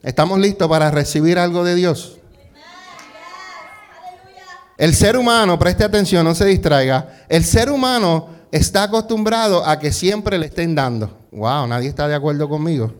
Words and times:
¿Estamos 0.00 0.38
listos 0.38 0.68
para 0.68 0.92
recibir 0.92 1.40
algo 1.40 1.64
de 1.64 1.74
Dios? 1.74 2.18
El 4.76 4.94
ser 4.94 5.16
humano, 5.16 5.58
preste 5.58 5.82
atención, 5.82 6.24
no 6.24 6.36
se 6.36 6.44
distraiga. 6.44 7.24
El 7.28 7.42
ser 7.42 7.68
humano 7.68 8.28
está 8.52 8.84
acostumbrado 8.84 9.66
a 9.66 9.80
que 9.80 9.92
siempre 9.92 10.38
le 10.38 10.46
estén 10.46 10.76
dando. 10.76 11.18
Wow, 11.32 11.66
nadie 11.66 11.88
está 11.88 12.06
de 12.06 12.14
acuerdo 12.14 12.48
conmigo. 12.48 12.94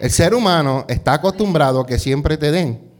El 0.00 0.10
ser 0.10 0.34
humano 0.34 0.84
está 0.88 1.14
acostumbrado 1.14 1.80
a 1.80 1.86
que 1.86 2.00
siempre 2.00 2.36
te 2.36 2.50
den. 2.50 2.90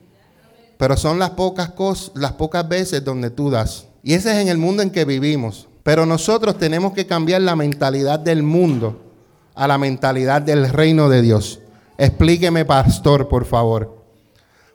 Pero 0.79 0.97
son 0.97 1.19
las 1.19 1.31
pocas 1.31 1.71
cosas, 1.71 2.13
las 2.15 2.33
pocas 2.33 2.69
veces 2.69 3.03
donde 3.03 3.31
tú 3.31 3.51
das. 3.51 3.89
Y 4.05 4.15
ese 4.15 4.31
es 4.31 4.39
en 4.39 4.47
el 4.47 4.59
mundo 4.59 4.85
en 4.85 4.91
que 4.91 5.05
vivimos. 5.05 5.67
Pero 5.83 6.07
nosotros 6.07 6.57
tenemos 6.57 6.93
que 6.93 7.05
cambiar 7.05 7.41
la 7.41 7.57
mentalidad 7.57 8.21
del 8.21 8.45
mundo 8.45 9.03
a 9.57 9.67
la 9.67 9.77
mentalidad 9.77 10.41
del 10.41 10.69
reino 10.69 11.09
de 11.09 11.23
Dios. 11.23 11.59
Explíqueme, 11.99 12.65
pastor, 12.65 13.29
por 13.29 13.45
favor. 13.45 13.97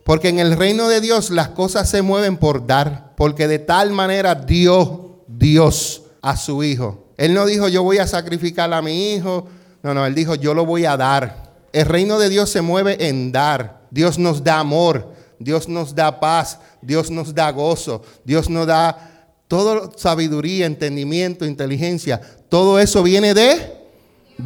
Porque 0.04 0.28
en 0.28 0.38
el 0.38 0.56
reino 0.56 0.88
de 0.88 1.00
Dios 1.00 1.30
las 1.30 1.48
cosas 1.48 1.88
se 1.88 2.02
mueven 2.02 2.36
por 2.36 2.66
dar. 2.66 3.14
Porque 3.16 3.46
de 3.48 3.58
tal 3.58 3.92
manera 3.92 4.34
dio 4.34 5.22
Dios 5.28 6.02
a 6.20 6.36
su 6.36 6.64
hijo. 6.64 7.06
Él 7.16 7.34
no 7.34 7.46
dijo 7.46 7.68
yo 7.68 7.82
voy 7.82 7.98
a 7.98 8.06
sacrificar 8.06 8.72
a 8.72 8.82
mi 8.82 9.12
hijo. 9.12 9.46
No, 9.82 9.94
no, 9.94 10.04
él 10.06 10.14
dijo 10.14 10.34
yo 10.34 10.54
lo 10.54 10.66
voy 10.66 10.84
a 10.84 10.96
dar. 10.96 11.52
El 11.72 11.86
reino 11.86 12.18
de 12.18 12.28
Dios 12.28 12.50
se 12.50 12.62
mueve 12.62 13.08
en 13.08 13.32
dar. 13.32 13.82
Dios 13.90 14.18
nos 14.18 14.42
da 14.42 14.58
amor. 14.58 15.12
Dios 15.38 15.68
nos 15.68 15.94
da 15.94 16.18
paz. 16.18 16.58
Dios 16.80 17.10
nos 17.10 17.34
da 17.34 17.50
gozo. 17.52 18.02
Dios 18.24 18.50
nos 18.50 18.66
da 18.66 19.30
toda 19.46 19.90
sabiduría, 19.96 20.66
entendimiento, 20.66 21.44
inteligencia. 21.44 22.20
Todo 22.48 22.78
eso 22.78 23.02
viene 23.02 23.34
de 23.34 23.81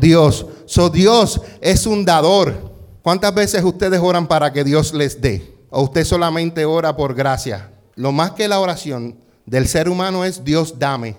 Dios. 0.00 0.46
So 0.66 0.90
Dios 0.90 1.40
es 1.60 1.86
un 1.86 2.04
dador. 2.04 2.72
¿Cuántas 3.02 3.34
veces 3.34 3.62
ustedes 3.62 4.00
oran 4.00 4.26
para 4.26 4.52
que 4.52 4.64
Dios 4.64 4.92
les 4.92 5.20
dé? 5.20 5.54
¿O 5.70 5.82
usted 5.82 6.04
solamente 6.04 6.64
ora 6.64 6.96
por 6.96 7.14
gracia? 7.14 7.70
Lo 7.94 8.12
más 8.12 8.32
que 8.32 8.48
la 8.48 8.60
oración 8.60 9.16
del 9.46 9.68
ser 9.68 9.88
humano 9.88 10.24
es 10.24 10.44
Dios 10.44 10.78
dame, 10.78 11.16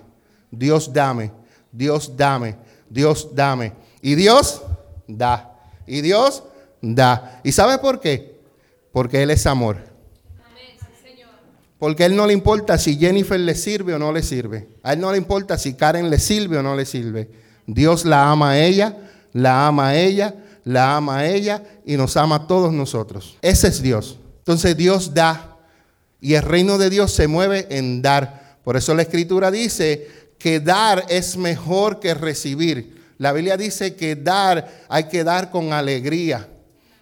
Dios 0.52 0.92
dame, 0.92 1.32
Dios 1.72 2.16
dame, 2.16 2.58
Dios 2.90 3.30
dame. 3.34 3.74
Y 4.02 4.16
Dios 4.16 4.62
da. 5.08 5.54
Y 5.86 6.02
Dios 6.02 6.44
da. 6.82 7.42
¿Y 7.44 7.52
sabe 7.52 7.78
por 7.78 8.00
qué? 8.00 8.40
Porque 8.92 9.24
Él 9.24 9.32
es 9.32 9.46
amor. 9.46 9.78
Porque 11.80 12.06
Él 12.06 12.16
no 12.16 12.26
le 12.26 12.34
importa 12.34 12.78
si 12.78 12.98
Jennifer 12.98 13.40
le 13.40 13.56
sirve 13.56 13.94
o 13.94 14.00
no 14.00 14.12
le 14.12 14.24
sirve. 14.24 14.68
A 14.84 14.94
Él 14.94 15.00
no 15.00 15.12
le 15.12 15.18
importa 15.18 15.58
si 15.58 15.76
Karen 15.76 16.10
le 16.10 16.20
sirve 16.20 16.58
o 16.58 16.64
no 16.64 16.76
le 16.76 16.86
sirve. 16.86 17.30
Dios 17.68 18.06
la 18.06 18.32
ama 18.32 18.52
a 18.52 18.60
ella, 18.60 18.98
la 19.34 19.68
ama 19.68 19.90
a 19.90 19.96
ella, 19.96 20.34
la 20.64 20.96
ama 20.96 21.20
a 21.20 21.28
ella 21.28 21.64
y 21.86 21.98
nos 21.98 22.18
ama 22.18 22.36
a 22.36 22.48
todos 22.48 22.74
nosotros. 22.74 23.38
Ese 23.42 23.68
es 23.68 23.82
Dios. 23.82 24.18
Entonces 24.40 24.76
Dios 24.76 25.14
da 25.14 25.58
y 26.20 26.34
el 26.34 26.44
reino 26.44 26.78
de 26.78 26.90
Dios 26.90 27.12
se 27.12 27.28
mueve 27.28 27.68
en 27.70 28.02
dar. 28.02 28.58
Por 28.64 28.78
eso 28.78 28.96
la 28.96 29.04
escritura 29.04 29.52
dice 29.52 30.08
que 30.40 30.60
dar 30.60 31.06
es 31.10 31.38
mejor 31.38 32.00
que 32.00 32.14
recibir. 32.14 32.98
La 33.18 33.34
Biblia 33.34 33.58
dice 33.58 33.96
que 33.96 34.16
dar 34.16 34.86
hay 34.90 35.06
que 35.06 35.24
dar 35.24 35.52
con 35.52 35.74
alegría. 35.74 36.48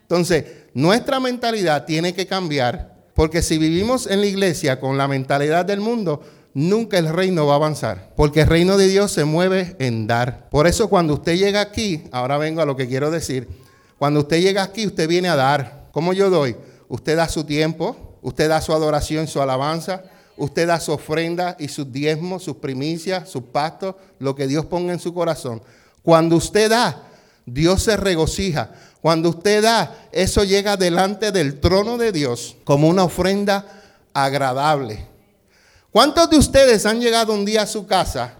Entonces, 0.01 0.45
nuestra 0.73 1.19
mentalidad 1.19 1.85
tiene 1.85 2.13
que 2.13 2.27
cambiar, 2.27 2.95
porque 3.13 3.41
si 3.41 3.57
vivimos 3.57 4.07
en 4.07 4.21
la 4.21 4.27
iglesia 4.27 4.79
con 4.79 4.97
la 4.97 5.07
mentalidad 5.07 5.65
del 5.65 5.79
mundo, 5.79 6.21
nunca 6.55 6.97
el 6.97 7.09
reino 7.09 7.45
va 7.45 7.53
a 7.53 7.57
avanzar, 7.57 8.13
porque 8.15 8.41
el 8.41 8.47
reino 8.47 8.77
de 8.77 8.87
Dios 8.87 9.11
se 9.11 9.25
mueve 9.25 9.75
en 9.77 10.07
dar. 10.07 10.49
Por 10.49 10.65
eso 10.65 10.87
cuando 10.87 11.13
usted 11.13 11.35
llega 11.35 11.61
aquí, 11.61 12.05
ahora 12.11 12.39
vengo 12.39 12.61
a 12.61 12.65
lo 12.65 12.75
que 12.75 12.87
quiero 12.87 13.11
decir, 13.11 13.47
cuando 13.99 14.21
usted 14.21 14.41
llega 14.41 14.63
aquí, 14.63 14.87
usted 14.87 15.07
viene 15.07 15.29
a 15.29 15.35
dar. 15.35 15.89
¿Cómo 15.91 16.13
yo 16.13 16.29
doy? 16.29 16.55
Usted 16.87 17.17
da 17.17 17.27
su 17.27 17.43
tiempo, 17.43 18.17
usted 18.21 18.49
da 18.49 18.61
su 18.61 18.73
adoración, 18.73 19.27
su 19.27 19.41
alabanza, 19.41 20.03
usted 20.37 20.67
da 20.67 20.79
su 20.79 20.93
ofrenda 20.93 21.57
y 21.59 21.67
sus 21.67 21.91
diezmos, 21.91 22.43
sus 22.43 22.57
primicias, 22.57 23.29
sus 23.29 23.43
pastos, 23.43 23.95
lo 24.19 24.33
que 24.33 24.47
Dios 24.47 24.65
ponga 24.65 24.93
en 24.93 24.99
su 24.99 25.13
corazón. 25.13 25.61
Cuando 26.03 26.37
usted 26.37 26.69
da, 26.69 27.03
Dios 27.45 27.83
se 27.83 27.97
regocija. 27.97 28.71
Cuando 29.01 29.29
usted 29.29 29.61
da, 29.61 30.07
eso 30.11 30.43
llega 30.45 30.77
delante 30.77 31.31
del 31.31 31.59
trono 31.59 31.97
de 31.97 32.11
Dios 32.11 32.55
como 32.63 32.87
una 32.87 33.03
ofrenda 33.03 33.65
agradable. 34.13 35.14
¿Cuántos 35.95 36.29
de 36.29 36.37
ustedes 36.37 36.85
han 36.85 36.99
llegado 36.99 37.31
un 37.31 37.45
día 37.45 37.61
a 37.61 37.65
su 37.65 37.87
casa 37.87 38.33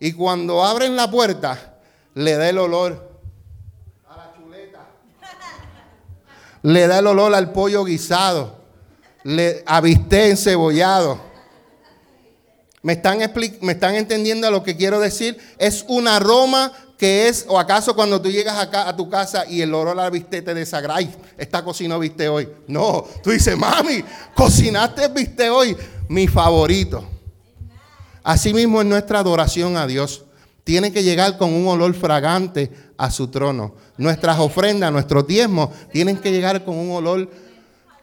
y 0.00 0.14
cuando 0.14 0.64
abren 0.64 0.96
la 0.96 1.10
puerta 1.10 1.74
le 2.14 2.36
da 2.36 2.48
el 2.48 2.56
olor 2.56 3.20
a 4.08 4.16
la 4.16 4.32
chuleta? 4.34 4.86
Le 6.62 6.86
da 6.86 7.00
el 7.00 7.06
olor 7.06 7.34
al 7.34 7.52
pollo 7.52 7.84
guisado, 7.84 8.56
le 9.24 9.62
avisté 9.66 10.30
encebollado. 10.30 11.20
¿Me 12.80 12.94
están, 12.94 13.18
¿Me 13.60 13.72
están 13.72 13.94
entendiendo 13.94 14.50
lo 14.50 14.62
que 14.62 14.74
quiero 14.74 14.98
decir? 14.98 15.36
Es 15.58 15.84
un 15.88 16.08
aroma 16.08 16.72
que 16.96 17.28
es, 17.28 17.44
o 17.48 17.58
acaso 17.58 17.94
cuando 17.94 18.20
tú 18.20 18.30
llegas 18.30 18.58
acá 18.58 18.88
a 18.88 18.96
tu 18.96 19.08
casa 19.10 19.44
y 19.46 19.60
el 19.60 19.74
olor 19.74 20.00
al 20.00 20.10
bistec 20.10 20.44
te 20.44 20.54
desagrada, 20.54 20.98
ay, 20.98 21.14
esta 21.36 21.62
cocina 21.62 21.98
viste 21.98 22.28
hoy. 22.28 22.48
No, 22.66 23.04
tú 23.22 23.30
dices, 23.30 23.56
mami, 23.56 24.02
cocinaste 24.34 25.04
el 25.04 25.12
bistec 25.12 25.50
hoy 25.50 25.76
mi 26.08 26.26
favorito. 26.26 27.04
Asimismo 28.22 28.80
es 28.80 28.86
nuestra 28.86 29.20
adoración 29.20 29.76
a 29.76 29.86
Dios. 29.86 30.24
Tiene 30.64 30.92
que 30.92 31.02
llegar 31.02 31.38
con 31.38 31.52
un 31.52 31.68
olor 31.68 31.94
fragante 31.94 32.72
a 32.96 33.10
su 33.10 33.28
trono. 33.28 33.74
Nuestras 33.98 34.38
ofrendas, 34.38 34.90
nuestros 34.90 35.26
diezmos, 35.26 35.70
tienen 35.92 36.16
que 36.16 36.32
llegar 36.32 36.64
con 36.64 36.76
un 36.76 36.90
olor 36.90 37.30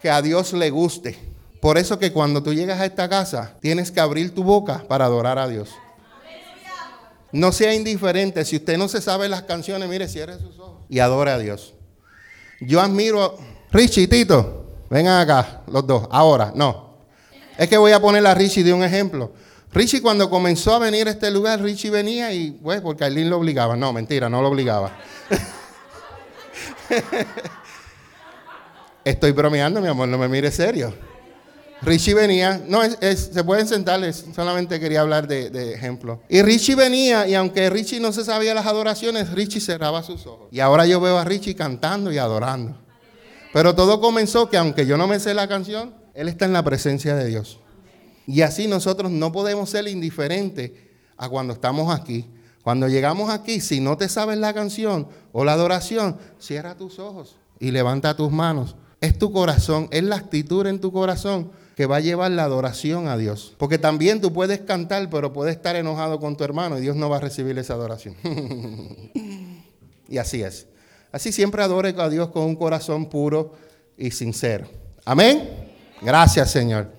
que 0.01 0.09
a 0.09 0.21
Dios 0.21 0.53
le 0.53 0.69
guste. 0.69 1.17
Por 1.59 1.77
eso 1.77 1.99
que 1.99 2.13
cuando 2.13 2.41
tú 2.41 2.53
llegas 2.53 2.79
a 2.79 2.85
esta 2.85 3.09
casa, 3.09 3.53
tienes 3.59 3.91
que 3.91 3.99
abrir 3.99 4.33
tu 4.33 4.43
boca 4.43 4.85
para 4.87 5.05
adorar 5.05 5.39
a 5.39 5.47
Dios. 5.47 5.69
No 7.33 7.51
sea 7.51 7.73
indiferente. 7.73 8.45
Si 8.45 8.55
usted 8.55 8.77
no 8.77 8.87
se 8.87 9.01
sabe 9.01 9.27
las 9.27 9.41
canciones, 9.41 9.89
mire, 9.89 10.07
cierre 10.07 10.39
sus 10.39 10.57
ojos 10.59 10.85
y 10.87 10.99
adore 10.99 11.31
a 11.31 11.39
Dios. 11.39 11.73
Yo 12.61 12.79
admiro, 12.79 13.37
Richie, 13.71 14.07
Tito, 14.07 14.67
vengan 14.89 15.19
acá, 15.19 15.63
los 15.67 15.85
dos. 15.85 16.07
Ahora, 16.11 16.53
no, 16.55 16.99
es 17.57 17.67
que 17.67 17.77
voy 17.77 17.91
a 17.91 17.99
poner 17.99 18.25
a 18.25 18.35
Richie 18.35 18.63
de 18.63 18.71
un 18.71 18.83
ejemplo. 18.83 19.33
Richie 19.71 20.01
cuando 20.01 20.29
comenzó 20.29 20.75
a 20.75 20.79
venir 20.79 21.07
a 21.07 21.11
este 21.11 21.31
lugar, 21.31 21.59
Richie 21.59 21.89
venía 21.89 22.31
y, 22.31 22.51
pues, 22.51 22.79
porque 22.81 23.03
Aileen 23.03 23.31
lo 23.31 23.37
obligaba. 23.37 23.75
No, 23.75 23.91
mentira, 23.91 24.29
no 24.29 24.43
lo 24.43 24.49
obligaba. 24.49 24.95
Estoy 29.03 29.31
bromeando, 29.31 29.81
mi 29.81 29.87
amor, 29.87 30.07
no 30.07 30.19
me 30.19 30.27
mire 30.27 30.51
serio. 30.51 30.93
Richie 31.85 32.13
venía, 32.13 32.63
no, 32.67 32.81
se 32.83 33.43
pueden 33.43 33.67
sentar, 33.67 34.01
solamente 34.13 34.79
quería 34.79 35.01
hablar 35.01 35.27
de, 35.27 35.49
de, 35.49 35.73
ejemplo. 35.73 36.21
Y 36.29 36.41
Richie 36.41 36.75
venía, 36.75 37.27
y 37.27 37.35
aunque 37.35 37.69
Richie 37.69 37.99
no 37.99 38.13
se 38.13 38.23
sabía 38.23 38.53
las 38.53 38.65
adoraciones, 38.65 39.31
Richie 39.31 39.59
cerraba 39.59 40.01
sus 40.01 40.25
ojos. 40.25 40.47
Y 40.51 40.61
ahora 40.61 40.85
yo 40.85 41.01
veo 41.01 41.17
a 41.17 41.25
Richie 41.25 41.55
cantando 41.55 42.11
y 42.11 42.17
adorando. 42.17 42.77
Pero 43.51 43.75
todo 43.75 43.99
comenzó 43.99 44.49
que 44.49 44.57
aunque 44.57 44.85
yo 44.85 44.97
no 44.97 45.07
me 45.07 45.19
sé 45.19 45.33
la 45.33 45.47
canción, 45.47 45.93
él 46.13 46.29
está 46.29 46.45
en 46.45 46.53
la 46.53 46.63
presencia 46.63 47.15
de 47.15 47.27
Dios. 47.27 47.59
Y 48.25 48.41
así 48.41 48.67
nosotros 48.67 49.11
no 49.11 49.31
podemos 49.31 49.69
ser 49.69 49.87
indiferentes 49.87 50.71
a 51.17 51.27
cuando 51.27 51.53
estamos 51.53 51.93
aquí. 51.93 52.25
Cuando 52.63 52.87
llegamos 52.87 53.29
aquí, 53.29 53.59
si 53.59 53.81
no 53.81 53.97
te 53.97 54.07
sabes 54.07 54.37
la 54.37 54.53
canción 54.53 55.07
o 55.33 55.43
la 55.43 55.53
adoración, 55.53 56.17
cierra 56.39 56.77
tus 56.77 56.97
ojos 56.97 57.35
y 57.59 57.71
levanta 57.71 58.15
tus 58.15 58.31
manos. 58.31 58.77
Es 59.01 59.19
tu 59.19 59.33
corazón, 59.33 59.89
es 59.91 60.03
la 60.03 60.15
actitud 60.15 60.65
en 60.65 60.79
tu 60.79 60.93
corazón 60.93 61.51
que 61.75 61.85
va 61.85 61.97
a 61.97 61.99
llevar 61.99 62.31
la 62.31 62.43
adoración 62.43 63.07
a 63.07 63.17
Dios. 63.17 63.53
Porque 63.57 63.77
también 63.77 64.21
tú 64.21 64.31
puedes 64.31 64.61
cantar, 64.61 65.09
pero 65.09 65.33
puedes 65.33 65.55
estar 65.55 65.75
enojado 65.75 66.19
con 66.19 66.35
tu 66.37 66.43
hermano 66.43 66.77
y 66.77 66.81
Dios 66.81 66.95
no 66.95 67.09
va 67.09 67.17
a 67.17 67.19
recibir 67.19 67.57
esa 67.57 67.73
adoración. 67.73 68.15
y 70.07 70.17
así 70.17 70.43
es. 70.43 70.67
Así 71.11 71.31
siempre 71.31 71.63
adore 71.63 71.95
a 71.97 72.09
Dios 72.09 72.29
con 72.29 72.43
un 72.43 72.55
corazón 72.55 73.07
puro 73.07 73.53
y 73.97 74.11
sincero. 74.11 74.67
Amén. 75.05 75.49
Gracias, 76.01 76.51
Señor. 76.51 76.91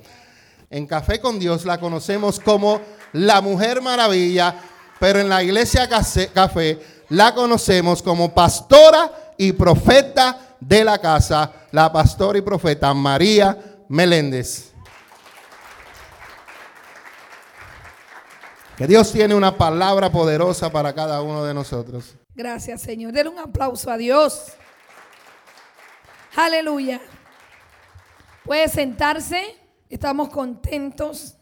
En 0.70 0.86
Café 0.86 1.20
con 1.20 1.38
Dios 1.38 1.64
la 1.64 1.78
conocemos 1.78 2.40
como 2.40 2.80
la 3.12 3.40
Mujer 3.40 3.80
Maravilla, 3.80 4.56
pero 4.98 5.20
en 5.20 5.28
la 5.28 5.42
Iglesia 5.42 5.88
Café 5.88 6.80
la 7.10 7.34
conocemos 7.34 8.02
como 8.02 8.32
pastora 8.34 9.34
y 9.36 9.52
profeta 9.52 10.56
de 10.58 10.84
la 10.84 10.98
casa, 10.98 11.52
la 11.70 11.92
pastora 11.92 12.38
y 12.38 12.42
profeta 12.42 12.92
María 12.94 13.73
Meléndez. 13.88 14.72
Que 18.76 18.86
Dios 18.88 19.12
tiene 19.12 19.34
una 19.34 19.56
palabra 19.56 20.10
poderosa 20.10 20.70
para 20.70 20.92
cada 20.92 21.22
uno 21.22 21.44
de 21.44 21.54
nosotros. 21.54 22.16
Gracias, 22.34 22.82
Señor. 22.82 23.12
Denle 23.12 23.30
un 23.30 23.38
aplauso 23.38 23.90
a 23.90 23.96
Dios. 23.96 24.52
Aleluya. 26.34 27.00
Puede 28.44 28.68
sentarse, 28.68 29.56
estamos 29.88 30.28
contentos, 30.28 31.36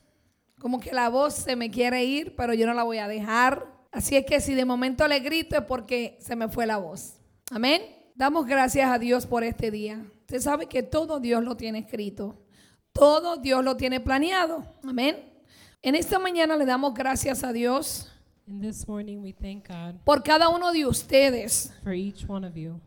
como 0.60 0.78
que 0.78 0.92
la 0.92 1.08
voz 1.08 1.34
se 1.34 1.56
me 1.56 1.70
quiere 1.70 2.04
ir, 2.04 2.36
pero 2.36 2.52
yo 2.52 2.66
no 2.66 2.74
la 2.74 2.82
voy 2.82 2.98
a 2.98 3.08
dejar. 3.08 3.66
Así 3.90 4.16
es 4.16 4.26
que 4.26 4.40
si 4.40 4.54
de 4.54 4.64
momento 4.64 5.08
le 5.08 5.20
grito 5.20 5.56
es 5.56 5.64
porque 5.64 6.18
se 6.20 6.36
me 6.36 6.48
fue 6.48 6.66
la 6.66 6.76
voz. 6.76 7.14
Amén. 7.50 7.82
Damos 8.14 8.46
gracias 8.46 8.90
a 8.90 8.98
Dios 8.98 9.26
por 9.26 9.42
este 9.42 9.70
día. 9.70 10.04
Usted 10.32 10.44
sabe 10.50 10.64
que 10.66 10.82
todo 10.82 11.20
Dios 11.20 11.44
lo 11.44 11.58
tiene 11.58 11.80
escrito. 11.80 12.38
Todo 12.94 13.36
Dios 13.36 13.62
lo 13.62 13.76
tiene 13.76 14.00
planeado. 14.00 14.64
Amén. 14.82 15.30
En 15.82 15.94
esta 15.94 16.18
mañana 16.18 16.56
le 16.56 16.64
damos 16.64 16.94
gracias 16.94 17.44
a 17.44 17.52
Dios 17.52 18.08
And 18.48 18.62
this 18.62 18.88
morning 18.88 19.18
we 19.18 19.34
thank 19.34 19.68
God 19.68 19.96
por 20.06 20.22
cada 20.22 20.48
uno 20.48 20.72
de 20.72 20.86
ustedes. 20.86 21.70
for 21.84 21.92
each 21.92 22.24
one 22.26 22.46
of 22.46 22.54
you 22.56 22.80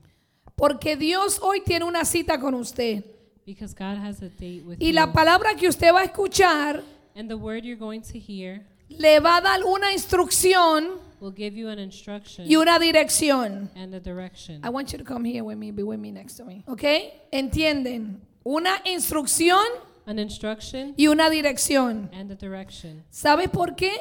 Porque 0.56 0.95
Dios 0.97 1.38
hoy 1.39 1.62
tiene 1.63 1.86
una 1.86 2.03
cita 2.03 2.39
con 2.39 2.56
usted. 2.56 3.06
because 3.45 3.75
God 3.75 3.98
has 4.03 4.24
a 4.24 4.30
date 4.30 4.63
with 4.65 4.77
Y 4.81 4.88
you. 4.88 4.94
la 4.94 5.13
palabra 5.13 5.53
que 5.56 5.68
usted 5.68 5.94
va 5.94 6.00
a 6.01 6.06
escuchar 6.06 6.81
and 7.15 7.30
the 7.30 7.36
word 7.36 7.63
you're 7.63 7.77
going 7.80 8.01
to 8.01 8.18
hear 8.18 8.65
le 8.89 9.19
va 9.19 9.37
a 9.37 9.41
dar 9.41 9.63
una 9.63 9.91
instrucción 9.93 10.89
will 11.19 11.31
give 11.35 11.55
you 11.55 11.69
an 11.69 11.79
instruction 11.79 12.45
y 12.49 12.55
una 12.55 12.77
dirección. 12.79 13.69
and 13.75 13.93
a 13.95 13.99
direction. 13.99 14.61
I 14.63 14.69
want 14.69 14.91
you 14.91 14.97
to 14.97 15.03
come 15.03 15.23
here 15.25 15.43
with 15.43 15.57
me, 15.57 15.71
be 15.71 15.83
with 15.83 15.99
me 15.99 16.11
next 16.11 16.37
to 16.37 16.45
me. 16.45 16.63
¿Ok? 16.67 16.83
¿Entienden? 17.31 18.21
Una 18.43 18.81
instrucción 18.85 19.63
An 20.05 20.19
instruction 20.19 20.93
y 20.97 21.07
una 21.07 21.29
dirección. 21.29 22.09
and 22.13 22.31
a 22.31 22.35
direction. 22.35 23.03
¿Sabe 23.09 23.47
por 23.49 23.75
qué? 23.75 23.91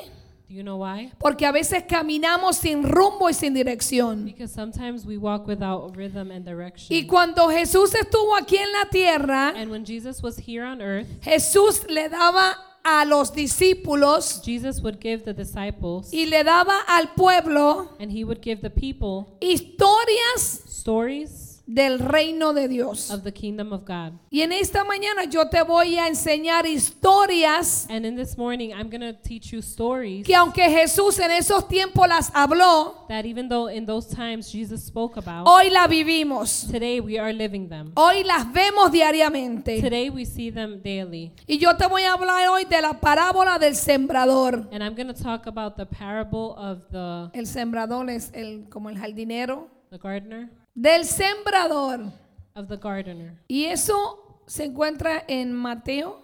Do 0.46 0.54
you 0.54 0.62
know 0.62 0.76
why? 0.76 1.10
Porque 1.19 1.46
a 1.46 1.52
veces 1.52 1.84
caminamos 1.88 2.56
sin 2.56 2.82
rumbo 2.82 3.30
y 3.30 3.32
sin 3.32 3.54
dirección. 3.54 4.26
Because 4.26 4.52
sometimes 4.52 5.06
we 5.06 5.16
walk 5.16 5.46
without 5.46 5.96
rhythm 5.96 6.30
and 6.30 6.44
direction. 6.44 6.94
Y 6.94 7.06
cuando 7.06 7.48
Jesús 7.48 7.94
estuvo 7.94 8.37
aquí 8.37 8.58
en 8.58 8.70
la 8.70 8.84
tierra, 8.90 9.54
and 9.56 9.70
when 9.70 9.87
Jesus 9.87 10.22
was 10.22 10.37
here 10.37 10.62
on 10.64 10.82
earth, 10.82 11.06
Jesús 11.22 11.88
le 11.88 12.10
daba 12.10 12.54
a 12.84 13.04
los 13.06 13.32
discípulos 13.32 14.42
Jesus 14.44 14.81
would 14.82 15.00
give 15.00 15.25
the 15.25 15.32
disciples 15.32 16.12
y 16.12 16.26
le 16.26 16.44
daba 16.44 16.81
al 16.86 17.14
pueblo 17.14 17.88
and 17.98 18.12
he 18.12 18.25
would 18.25 18.42
give 18.42 18.60
the 18.60 18.70
people 18.70 19.38
historias 19.40 20.62
stories 20.69 21.44
del 21.66 21.99
reino 21.99 22.52
de 22.52 22.69
Dios. 22.69 23.11
of 23.11 23.22
the 23.22 23.32
kingdom 23.32 23.72
of 23.72 23.84
God. 23.87 24.12
Y 24.31 24.43
en 24.43 24.52
esta 24.52 24.84
mañana 24.84 25.25
yo 25.25 25.49
te 25.49 25.62
voy 25.62 25.96
a 25.99 26.06
enseñar 26.08 26.66
historias 26.66 27.87
And 27.88 28.05
in 28.05 28.16
this 28.16 28.37
morning, 28.37 28.72
I'm 28.72 28.88
going 28.90 29.00
to 29.00 29.12
teach 29.14 29.52
you 29.52 29.61
stories 29.62 30.26
que 30.26 30.34
aunque 30.34 30.69
Jesús 30.69 31.19
en 31.19 31.31
esos 31.31 31.66
tiempos 31.69 32.06
las 32.08 32.31
habló, 32.34 33.06
that 33.08 33.25
even 33.25 33.49
though 33.49 33.69
in 33.69 33.87
those 33.87 34.06
times 34.14 34.50
Jesus 34.52 34.84
spoke 34.84 35.16
about, 35.19 35.46
hoy 35.46 35.70
la 35.70 35.87
vivimos. 35.87 36.69
today 36.70 37.00
we 37.00 37.19
are 37.19 37.32
living 37.32 37.69
them. 37.69 37.93
Hoy 37.96 38.25
las 38.25 38.44
vemos 38.52 38.90
diariamente. 38.93 39.81
Today 39.81 40.11
we 40.11 40.25
see 40.25 40.50
them 40.50 40.81
daily. 40.82 41.32
Y 41.46 41.58
yo 41.58 41.76
te 41.76 41.87
voy 41.87 42.02
a 42.02 42.12
hablar 42.12 42.49
hoy 42.49 42.64
de 42.64 42.81
la 42.82 43.00
parábola 43.00 43.58
del 43.58 43.75
sembrador. 43.75 44.69
And 44.72 44.82
I'm 44.82 44.94
going 44.94 45.08
to 45.08 45.14
talk 45.14 45.46
about 45.46 45.76
the 45.76 45.87
parable 45.87 46.55
of 46.58 46.82
the, 46.90 47.31
El 47.32 47.46
sembrador 47.46 48.11
es 48.11 48.31
el, 48.34 48.66
como 48.69 48.88
el 48.90 48.96
jardinero. 48.96 49.69
the 49.90 49.99
gardener, 49.99 50.50
Del 50.75 51.05
sembrador. 51.05 52.12
of 52.56 52.69
the 52.69 52.76
gardener. 52.76 53.37
Y 53.49 53.65
eso 53.65 54.41
se 54.47 54.65
encuentra 54.65 55.25
en 55.26 55.53
Mateo. 55.53 56.21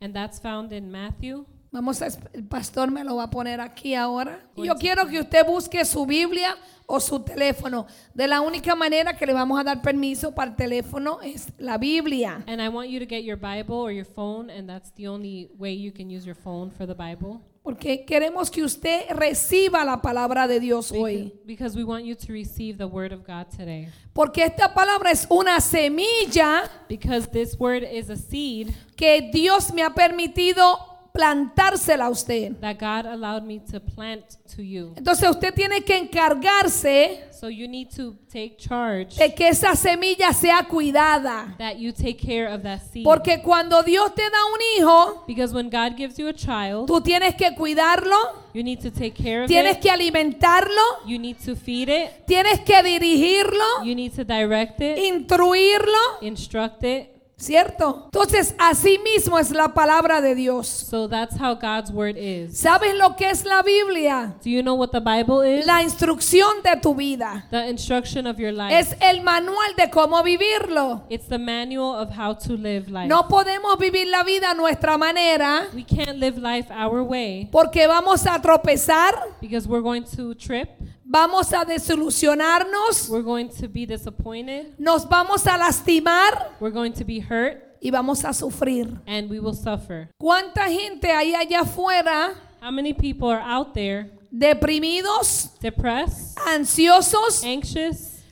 And 0.00 0.14
that's 0.14 0.40
found 0.40 0.72
in 0.72 0.90
Matthew. 0.90 1.46
Vamos 1.72 2.00
a, 2.02 2.06
el 2.32 2.44
pastor 2.44 2.90
me 2.90 3.02
lo 3.02 3.16
va 3.16 3.24
a 3.24 3.30
poner 3.30 3.60
aquí 3.60 3.94
ahora. 3.94 4.38
Yo 4.56 4.76
quiero 4.76 5.06
que 5.08 5.18
usted 5.18 5.44
busque 5.44 5.84
su 5.84 6.06
Biblia 6.06 6.56
o 6.86 7.00
su 7.00 7.18
teléfono. 7.20 7.86
De 8.14 8.28
la 8.28 8.40
única 8.40 8.76
manera 8.76 9.16
que 9.16 9.26
le 9.26 9.32
vamos 9.32 9.58
a 9.58 9.64
dar 9.64 9.82
permiso 9.82 10.32
para 10.32 10.52
el 10.52 10.56
teléfono 10.56 11.20
es 11.20 11.52
la 11.58 11.76
Biblia. 11.76 12.44
And 12.46 12.60
I 12.60 12.68
want 12.68 12.90
you 12.90 13.00
to 13.00 13.06
get 13.06 13.24
your 13.24 13.36
Bible 13.36 13.74
or 13.74 13.90
your 13.90 14.06
phone, 14.06 14.50
and 14.50 14.68
that's 14.68 14.92
the 14.94 15.08
only 15.08 15.50
way 15.58 15.72
you 15.74 15.90
can 15.90 16.08
use 16.08 16.24
your 16.24 16.36
phone 16.36 16.70
for 16.70 16.86
the 16.86 16.94
Bible. 16.94 17.40
Porque 17.64 18.04
queremos 18.04 18.50
que 18.50 18.62
usted 18.62 19.06
reciba 19.08 19.86
la 19.86 20.02
palabra 20.02 20.46
de 20.46 20.60
Dios 20.60 20.92
hoy. 20.92 21.32
Because 21.46 21.74
we 21.74 21.82
want 21.82 22.04
you 22.04 22.14
to 22.14 22.30
receive 22.30 22.76
the 22.76 22.84
Word 22.84 23.10
of 23.10 23.26
God 23.26 23.46
today. 23.48 23.88
Porque 24.12 24.44
esta 24.44 24.74
palabra 24.74 25.10
es 25.10 25.26
una 25.30 25.58
semilla 25.62 26.70
Because 26.90 27.26
this 27.26 27.58
Word 27.58 27.82
is 27.82 28.10
a 28.10 28.18
seed 28.18 28.74
que 28.96 29.30
Dios 29.32 29.72
me 29.72 29.82
ha 29.82 29.94
permitido 29.94 30.93
plantársela 31.14 32.06
a 32.06 32.10
usted. 32.10 32.60
that 32.60 32.76
God 32.76 33.06
allowed 33.06 33.44
me 33.44 33.60
to 33.70 33.78
plant 33.78 34.24
to 34.56 34.62
you. 34.62 34.92
Entonces 34.96 35.28
usted 35.30 35.54
tiene 35.54 35.80
que 35.84 35.96
encargarse 35.96 37.20
So 37.30 37.48
you 37.48 37.68
need 37.68 37.90
to 37.94 38.16
take 38.32 38.56
charge 38.58 39.16
de 39.16 39.32
que 39.32 39.46
esa 39.48 39.76
semilla 39.76 40.32
sea 40.32 40.64
cuidada. 40.68 41.54
that 41.58 41.76
you 41.78 41.92
take 41.92 42.16
care 42.16 42.48
of 42.52 42.62
that 42.62 42.80
seed. 42.92 43.04
Porque 43.04 43.40
cuando 43.42 43.82
Dios 43.84 44.12
te 44.14 44.22
da 44.22 44.44
un 44.52 44.60
hijo, 44.76 45.24
Because 45.26 45.54
when 45.54 45.70
God 45.70 45.96
gives 45.96 46.18
you 46.18 46.26
a 46.26 46.32
child, 46.32 46.88
tú 46.88 47.00
tienes 47.00 47.34
que 47.36 47.54
cuidarlo, 47.54 48.16
you 48.52 48.64
need 48.64 48.80
to 48.80 48.90
take 48.90 49.12
care 49.14 49.42
of 49.44 49.48
tienes 49.48 49.76
it. 49.76 49.82
que 49.82 49.90
alimentarlo, 49.90 50.82
You 51.06 51.18
need 51.20 51.36
to 51.44 51.54
feed 51.54 51.88
it. 51.90 52.26
tienes 52.26 52.58
que 52.64 52.82
dirigirlo, 52.82 53.84
You 53.84 53.94
need 53.94 54.14
to 54.16 54.24
direct 54.24 54.80
it, 54.80 54.98
instruirlo, 54.98 56.18
instruct 56.22 56.82
it. 56.82 57.13
¿Cierto? 57.36 58.02
Entonces, 58.06 58.54
así 58.58 58.98
mismo 58.98 59.38
es 59.38 59.50
la 59.50 59.74
palabra 59.74 60.20
de 60.20 60.34
Dios. 60.34 60.68
So 60.68 61.08
that's 61.08 61.36
how 61.40 61.54
God's 61.54 61.90
word 61.90 62.16
is. 62.16 62.58
¿Sabes 62.58 62.94
lo 62.96 63.16
que 63.16 63.28
es 63.28 63.44
la 63.44 63.62
Biblia? 63.62 64.34
Do 64.42 64.50
you 64.50 64.62
know 64.62 64.74
what 64.74 64.90
the 64.90 65.00
Bible 65.00 65.42
is? 65.44 65.66
La 65.66 65.82
instrucción 65.82 66.62
de 66.62 66.76
tu 66.80 66.94
vida. 66.94 67.46
The 67.50 67.68
instruction 67.68 68.26
of 68.26 68.38
your 68.38 68.52
life. 68.52 68.78
Es 68.78 68.96
el 69.00 69.22
manual 69.22 69.74
de 69.76 69.90
cómo 69.90 70.22
vivirlo. 70.22 71.02
It's 71.08 71.28
the 71.28 71.38
manual 71.38 71.94
of 71.96 72.10
how 72.10 72.34
to 72.34 72.54
live 72.54 72.88
life. 72.90 73.08
No 73.08 73.28
podemos 73.28 73.78
vivir 73.78 74.08
la 74.08 74.22
vida 74.22 74.50
a 74.50 74.54
nuestra 74.54 74.96
manera 74.96 75.68
We 75.74 75.84
can't 75.84 76.18
live 76.18 76.38
life 76.38 76.70
our 76.70 77.02
way 77.02 77.48
porque 77.50 77.86
vamos 77.86 78.26
a 78.26 78.40
tropezar, 78.40 79.14
because 79.40 79.66
we're 79.68 79.82
going 79.82 80.04
to 80.16 80.34
trip. 80.34 80.68
Vamos 81.14 81.52
a 81.52 81.64
desilusionarnos, 81.64 83.08
We're 83.08 83.22
going 83.22 83.48
to 83.60 83.68
be 83.68 83.86
disappointed. 83.86 84.74
nos 84.78 85.04
vamos 85.08 85.46
a 85.46 85.56
lastimar 85.56 86.56
We're 86.58 86.72
going 86.72 86.92
to 86.94 87.04
be 87.04 87.20
hurt 87.20 87.62
y 87.80 87.90
vamos 87.92 88.24
a 88.24 88.32
sufrir. 88.32 89.00
and 89.06 89.30
we 89.30 89.38
will 89.38 89.54
suffer. 89.54 90.08
¿Cuánta 90.18 90.68
gente 90.68 91.12
hay 91.12 91.34
allá 91.34 91.60
afuera 91.60 92.34
How 92.60 92.72
many 92.72 92.92
people 92.94 93.28
are 93.28 93.42
out 93.42 93.74
there 93.74 94.10
deprimidos, 94.32 95.50
depressed, 95.60 96.36
ansiosos, 96.48 97.44
anxious, 97.44 98.22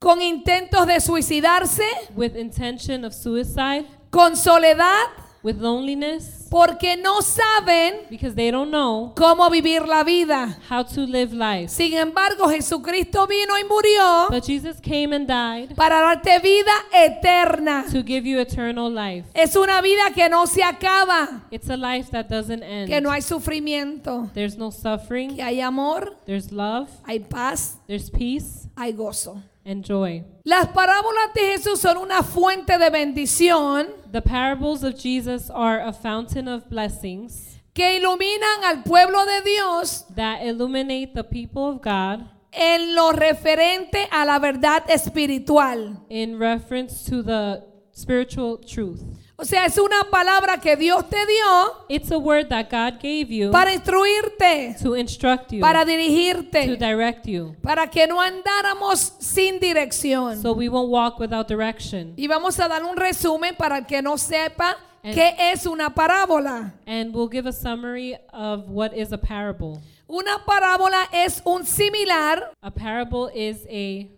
con 0.00 0.20
intentos 0.20 0.86
de 0.88 0.98
suicidarse, 1.00 1.84
with 2.16 2.34
intention 2.34 3.04
of 3.04 3.12
suicide, 3.14 3.86
con 4.10 4.34
soledad, 4.34 5.06
with 5.44 5.58
loneliness 5.60 6.39
porque 6.50 6.96
no 6.96 7.22
saben 7.22 7.94
because 8.10 8.34
they 8.34 8.50
don't 8.50 8.70
know 8.70 9.12
cómo 9.16 9.48
vivir 9.48 9.86
la 9.86 10.02
vida? 10.04 10.58
how 10.68 10.82
to 10.84 11.06
live 11.06 11.32
life. 11.32 11.68
Sin 11.68 11.94
embargo, 11.94 12.48
Jesucristo 12.48 13.26
vino 13.26 13.56
y 13.58 13.64
murió 13.64 14.26
But 14.28 14.44
Jesus 14.44 14.80
came 14.80 15.14
and 15.14 15.26
died 15.28 15.74
para 15.76 16.00
darte 16.00 16.38
vida 16.40 16.72
eterna. 16.92 17.84
to 17.92 18.02
give 18.02 18.26
you 18.28 18.38
eternal 18.40 18.90
life. 18.92 19.26
Es 19.32 19.54
una 19.56 19.80
vida 19.80 20.10
que 20.14 20.28
no 20.28 20.46
se 20.46 20.62
acaba, 20.62 21.42
It's 21.50 21.70
a 21.70 21.76
life 21.76 22.10
that 22.10 22.26
doesn't 22.28 22.60
que 22.86 23.00
no 23.00 23.08
end. 23.10 23.14
hay 23.14 23.22
sufrimiento, 23.22 24.28
There's 24.34 24.58
no 24.58 24.70
suffering, 24.70 25.36
que 25.36 25.42
hay 25.42 25.60
amor, 25.60 26.16
there's 26.26 26.50
love, 26.52 26.88
hay 27.06 27.20
paz, 27.20 27.78
there's 27.86 28.10
peace 28.10 28.68
hay 28.76 28.92
gozo. 28.92 29.42
And 29.64 29.84
joy. 29.84 30.24
Las 30.44 30.68
parábolas 30.68 31.32
de 31.34 31.52
Jesús 31.56 31.80
son 31.80 31.98
una 31.98 32.22
fuente 32.22 32.78
de 32.78 32.90
bendición 32.90 33.88
The 34.10 34.22
parables 34.22 34.82
of 34.82 34.96
Jesus 34.96 35.50
are 35.50 35.80
a 35.80 35.92
fountain 35.92 36.48
of 36.48 36.68
blessings 36.68 37.58
que 37.74 37.98
iluminan 38.00 38.64
al 38.64 38.82
pueblo 38.82 39.24
de 39.26 39.42
Dios 39.42 40.04
that 40.16 40.42
illuminate 40.42 41.14
the 41.14 41.22
people 41.24 41.68
of 41.68 41.80
God 41.80 42.26
en 42.52 42.96
lo 42.96 43.12
referente 43.12 44.08
a 44.10 44.24
la 44.24 44.38
verdad 44.40 44.82
espiritual. 44.88 46.04
in 46.08 46.36
reference 46.38 47.04
to 47.08 47.22
the 47.22 47.62
spiritual 47.92 48.58
truth. 48.58 49.02
O 49.40 49.44
sea, 49.46 49.64
es 49.64 49.78
una 49.78 50.04
palabra 50.10 50.58
que 50.60 50.76
Dios 50.76 51.08
te 51.08 51.16
dio 51.16 51.84
It's 51.88 52.10
a 52.12 52.18
word 52.18 52.48
that 52.48 52.66
God 52.70 53.00
gave 53.00 53.28
you 53.34 53.50
para 53.50 53.72
instruirte, 53.72 54.76
to 54.82 54.94
instruct 54.96 55.50
you, 55.52 55.60
para 55.60 55.80
to 55.80 55.90
dirigirte, 55.90 56.76
direct 56.76 57.26
you, 57.26 57.56
para 57.62 57.86
que 57.88 58.06
no 58.06 58.20
andáramos 58.20 59.14
sin 59.18 59.58
dirección. 59.58 60.42
so 60.42 60.52
we 60.52 60.68
won't 60.68 60.90
walk 60.90 61.18
without 61.18 61.48
direction. 61.48 62.12
Y 62.16 62.26
vamos 62.26 62.60
a 62.60 62.68
dar 62.68 62.84
un 62.84 62.96
resumen 62.98 63.54
para 63.56 63.78
el 63.78 63.86
que 63.86 64.02
no 64.02 64.18
sepa 64.18 64.76
And- 65.02 65.14
qué 65.14 65.34
es 65.38 65.64
una 65.64 65.94
parábola. 65.94 66.74
And 66.86 67.14
we'll 67.14 67.30
give 67.30 67.46
a 67.48 67.52
summary 67.52 68.16
of 68.34 68.68
what 68.68 68.92
is 68.92 69.10
a 69.12 69.18
parable. 69.18 69.80
Una 70.06 70.44
parábola 70.44 71.08
es 71.12 71.40
un 71.46 71.64
similar 71.64 72.52
A 72.60 72.70
parable 72.70 73.30
is 73.34 73.64
a 73.70 74.10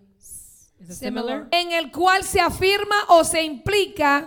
is 0.80 0.90
it 0.90 0.94
similar 0.94 1.46
en 1.52 1.70
el 1.70 1.92
cual 1.92 2.24
se 2.24 2.40
afirma 2.40 2.96
o 3.08 3.22
se 3.22 3.44
implica 3.44 4.26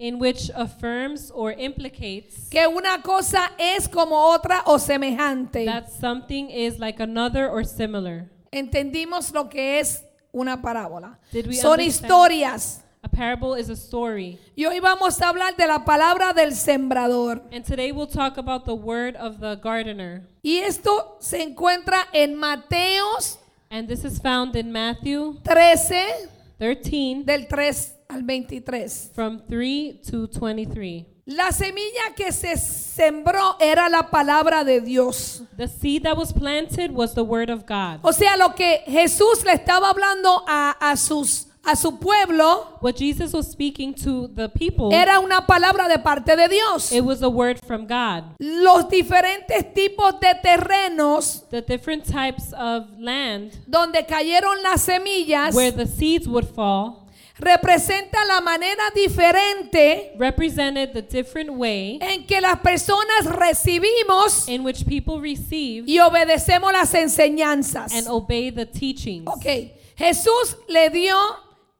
in 0.00 0.18
which 0.18 0.50
affirms 0.56 1.30
or 1.30 1.52
implicates 1.52 2.48
que 2.50 2.66
una 2.66 3.02
cosa 3.02 3.52
es 3.58 3.86
como 3.86 4.16
otra 4.34 4.62
o 4.66 4.78
semejante. 4.78 5.66
that 5.66 5.90
something 5.90 6.48
is 6.50 6.78
like 6.78 6.98
another 7.00 7.48
or 7.48 7.64
similar. 7.64 8.28
Entendimos 8.50 9.32
lo 9.32 9.48
que 9.48 9.78
es 9.78 10.02
una 10.32 10.56
parábola. 10.62 11.18
Did 11.30 11.46
we 11.46 11.54
Son 11.54 11.78
understand? 11.78 12.10
historias. 12.10 12.80
A 13.02 13.08
parable 13.08 13.54
is 13.54 13.68
a 13.70 13.76
story. 13.76 14.38
Y 14.56 14.64
hoy 14.66 14.78
vamos 14.80 15.20
a 15.22 15.28
hablar 15.28 15.56
de 15.56 15.66
la 15.66 15.84
palabra 15.84 16.32
del 16.34 16.52
sembrador. 16.54 17.42
And 17.52 17.64
today 17.64 17.92
we'll 17.92 18.06
talk 18.06 18.36
about 18.38 18.64
the 18.64 18.74
word 18.74 19.16
of 19.16 19.38
the 19.40 19.56
gardener. 19.56 20.22
Y 20.42 20.58
esto 20.58 21.16
se 21.20 21.42
encuentra 21.42 22.08
en 22.12 22.36
Mateos 22.36 23.38
And 23.70 23.86
this 23.86 24.04
is 24.04 24.18
found 24.18 24.56
in 24.56 24.72
Matthew 24.72 25.34
13, 25.44 26.28
13 26.58 27.22
del 27.24 27.46
3 27.46 27.94
al 28.10 28.22
23. 28.22 29.10
from 29.14 29.40
3 29.48 30.00
to 30.10 30.26
23. 30.28 31.06
La 31.26 31.52
semilla 31.52 32.12
que 32.16 32.32
se 32.32 32.56
sembró 32.56 33.56
era 33.60 33.88
la 33.88 34.10
palabra 34.10 34.64
de 34.64 34.80
Dios. 34.80 35.42
The 35.56 35.68
seed 35.68 36.02
that 36.02 36.16
was 36.16 36.32
planted 36.32 36.90
was 36.92 37.14
the 37.14 37.22
word 37.22 37.50
of 37.50 37.66
God. 37.66 38.00
O 38.02 38.12
sea, 38.12 38.36
lo 38.36 38.54
que 38.54 38.82
Jesús 38.86 39.44
le 39.44 39.52
estaba 39.52 39.90
hablando 39.90 40.42
a, 40.48 40.72
a 40.80 40.96
sus, 40.96 41.46
a 41.62 41.76
su 41.76 41.98
pueblo 42.00 42.78
What 42.80 42.94
Jesus 42.96 43.32
was 43.32 43.46
speaking 43.48 43.94
to 44.02 44.26
the 44.34 44.48
people, 44.48 44.92
era 44.92 45.20
una 45.20 45.46
palabra 45.46 45.86
de 45.86 45.98
parte 45.98 46.34
de 46.34 46.48
Dios. 46.48 46.90
it 46.90 47.04
was 47.04 47.22
a 47.22 47.28
word 47.28 47.60
from 47.64 47.86
God. 47.86 48.24
Los 48.40 48.88
diferentes 48.88 49.72
tipos 49.72 50.18
de 50.18 50.34
terrenos 50.42 51.44
The 51.50 51.62
different 51.62 52.04
types 52.06 52.52
of 52.54 52.86
land 52.98 53.52
donde 53.68 54.04
cayeron 54.06 54.62
las 54.64 54.80
semillas 54.82 55.54
where 55.54 55.70
the 55.70 55.86
seeds 55.86 56.26
would 56.26 56.46
fall 56.46 56.99
representa 57.40 58.24
la 58.26 58.40
manera 58.40 58.82
diferente 58.94 60.12
represented 60.18 60.92
the 60.92 61.02
different 61.02 61.50
way 61.50 61.98
en 62.00 62.26
que 62.26 62.40
las 62.40 62.58
personas 62.60 63.24
recibimos 63.24 64.48
in 64.48 64.64
which 64.64 64.84
people 64.84 65.20
receive 65.20 65.84
y 65.86 65.98
obedecemos 65.98 66.72
las 66.72 66.92
enseñanzas. 66.94 67.92
and 67.92 68.06
obey 68.08 68.50
the 68.50 68.66
teachings. 68.66 69.26
Ok, 69.26 69.46
Jesús 69.96 70.56
le 70.68 70.90
dio 70.90 71.16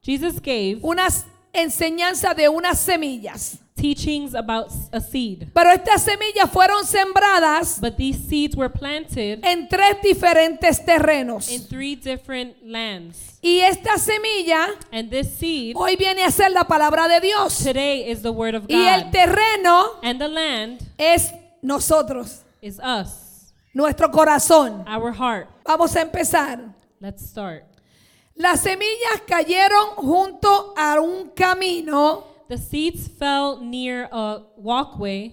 Jesus 0.02 0.40
gave 0.40 0.78
unas 0.82 1.26
enseñanzas 1.52 2.34
de 2.36 2.48
unas 2.48 2.78
semillas, 2.80 3.58
teachings 3.80 4.34
about 4.34 4.68
a 4.92 5.00
seed, 5.00 5.48
pero 5.54 5.70
estas 5.70 6.02
semillas 6.04 6.50
fueron 6.52 6.84
sembradas 6.84 7.80
but 7.80 7.96
these 7.96 8.18
seeds 8.28 8.54
were 8.56 8.68
planted 8.70 9.40
en 9.44 9.68
tres 9.68 9.96
diferentes 10.02 10.84
terrenos. 10.84 11.50
in 11.50 11.62
three 11.66 11.94
different 11.96 12.54
lands. 12.62 13.38
Y 13.42 13.60
esta 13.60 13.96
semilla 13.98 14.68
And 14.92 15.10
this 15.10 15.34
seed 15.38 15.74
hoy 15.76 15.96
viene 15.96 16.22
a 16.24 16.30
ser 16.30 16.50
la 16.50 16.64
palabra 16.64 17.08
de 17.08 17.20
Dios. 17.20 17.56
today 17.58 18.10
is 18.10 18.20
the 18.22 18.30
word 18.32 18.54
of 18.54 18.64
Y 18.68 18.74
el 18.86 19.04
God. 19.04 19.12
terreno 19.12 19.86
And 20.02 20.20
the 20.20 20.28
land 20.28 20.80
es 20.98 21.32
nosotros, 21.62 22.42
is 22.60 22.78
us, 22.80 23.52
nuestro 23.72 24.10
corazón. 24.10 24.84
our 24.86 25.12
heart. 25.12 25.48
Vamos 25.64 25.94
a 25.96 26.02
empezar. 26.02 26.58
Let's 27.00 27.22
start. 27.26 27.64
Las 28.36 28.60
semillas 28.62 29.22
cayeron 29.26 29.96
junto 29.96 30.74
a 30.76 30.98
un 31.00 31.30
camino 31.30 32.24
The 32.50 32.58
seeds 32.58 33.06
fell 33.06 33.60
near 33.60 34.08
a 34.10 34.42
walkway 34.56 35.30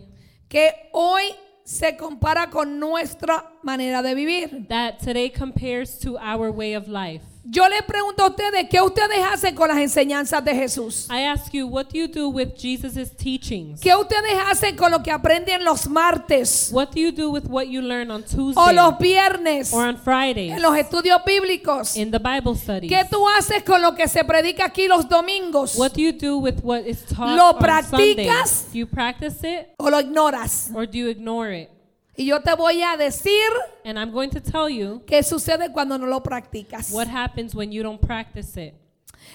que 0.47 0.69
hoy 0.93 1.31
se 1.63 1.97
compara 1.97 2.51
con 2.51 2.79
nuestra 2.79 3.43
manera 3.63 4.03
de 4.03 4.13
vivir. 4.13 4.67
that 4.69 4.99
today 4.99 5.27
compares 5.27 5.97
to 5.97 6.19
our 6.19 6.51
way 6.51 6.73
of 6.73 6.87
life. 6.87 7.23
Yo 7.49 7.65
le 7.69 7.81
pregunto 7.83 8.23
a 8.23 8.27
ustedes, 8.27 8.67
¿qué 8.69 8.81
ustedes 8.81 9.19
hacen 9.31 9.55
con 9.55 9.69
las 9.69 9.77
enseñanzas 9.77 10.43
de 10.43 10.53
Jesús? 10.53 11.07
I 11.09 11.23
ask 11.27 11.53
you, 11.53 11.65
what 11.65 11.85
do 11.85 11.97
you 11.97 12.07
do 12.09 12.27
with 12.27 12.49
Jesus' 12.57 13.15
teachings? 13.15 13.79
¿Qué 13.79 13.95
ustedes 13.95 14.37
hacen 14.49 14.75
con 14.75 14.91
lo 14.91 15.01
que 15.01 15.11
aprenden 15.11 15.63
los 15.63 15.87
martes 15.87 16.69
What 16.73 16.89
do 16.89 16.99
you 16.99 17.13
do 17.13 17.29
with 17.31 17.45
what 17.47 17.67
you 17.67 17.81
learn 17.81 18.11
on 18.11 18.23
o 18.23 18.25
Tuesday 18.25 18.75
los 18.75 18.97
viernes 18.99 19.71
or 19.73 19.87
on 19.87 19.97
Fridays 19.97 20.51
en 20.51 20.61
los 20.61 20.75
estudios 20.75 21.23
bíblicos? 21.25 21.95
in 21.95 22.11
the 22.11 22.19
Bible 22.19 22.53
studies? 22.53 22.91
¿Qué 22.91 23.05
tú 23.09 23.25
haces 23.29 23.63
con 23.63 23.81
lo 23.81 23.95
que 23.95 24.09
se 24.09 24.25
predica 24.25 24.65
aquí 24.65 24.89
los 24.89 25.07
domingos? 25.07 25.77
What 25.77 25.93
do 25.93 26.01
you 26.01 26.11
do 26.11 26.39
with 26.39 26.59
what 26.63 26.81
is 26.81 27.05
taught 27.05 27.37
¿Lo 27.37 27.51
on 27.51 27.83
Sundays? 27.85 28.15
practicas? 28.15 28.65
Do 28.73 28.79
you 28.79 28.87
practice 28.87 29.37
it 29.43 29.69
¿O 29.77 29.89
lo 29.89 30.01
ignoras? 30.01 30.69
or 30.75 30.85
do 30.85 30.97
you 30.97 31.07
ignore 31.07 31.53
it? 31.53 31.69
Y 32.17 32.25
yo 32.25 32.41
te 32.41 32.53
voy 32.55 32.81
a 32.81 32.97
decir 32.97 33.47
And 33.85 33.97
I'm 33.99 34.11
going 34.11 34.31
to 34.31 34.41
tell 34.41 34.69
you 34.69 35.03
qué 35.05 35.21
sucede 35.23 35.71
cuando 35.71 35.97
no 35.97 36.07
lo 36.07 36.21
practicas. 36.21 36.91
what 36.91 37.07
happens 37.07 37.53
when 37.53 37.71
you 37.71 37.83
don't 37.83 38.01
practice 38.01 38.57
it. 38.57 38.73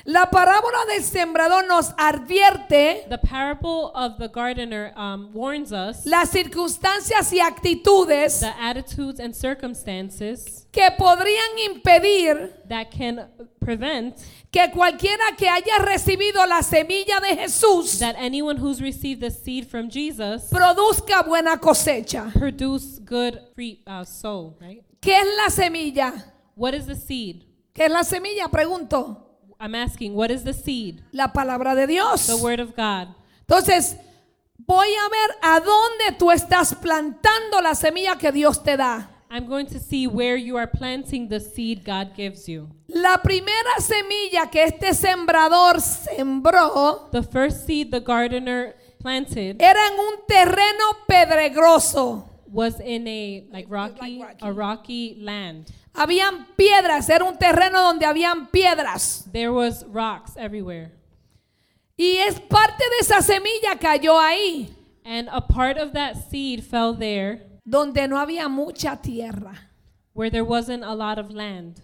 La 0.05 0.31
parábola 0.31 0.87
del 0.89 1.03
sembrador 1.03 1.67
nos 1.67 1.93
advierte 1.99 3.05
The 3.09 3.19
parable 3.19 3.93
of 3.95 4.17
the 4.19 4.29
gardener 4.29 4.93
um, 4.97 5.31
warns 5.35 5.71
us 5.71 6.07
las 6.07 6.31
circunstancias 6.31 7.33
y 7.33 7.41
actitudes 7.41 8.41
the 8.41 8.53
attitudes 8.59 9.21
and 9.21 9.35
circumstances 9.35 10.67
que 10.73 10.91
podrían 10.99 11.59
impedir 11.71 12.53
that 12.69 12.91
can 12.91 13.29
prevent 13.61 14.17
que 14.53 14.71
cualquiera 14.71 15.25
que 15.37 15.49
haya 15.49 15.79
recibido 15.79 16.45
la 16.47 16.63
semilla 16.63 17.21
de 17.21 17.37
Jesús 17.37 17.99
that 17.99 18.15
anyone 18.19 18.61
who's 18.61 18.81
received 18.83 19.21
the 19.21 19.31
seed 19.31 19.67
from 19.67 19.89
Jesus 19.89 20.51
produzca 20.51 21.23
buena 21.27 21.57
cosecha. 21.57 22.31
produce 22.35 23.01
good 23.01 23.41
free 23.55 23.83
uh, 23.87 24.05
soul, 24.05 24.55
right? 24.61 24.85
¿Qué 25.01 25.19
es 25.19 25.27
la 25.37 25.51
semilla? 25.51 26.13
What 26.55 26.75
is 26.75 26.87
the 26.87 26.95
seed? 26.95 27.45
¿Qué 27.75 27.87
es 27.87 27.91
la 27.91 28.05
semilla? 28.05 28.49
Pregunto. 28.49 29.17
I'm 29.59 29.75
asking, 29.75 30.15
what 30.15 30.31
is 30.31 30.45
the 30.45 30.53
seed? 30.53 31.03
La 31.13 31.33
palabra 31.33 31.75
de 31.75 31.87
Dios. 31.87 32.27
The 32.27 32.37
word 32.37 32.61
of 32.61 32.77
God. 32.77 33.15
Entonces, 33.49 33.97
voy 34.59 34.87
a 34.87 35.09
ver 35.09 35.37
a 35.43 35.61
dónde 35.61 36.19
tú 36.19 36.31
estás 36.31 36.75
plantando 36.75 37.61
la 37.63 37.75
semilla 37.75 38.17
que 38.17 38.33
Dios 38.33 38.63
te 38.63 38.77
da. 38.77 39.12
I'm 39.35 39.47
going 39.47 39.65
to 39.69 39.81
see 39.81 40.07
where 40.07 40.37
you 40.37 40.59
are 40.59 40.67
planting 40.67 41.27
the 41.29 41.41
seed 41.41 41.85
God 41.87 42.15
gives 42.15 42.47
you. 42.51 42.69
La 42.89 43.17
primera 43.17 43.81
semilla 43.81 44.51
que 44.51 44.63
este 44.63 44.93
sembrador 44.93 45.81
sembró 45.81 47.11
The 47.11 47.23
first 47.23 47.67
seed 47.67 47.91
the 47.91 48.01
gardener 48.01 48.75
planted 49.01 49.57
era 49.63 49.87
en 49.87 49.99
un 49.99 50.27
terreno 50.29 51.07
pedregoso. 51.09 52.29
was 52.47 52.79
in 52.81 53.09
a 53.09 53.47
like 53.51 53.65
rocky, 53.71 54.19
Like 54.19 54.21
rocky. 54.21 54.47
a 54.47 54.53
rocky 54.53 55.17
land. 55.19 55.73
Habían 55.95 56.47
piedras, 56.55 57.09
era 57.09 57.25
un 57.25 57.39
terreno 57.39 57.81
donde 57.83 58.05
habían 58.05 58.49
piedras. 58.51 59.25
There 59.33 59.51
was 59.53 59.83
rocks 59.87 60.37
everywhere. 60.37 60.93
Y 61.99 62.19
es 62.19 62.39
parte 62.39 62.85
de 62.91 62.99
esa 63.01 63.23
semilla 63.23 63.79
cayó 63.81 64.19
ahí, 64.21 64.69
And 65.07 65.29
a 65.33 65.41
part 65.41 65.79
of 65.79 65.95
that 65.95 66.17
seed 66.31 66.63
fell 66.63 66.93
there 66.95 67.41
donde 67.65 68.09
no 68.09 68.19
había 68.19 68.49
mucha 68.49 68.97
tierra. 69.01 69.69
where 70.15 70.31
there 70.31 70.45
wasn't 70.45 70.85
a 70.85 70.95
lot 70.95 71.19
of 71.19 71.31
land. 71.31 71.81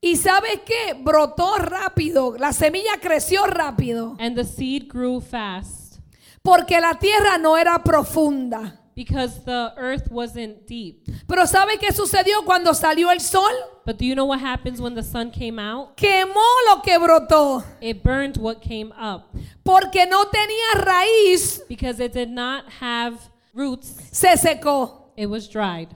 Y 0.00 0.16
sabes 0.16 0.60
qué? 0.66 0.94
Brotó 0.94 1.56
rápido, 1.58 2.36
la 2.38 2.52
semilla 2.52 2.98
creció 3.00 3.46
rápido, 3.46 4.16
And 4.18 4.34
the 4.36 4.44
seed 4.44 4.88
grew 4.88 5.20
fast 5.20 5.98
porque 6.42 6.78
la 6.80 6.94
tierra 6.98 7.38
no 7.38 7.56
era 7.56 7.82
profunda. 7.82 8.80
because 8.96 9.42
the 9.44 9.72
earth 9.76 10.08
wasn't 10.10 10.66
deep. 10.68 11.04
Pero 11.26 11.46
¿sabe 11.46 11.78
qué 11.78 11.90
sucedió 11.92 12.44
cuando 12.44 12.72
salió 12.74 13.10
el 13.10 13.20
sol? 13.20 13.50
But 13.84 13.98
do 13.98 14.04
you 14.04 14.14
know 14.14 14.26
what 14.26 14.38
happens 14.40 14.80
when 14.80 14.94
the 14.94 15.02
sun 15.02 15.30
came 15.32 15.58
out? 15.58 15.96
Quemó 15.96 16.44
lo 16.68 16.80
que 16.82 16.96
brotó, 16.98 17.64
It 17.80 18.02
burned 18.04 18.36
what 18.38 18.60
came 18.62 18.92
up 18.92 19.24
porque 19.64 20.06
no 20.06 20.26
tenía 20.26 20.84
raíz, 20.84 21.62
because 21.68 21.98
it 21.98 22.12
did 22.12 22.28
not 22.30 22.64
have 22.80 23.18
roots, 23.54 23.94
se 24.10 24.36
secó. 24.36 25.04
it 25.16 25.26
was 25.26 25.48
dried. 25.48 25.88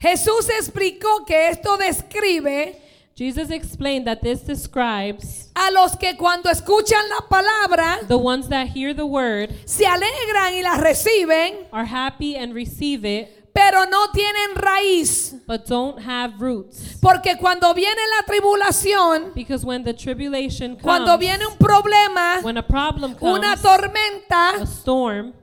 Jesús 0.00 0.48
explicó 0.58 1.26
que 1.26 1.48
esto 1.50 1.76
describe 1.76 2.76
Jesus 3.14 3.50
explained 3.50 4.06
that 4.06 4.22
this 4.22 4.40
describes 4.42 5.50
a 5.54 5.70
los 5.72 5.96
que 5.96 6.16
cuando 6.16 6.48
escuchan 6.48 7.02
la 7.10 7.26
palabra 7.28 8.06
the 8.06 8.16
ones 8.16 8.48
that 8.48 8.68
hear 8.68 8.94
the 8.94 9.04
word 9.04 9.52
se 9.66 9.84
alegran 9.84 10.54
y 10.54 10.62
la 10.62 10.78
reciben, 10.78 11.66
are 11.72 11.84
happy 11.84 12.36
and 12.36 12.54
receive 12.54 13.04
it, 13.04 13.52
pero 13.52 13.84
no 13.86 14.06
tienen 14.12 14.54
raíz. 14.54 15.34
but 15.46 15.66
don't 15.66 16.00
have 16.00 16.40
roots. 16.40 16.96
Porque 17.02 17.36
cuando 17.38 17.74
viene 17.74 18.00
la 18.16 18.22
tribulación, 18.24 19.34
Because 19.34 19.64
when 19.64 19.82
the 19.82 19.92
tribulation 19.92 20.76
cuando 20.76 21.12
comes, 21.12 21.20
viene 21.20 21.44
un 21.44 21.58
problema, 21.58 22.40
when 22.42 22.56
a 22.56 22.62
problem 22.62 23.16
una 23.20 23.56
comes, 23.56 23.62
tormenta, 23.62 24.62
a 24.62 24.66
storm, 24.66 25.34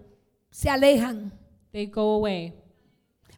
se 0.55 0.69
alejan. 0.69 1.31
they 1.73 1.85
go 1.85 2.13
away 2.15 2.53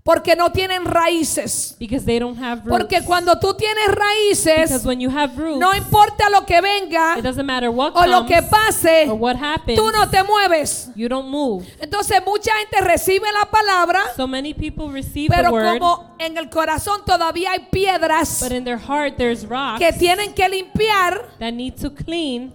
Porque 0.03 0.37
no 0.37 0.51
tienen 0.51 0.85
raíces. 0.85 1.75
because 1.77 2.05
they 2.05 2.17
don't 2.17 2.37
have 2.39 2.61
roots. 2.63 2.69
Porque 2.77 3.01
cuando 3.03 3.37
tú 3.39 3.53
tienes 3.55 3.87
Because 3.89 4.45
raíces, 4.45 4.85
when 4.85 5.01
you 5.01 5.09
have 5.09 5.35
roots, 5.37 5.59
no 5.59 5.73
importa 5.75 6.29
lo 6.29 6.45
que 6.45 6.61
venga 6.61 7.17
it 7.17 7.23
doesn't 7.23 7.45
matter 7.45 7.69
what 7.69 7.91
o 7.93 8.05
lo 8.07 8.25
que 8.25 8.41
pase, 8.43 9.09
or 9.09 9.15
what 9.15 9.35
happens, 9.35 9.77
tú 9.77 9.91
no 9.91 10.07
te 10.09 10.23
mueves. 10.23 10.91
you 10.95 11.09
don't 11.09 11.27
move. 11.27 11.65
Entonces 11.81 12.21
mucha 12.25 12.53
gente 12.59 12.79
recibe 12.79 13.25
la 13.33 13.49
palabra, 13.51 13.99
So 14.15 14.27
many 14.27 14.53
people 14.53 14.87
receive 14.89 15.27
pero 15.29 15.49
the 15.49 15.51
word, 15.51 15.79
como 15.79 16.15
en 16.19 16.37
el 16.37 16.49
corazón 16.49 17.01
todavía 17.03 17.51
hay 17.51 17.67
piedras 17.69 18.41
but 18.41 18.53
in 18.53 18.63
their 18.63 18.79
heart 18.79 19.17
there's 19.17 19.45
rocks 19.45 19.79
que 19.79 19.91
tienen 19.91 20.33
que 20.33 20.47
limpiar, 20.47 21.31
that 21.39 21.51
need 21.51 21.73
to 21.81 21.93
clean. 21.93 22.53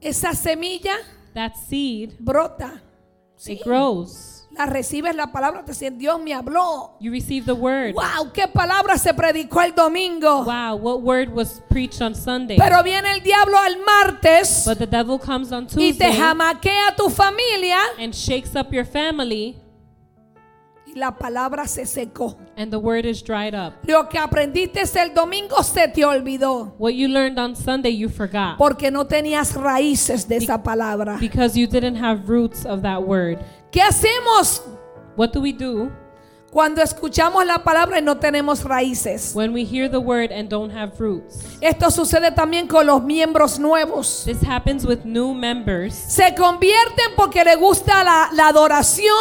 esa 0.00 0.32
semilla 0.34 0.94
That 1.34 1.52
seed, 1.68 2.14
brota. 2.18 2.80
Sí. 3.38 3.52
it 3.52 3.64
grows. 3.64 4.34
La 4.50 4.66
recibes 4.66 5.14
la 5.14 5.30
palabra, 5.30 5.64
te 5.64 5.70
dice, 5.70 5.90
Dios 5.90 6.20
me 6.20 6.34
habló. 6.34 6.96
You 6.98 7.12
receive 7.12 7.46
the 7.46 7.52
word. 7.52 7.94
Wow, 7.94 8.32
qué 8.32 8.48
palabra 8.48 8.98
se 8.98 9.14
predicó 9.14 9.62
el 9.62 9.72
domingo. 9.72 10.44
Wow, 10.44 10.74
what 10.76 11.02
word 11.02 11.28
was 11.32 11.62
preached 11.68 12.02
on 12.02 12.14
Sunday? 12.14 12.56
Pero 12.56 12.82
viene 12.82 13.12
el 13.12 13.22
diablo 13.22 13.56
al 13.56 13.76
martes 13.78 14.64
But 14.66 14.78
the 14.78 14.86
devil 14.86 15.18
comes 15.18 15.52
on 15.52 15.64
y 15.64 15.68
te 15.68 15.74
Tuesday 15.76 16.12
jamaquea 16.12 16.96
tu 16.96 17.08
familia 17.08 17.78
and 17.98 18.12
shakes 18.12 18.56
up 18.56 18.72
your 18.72 18.84
family 18.84 19.56
la 20.98 21.12
palabra 21.16 21.66
se 21.66 21.86
secó. 21.86 22.36
and 22.56 22.70
the 22.70 22.78
word 22.78 23.04
is 23.06 23.22
dried 23.22 23.54
up. 23.54 23.74
Lo 23.86 24.08
que 24.08 24.18
aprendiste 24.18 24.80
el 25.00 25.14
domingo 25.14 25.62
se 25.62 25.88
te 25.88 26.04
olvidó 26.04 26.74
What 26.78 26.94
you 26.94 27.08
learned 27.08 27.38
on 27.38 27.54
Sunday, 27.56 27.90
you 27.96 28.08
forgot 28.08 28.58
porque 28.58 28.90
no 28.90 29.06
tenías 29.06 29.54
raíces 29.54 30.26
de 30.28 30.36
esa 30.36 30.62
palabra. 30.62 31.16
because 31.20 31.56
you 31.58 31.66
didn't 31.66 31.96
have 31.96 32.28
roots 32.28 32.64
of 32.66 32.82
that 32.82 33.02
word. 33.02 33.38
¿Qué 33.70 33.80
hacemos 33.82 34.62
What 35.16 35.32
do 35.32 35.40
we 35.40 35.52
do 35.52 35.90
cuando 36.50 36.80
escuchamos 36.80 37.44
la 37.44 37.58
palabra 37.62 37.98
y 37.98 38.02
no 38.02 38.16
tenemos 38.16 38.64
raíces? 38.64 39.34
when 39.34 39.52
we 39.52 39.64
hear 39.64 39.88
the 39.90 39.98
word 40.00 40.30
and 40.32 40.48
don't 40.48 40.70
have 40.72 40.92
roots? 40.98 41.44
Esto 41.60 41.90
sucede 41.90 42.30
también 42.32 42.66
con 42.66 42.86
los 42.86 43.02
miembros 43.02 43.58
nuevos. 43.58 44.22
This 44.24 44.42
happens 44.42 44.86
with 44.86 45.04
new 45.04 45.34
members. 45.34 45.92
Se 45.94 46.34
convierten 46.34 47.14
porque 47.16 47.44
le 47.44 47.56
gusta 47.56 48.02
la, 48.02 48.30
la 48.32 48.48
adoración, 48.48 49.12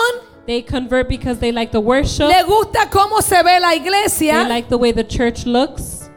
They 0.47 0.61
convert 0.61 1.09
because 1.09 1.39
they 1.39 1.51
like 1.51 1.71
the 1.71 1.81
worship, 1.81 2.27
le 2.29 2.43
gusta 2.45 2.89
cómo 2.89 3.21
se 3.21 3.43
ve 3.43 3.59
la 3.59 3.71
they 3.71 3.77
iglesia, 3.81 4.47
like 4.47 4.69
the 4.69 4.77
way 4.77 4.93
the 4.93 5.03
church 5.03 5.45
looks, 5.45 6.09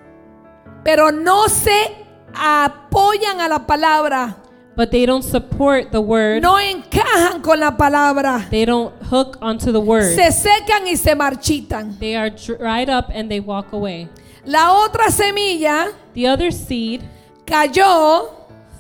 pero 0.85 1.11
no 1.11 1.49
se 1.49 1.97
apoyan 2.33 3.41
a 3.41 3.49
la 3.49 3.59
palabra, 3.67 4.37
but 4.77 4.93
they 4.93 5.05
don't 5.05 5.25
support 5.25 5.91
the 5.91 6.01
word. 6.01 6.43
no 6.43 6.55
encajan 6.59 7.43
con 7.43 7.59
la 7.59 7.73
palabra, 7.77 8.49
They 8.51 8.65
don't 8.65 8.95
hook 9.03 9.37
onto 9.43 9.73
the 9.73 9.81
word. 9.81 10.15
se 10.15 10.31
secan 10.31 10.87
y 10.87 10.95
se 10.97 11.15
marchitan. 11.17 11.99
They 11.99 12.15
are 12.15 12.31
dried 12.31 12.89
up 12.89 13.11
and 13.13 13.29
they 13.29 13.41
walk 13.41 13.73
away. 13.73 14.09
La 14.47 14.73
otra 14.73 15.11
semilla 15.11 15.93
The 16.15 16.29
other 16.29 16.51
seed 16.53 17.03
cayó 17.45 18.31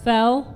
fell 0.04 0.46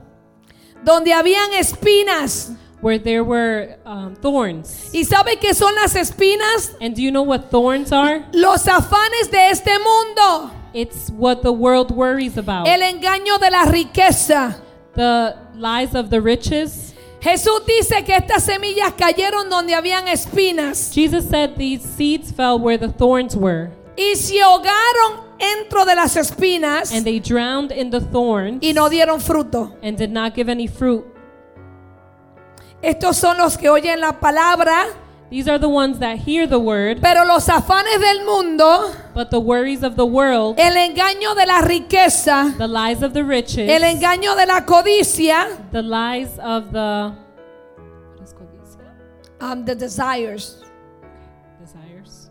donde 0.85 1.13
habían 1.13 1.53
espinas. 1.53 2.53
Where 2.85 2.99
there 2.99 3.25
were 3.25 3.77
um, 3.87 4.15
thorns. 4.17 4.91
¿Y 4.93 5.05
sabe 5.05 5.39
qué 5.41 5.55
son 5.55 5.75
las 5.75 5.95
espinas? 5.97 6.77
And 6.83 6.95
do 6.95 7.01
you 7.03 7.11
know 7.11 7.23
what 7.23 7.51
thorns 7.51 7.91
are? 7.93 8.23
Los 8.33 8.67
afanes 8.69 9.31
de 9.31 9.49
este 9.51 9.71
mundo, 9.83 10.51
It's 10.75 11.09
what 11.11 11.43
the 11.43 11.53
world 11.53 11.91
worries 11.91 12.37
about. 12.37 12.69
el 12.69 12.81
engaño 12.83 13.39
de 13.41 13.51
la 13.51 13.65
riqueza. 13.65 14.61
The 14.95 15.35
lies 15.57 15.95
of 15.95 16.11
the 16.11 16.21
riches. 16.21 16.93
Jesús 17.21 17.65
dice 17.67 18.05
que 18.05 18.15
estas 18.15 18.43
semillas 18.45 18.93
cayeron 18.99 19.49
donde 19.49 19.73
habían 19.75 20.07
espinas 20.09 20.93
Jesus 20.93 21.25
said 21.27 21.57
these 21.57 21.81
seeds 21.83 22.31
fell 22.31 22.59
where 22.59 22.77
the 22.77 22.89
thorns 22.89 23.35
were, 23.35 23.71
y 23.97 24.15
se 24.15 24.43
ahogaron 24.43 25.25
dentro 25.39 25.87
de 25.87 25.95
las 25.95 26.17
espinas 26.17 26.93
and 26.93 27.07
they 27.07 27.19
drowned 27.19 27.73
in 27.73 27.89
the 27.91 28.01
thorns 28.01 28.59
y 28.63 28.73
no 28.75 28.91
dieron 28.91 29.21
fruto. 29.23 29.73
and 29.83 29.97
did 29.97 30.11
not 30.11 30.35
give 30.35 30.51
any 30.51 30.67
fruit. 30.67 31.03
Estos 32.85 33.17
son 33.17 33.39
los 33.39 33.57
que 33.57 33.71
oyen 33.71 33.99
la 33.99 34.21
palabra, 34.21 34.85
These 35.31 35.49
are 35.49 35.59
the 35.59 35.71
ones 35.71 35.99
that 36.01 36.19
hear 36.19 36.47
the 36.47 36.59
word, 36.59 37.01
pero 37.01 37.25
los 37.25 37.49
afanes 37.49 37.99
del 37.99 38.27
mundo, 38.27 38.93
but 39.15 39.31
the 39.31 39.41
worries 39.41 39.83
of 39.83 39.97
the 39.97 40.05
world, 40.05 40.61
el 40.61 40.77
engaño 40.77 41.35
de 41.35 41.47
la 41.47 41.63
riqueza, 41.63 42.55
the 42.59 42.69
lies 42.69 43.03
of 43.03 43.15
the 43.15 43.25
riches, 43.25 43.71
el 43.71 43.83
engaño 43.83 44.37
de 44.37 44.45
la 44.45 44.61
codicia, 44.67 45.49
the 45.73 45.81
lies 45.81 46.39
of 46.39 46.73
the 46.73 47.15
um, 49.41 49.65
the 49.65 49.75
desires, 49.75 50.63
desires. 51.59 52.29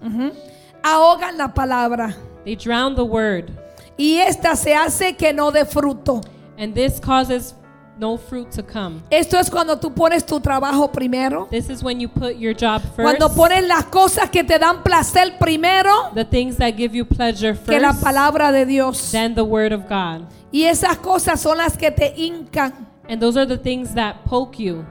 ahogan 0.83 1.35
la 1.35 1.47
palabra. 1.47 2.15
They 2.45 2.55
drown 2.55 2.95
the 2.95 3.03
word, 3.03 3.51
y 3.97 4.19
esta 4.19 4.55
se 4.55 4.75
hace 4.75 5.17
que 5.17 5.33
no 5.33 5.51
dé 5.51 5.65
fruto. 5.65 6.23
and 6.59 6.75
this 6.75 6.99
causes 6.99 7.55
no 7.97 8.17
fruit 8.17 8.49
to 8.51 8.63
come. 8.63 9.01
Esto 9.09 9.37
es 9.39 9.49
cuando 9.49 9.77
tú 9.79 9.93
pones 9.93 10.25
tu 10.25 10.39
trabajo 10.39 10.91
primero, 10.91 11.47
This 11.51 11.69
is 11.69 11.83
when 11.83 11.99
you 11.99 12.09
put 12.09 12.37
your 12.37 12.53
job 12.53 12.81
first, 12.81 13.01
cuando 13.01 13.29
pones 13.29 13.67
las 13.67 13.85
cosas 13.85 14.29
que 14.29 14.43
te 14.43 14.57
dan 14.57 14.81
placer 14.83 15.37
primero 15.39 16.11
the 16.13 16.25
things 16.25 16.57
that 16.57 16.75
give 16.75 16.95
you 16.95 17.05
pleasure 17.05 17.53
que 17.55 17.79
la 17.79 17.91
first, 17.93 18.03
palabra 18.03 18.51
de 18.51 18.65
Dios. 18.65 19.11
then 19.11 19.35
the 19.35 19.43
word 19.43 19.71
of 19.73 19.87
God. 19.87 20.25
Y 20.51 20.63
esas 20.63 20.97
cosas 20.97 21.39
son 21.41 21.57
las 21.57 21.77
que 21.77 21.91
te 21.91 22.13
hincan, 22.15 22.73
And 23.07 23.21
those 23.21 23.37
are 23.37 23.45
the 23.45 23.57
things 23.57 23.93
that 23.95 24.23
poke 24.25 24.57
you. 24.57 24.85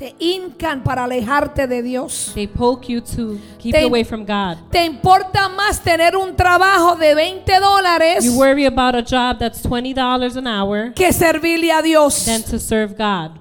Te 0.00 0.14
hincan 0.18 0.82
para 0.82 1.04
alejarte 1.04 1.66
de 1.66 1.82
Dios. 1.82 2.32
They 2.34 2.46
poke 2.46 2.88
you 2.88 3.02
to 3.02 3.38
keep 3.58 3.74
Te- 3.74 3.82
you 3.82 3.88
away 3.88 4.02
from 4.02 4.24
God. 4.24 4.56
¿Te 4.70 4.86
importa 4.86 5.50
más 5.50 5.82
tener 5.82 6.16
un 6.16 6.34
trabajo 6.34 6.96
de 6.96 7.14
20 7.14 7.60
dólares 7.60 8.24
You 8.24 8.32
worry 8.38 8.64
about 8.64 8.94
a 8.94 9.02
job 9.02 9.38
that's 9.38 9.62
$20 9.62 10.38
an 10.38 10.46
hour 10.46 10.94
que 10.94 11.12
servirle 11.12 11.70
a 11.70 11.82
Dios? 11.82 12.24
than 12.24 12.42
to 12.44 12.58
serve 12.58 12.94
God. 12.96 13.32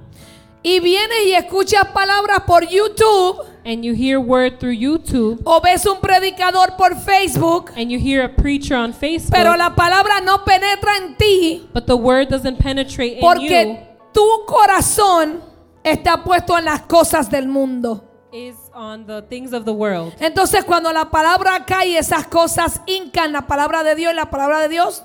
Y 0.62 0.82
vienes 0.82 1.28
y 1.28 1.32
escuchas 1.34 1.86
palabras 1.94 2.42
por 2.46 2.68
YouTube 2.68 3.46
And 3.64 3.86
you 3.86 3.94
hear 3.94 4.20
word 4.20 4.60
through 4.60 4.76
YouTube 4.76 5.40
o 5.46 5.62
ves 5.62 5.86
un 5.86 6.02
predicador 6.02 6.76
por 6.78 6.96
Facebook, 6.98 7.72
and 7.78 7.90
you 7.90 8.00
hear 8.00 8.26
a 8.26 8.28
preacher 8.28 8.76
on 8.76 8.92
Facebook, 8.92 9.32
pero 9.32 9.56
la 9.56 9.76
palabra 9.76 10.20
no 10.22 10.44
penetra 10.44 10.98
en 10.98 11.16
ti 11.16 11.70
but 11.74 11.86
the 11.86 11.96
word 11.96 12.28
doesn't 12.28 12.58
penetrate 12.58 13.14
in 13.14 13.20
you. 13.20 13.22
porque 13.22 13.88
tu 14.12 14.44
corazón 14.46 15.49
está 15.84 16.24
puesto 16.24 16.58
en 16.58 16.66
las 16.66 16.82
cosas 16.82 17.30
del 17.30 17.48
mundo. 17.48 18.04
Is 18.32 18.56
on 18.76 19.08
the 19.08 19.24
things 19.24 19.54
of 19.54 19.66
the 19.66 19.72
world. 19.72 20.14
Entonces 20.20 20.64
cuando 20.64 20.92
la 20.94 21.06
palabra 21.10 21.66
cae, 21.66 21.98
esas 21.98 22.28
cosas 22.28 22.80
hincan 22.86 23.32
la 23.32 23.48
palabra 23.48 23.84
de 23.84 23.96
Dios 23.96 24.14
y 24.14 24.16
la 24.16 24.30
palabra 24.30 24.60
de 24.60 24.70
Dios 24.70 25.04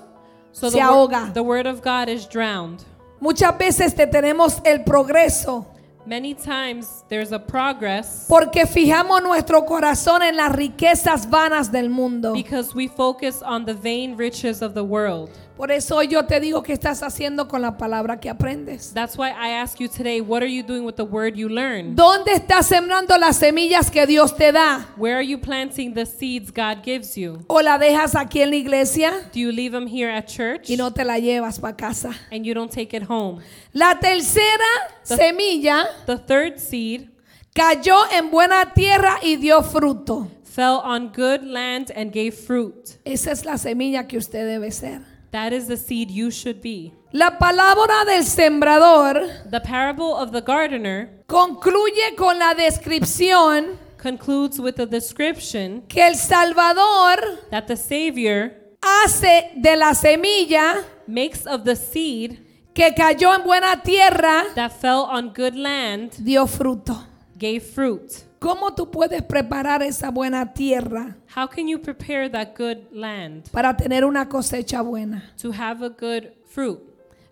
So 0.52 0.70
se 0.70 0.76
the, 0.76 0.82
ahoga. 0.82 1.32
the 1.32 1.40
word 1.42 1.66
of 1.66 1.80
God 1.82 2.08
is 2.08 2.28
drowned. 2.28 2.80
Muchas 3.20 3.56
veces 3.56 3.96
detenemos 3.96 4.60
el 4.64 4.84
progreso 4.84 5.66
Many 6.06 6.34
times 6.34 7.02
there's 7.08 7.32
a 7.32 7.38
progress 7.38 8.26
porque 8.28 8.66
fijamos 8.66 9.22
nuestro 9.22 9.64
corazón 9.64 10.22
en 10.22 10.36
las 10.36 10.52
riquezas 10.52 11.30
vanas 11.30 11.72
del 11.72 11.88
mundo. 11.88 12.34
because 12.34 12.74
we 12.74 12.88
focus 12.88 13.40
on 13.42 13.64
the 13.64 13.72
vain 13.72 14.14
riches 14.18 14.60
of 14.60 14.74
the 14.74 14.84
world. 14.84 15.30
Por 15.56 15.70
eso 15.70 16.02
yo 16.02 16.24
te 16.26 16.40
digo 16.40 16.64
qué 16.64 16.72
estás 16.72 17.02
haciendo 17.04 17.46
con 17.46 17.62
la 17.62 17.76
palabra 17.76 18.18
que 18.18 18.28
aprendes. 18.28 18.92
That's 18.92 19.16
why 19.16 19.28
I 19.30 19.52
ask 19.52 19.78
you 19.78 19.88
today, 19.88 20.20
what 20.20 20.42
are 20.42 20.52
you 20.52 20.64
doing 20.64 20.84
with 20.84 20.96
the 20.96 21.04
word 21.04 21.36
you 21.36 21.48
learned? 21.48 21.94
¿Dónde 21.94 22.32
estás 22.32 22.66
sembrando 22.66 23.16
las 23.18 23.36
semillas 23.36 23.88
que 23.88 24.04
Dios 24.04 24.36
te 24.36 24.50
da? 24.50 24.88
Where 24.96 25.14
are 25.14 25.24
you 25.24 25.38
planting 25.38 25.94
the 25.94 26.06
seeds 26.06 26.50
God 26.50 26.82
gives 26.84 27.14
you? 27.16 27.44
¿O 27.46 27.60
la 27.62 27.78
dejas 27.78 28.16
aquí 28.16 28.42
en 28.42 28.50
la 28.50 28.56
iglesia 28.56 29.12
Do 29.32 29.38
you 29.38 29.52
leave 29.52 29.70
them 29.70 29.86
here 29.86 30.10
at 30.10 30.26
church 30.26 30.68
y 30.68 30.76
no 30.76 30.92
te 30.92 31.04
la 31.04 31.18
llevas 31.20 31.60
para 31.60 31.76
casa? 31.76 32.10
and 32.32 32.44
you 32.44 32.52
don't 32.52 32.72
take 32.72 32.92
it 32.96 33.04
home? 33.08 33.40
La 33.72 34.00
tercera 34.00 34.64
semilla 35.04 35.86
The 36.06 36.18
third 36.18 36.58
seed 36.58 37.10
cayó 37.54 37.96
en 38.10 38.32
buena 38.32 38.72
tierra 38.74 39.18
y 39.22 39.36
dio 39.36 39.62
fruto. 39.62 40.28
fell 40.42 40.80
on 40.84 41.12
good 41.12 41.44
land 41.44 41.92
and 41.94 42.12
gave 42.12 42.32
fruit. 42.32 42.98
Esa 43.04 43.30
es 43.30 43.44
la 43.44 43.56
semilla 43.56 44.08
que 44.08 44.18
usted 44.18 44.46
debe 44.46 44.72
ser. 44.72 45.13
That 45.34 45.52
is 45.52 45.66
the 45.66 45.76
seed 45.76 46.12
you 46.12 46.30
should 46.30 46.62
be. 46.62 46.92
La 47.10 47.38
palabra 47.40 48.04
del 48.06 48.22
sembrador 48.22 49.50
The 49.50 49.60
parable 49.60 50.14
of 50.14 50.30
the 50.30 50.40
gardener 50.40 51.24
concluye 51.26 52.14
con 52.16 52.38
la 52.38 52.54
descripción 52.54 53.76
concludes 53.96 54.60
with 54.60 54.78
a 54.78 54.86
description 54.86 55.82
que 55.88 56.06
el 56.06 56.14
Salvador 56.14 57.16
that 57.50 57.66
the 57.66 57.76
Savior 57.76 58.52
hace 58.80 59.50
de 59.56 59.74
la 59.74 59.92
semilla 59.94 60.84
makes 61.08 61.48
of 61.48 61.64
the 61.64 61.74
seed 61.74 62.38
que 62.72 62.94
cayó 62.94 63.34
en 63.34 63.42
buena 63.42 63.82
tierra, 63.82 64.44
that 64.54 64.70
fell 64.70 65.08
on 65.10 65.30
good 65.30 65.56
land 65.56 66.12
dio 66.22 66.46
fruto. 66.46 67.08
gave 67.36 67.60
fruit. 67.60 68.22
¿Cómo 68.44 68.74
tú 68.74 68.90
puedes 68.90 69.22
preparar 69.22 69.82
esa 69.82 70.10
buena 70.10 70.52
tierra 70.52 71.16
How 71.34 71.48
can 71.48 71.66
you 71.66 71.78
prepare 71.80 72.28
that 72.28 72.48
good 72.58 72.76
land 72.92 73.48
para 73.50 73.74
tener 73.74 74.04
una 74.04 74.28
cosecha 74.28 74.82
buena? 74.82 75.32
to 75.40 75.50
have 75.50 75.82
a 75.82 75.88
good 75.88 76.24
fruit? 76.46 76.78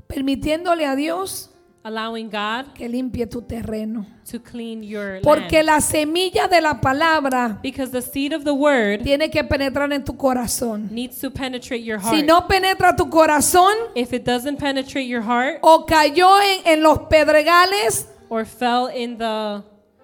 Permitiéndole 0.06 0.86
a 0.86 0.96
Dios 0.96 1.50
Allowing 1.84 2.30
God 2.30 2.72
que 2.74 2.88
limpie 2.88 3.26
tu 3.26 3.42
terreno. 3.42 4.06
to 4.30 4.38
clean 4.40 4.82
your 4.82 5.20
Porque 5.20 5.62
land. 5.62 5.66
la 5.66 5.80
semilla 5.80 6.48
de 6.48 6.60
la 6.62 6.80
palabra 6.80 7.58
Because 7.62 7.90
the 7.92 8.00
seed 8.00 8.32
of 8.32 8.44
the 8.44 8.54
word 8.54 9.02
tiene 9.02 9.28
que 9.30 9.44
penetrar 9.44 9.92
en 9.92 10.04
tu 10.04 10.16
corazón. 10.16 10.88
needs 10.92 11.18
to 11.20 11.30
penetrate 11.30 11.82
your 11.82 11.98
heart. 11.98 12.14
Si 12.16 12.22
no 12.22 12.46
penetra 12.46 12.96
tu 12.96 13.10
corazón 13.10 13.74
if 13.94 14.14
it 14.14 14.24
doesn't 14.24 14.58
penetrate 14.58 15.06
your 15.06 15.22
heart 15.22 15.58
o 15.60 15.84
cayó 15.84 16.40
en, 16.40 16.72
en 16.72 16.82
los 16.82 17.00
pedregales, 17.10 18.06
or 18.30 18.46
fell 18.46 18.88
in 18.88 19.18
the 19.18 19.62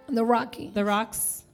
the 0.09 0.25
rocky, 0.25 0.71
the 0.75 0.85
rocks 0.85 1.45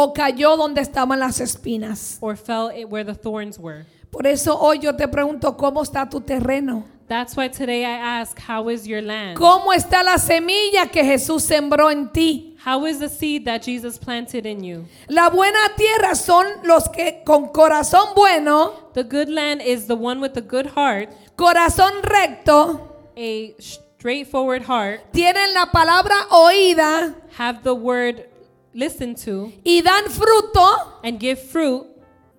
o 0.00 0.12
cayó 0.12 0.56
donde 0.56 0.80
estaban 0.80 1.18
las 1.18 1.40
espinas. 1.40 2.18
or 2.20 2.36
fell 2.36 2.70
it 2.70 2.88
where 2.88 3.04
the 3.04 3.14
thorns 3.14 3.58
were. 3.58 3.84
Por 4.10 4.26
eso 4.26 4.56
hoy 4.56 4.78
yo 4.78 4.94
te 4.94 5.08
pregunto, 5.08 5.56
¿cómo 5.56 5.82
está 5.82 6.08
tu 6.08 6.20
terreno? 6.20 6.84
That's 7.08 7.36
why 7.36 7.48
today 7.48 7.84
I 7.84 8.20
ask, 8.20 8.38
how 8.38 8.68
is 8.68 8.86
your 8.86 9.02
land? 9.02 9.36
¿Cómo 9.36 9.72
está 9.72 10.02
la 10.04 10.18
semilla 10.18 10.86
que 10.92 11.02
Jesús 11.02 11.42
sembró 11.42 11.90
en 11.90 12.10
ti? 12.12 12.56
How 12.64 12.86
is 12.86 12.98
the 12.98 13.08
seed 13.08 13.44
that 13.46 13.62
Jesus 13.62 13.98
planted 13.98 14.46
in 14.46 14.62
you? 14.62 14.86
La 15.08 15.30
buena 15.30 15.58
tierra 15.76 16.14
son 16.14 16.46
los 16.64 16.88
que 16.90 17.22
con 17.24 17.48
corazón 17.48 18.14
bueno, 18.14 18.72
The 18.94 19.04
good 19.04 19.28
land 19.28 19.62
is 19.62 19.86
the 19.86 19.94
one 19.94 20.20
with 20.20 20.34
the 20.34 20.42
good 20.42 20.66
heart, 20.76 21.10
corazón 21.36 22.02
recto, 22.02 22.96
a 23.16 23.54
straightforward 23.98 24.62
heart, 24.62 25.00
tienen 25.12 25.54
la 25.54 25.66
palabra 25.72 26.14
oída 26.30 27.14
have 27.36 27.62
the 27.64 27.74
word 27.74 28.24
listen 28.72 29.14
to 29.14 29.52
y 29.64 29.82
dan 29.82 30.04
fruto, 30.04 31.00
and 31.02 31.18
give 31.18 31.40
fruit, 31.40 31.84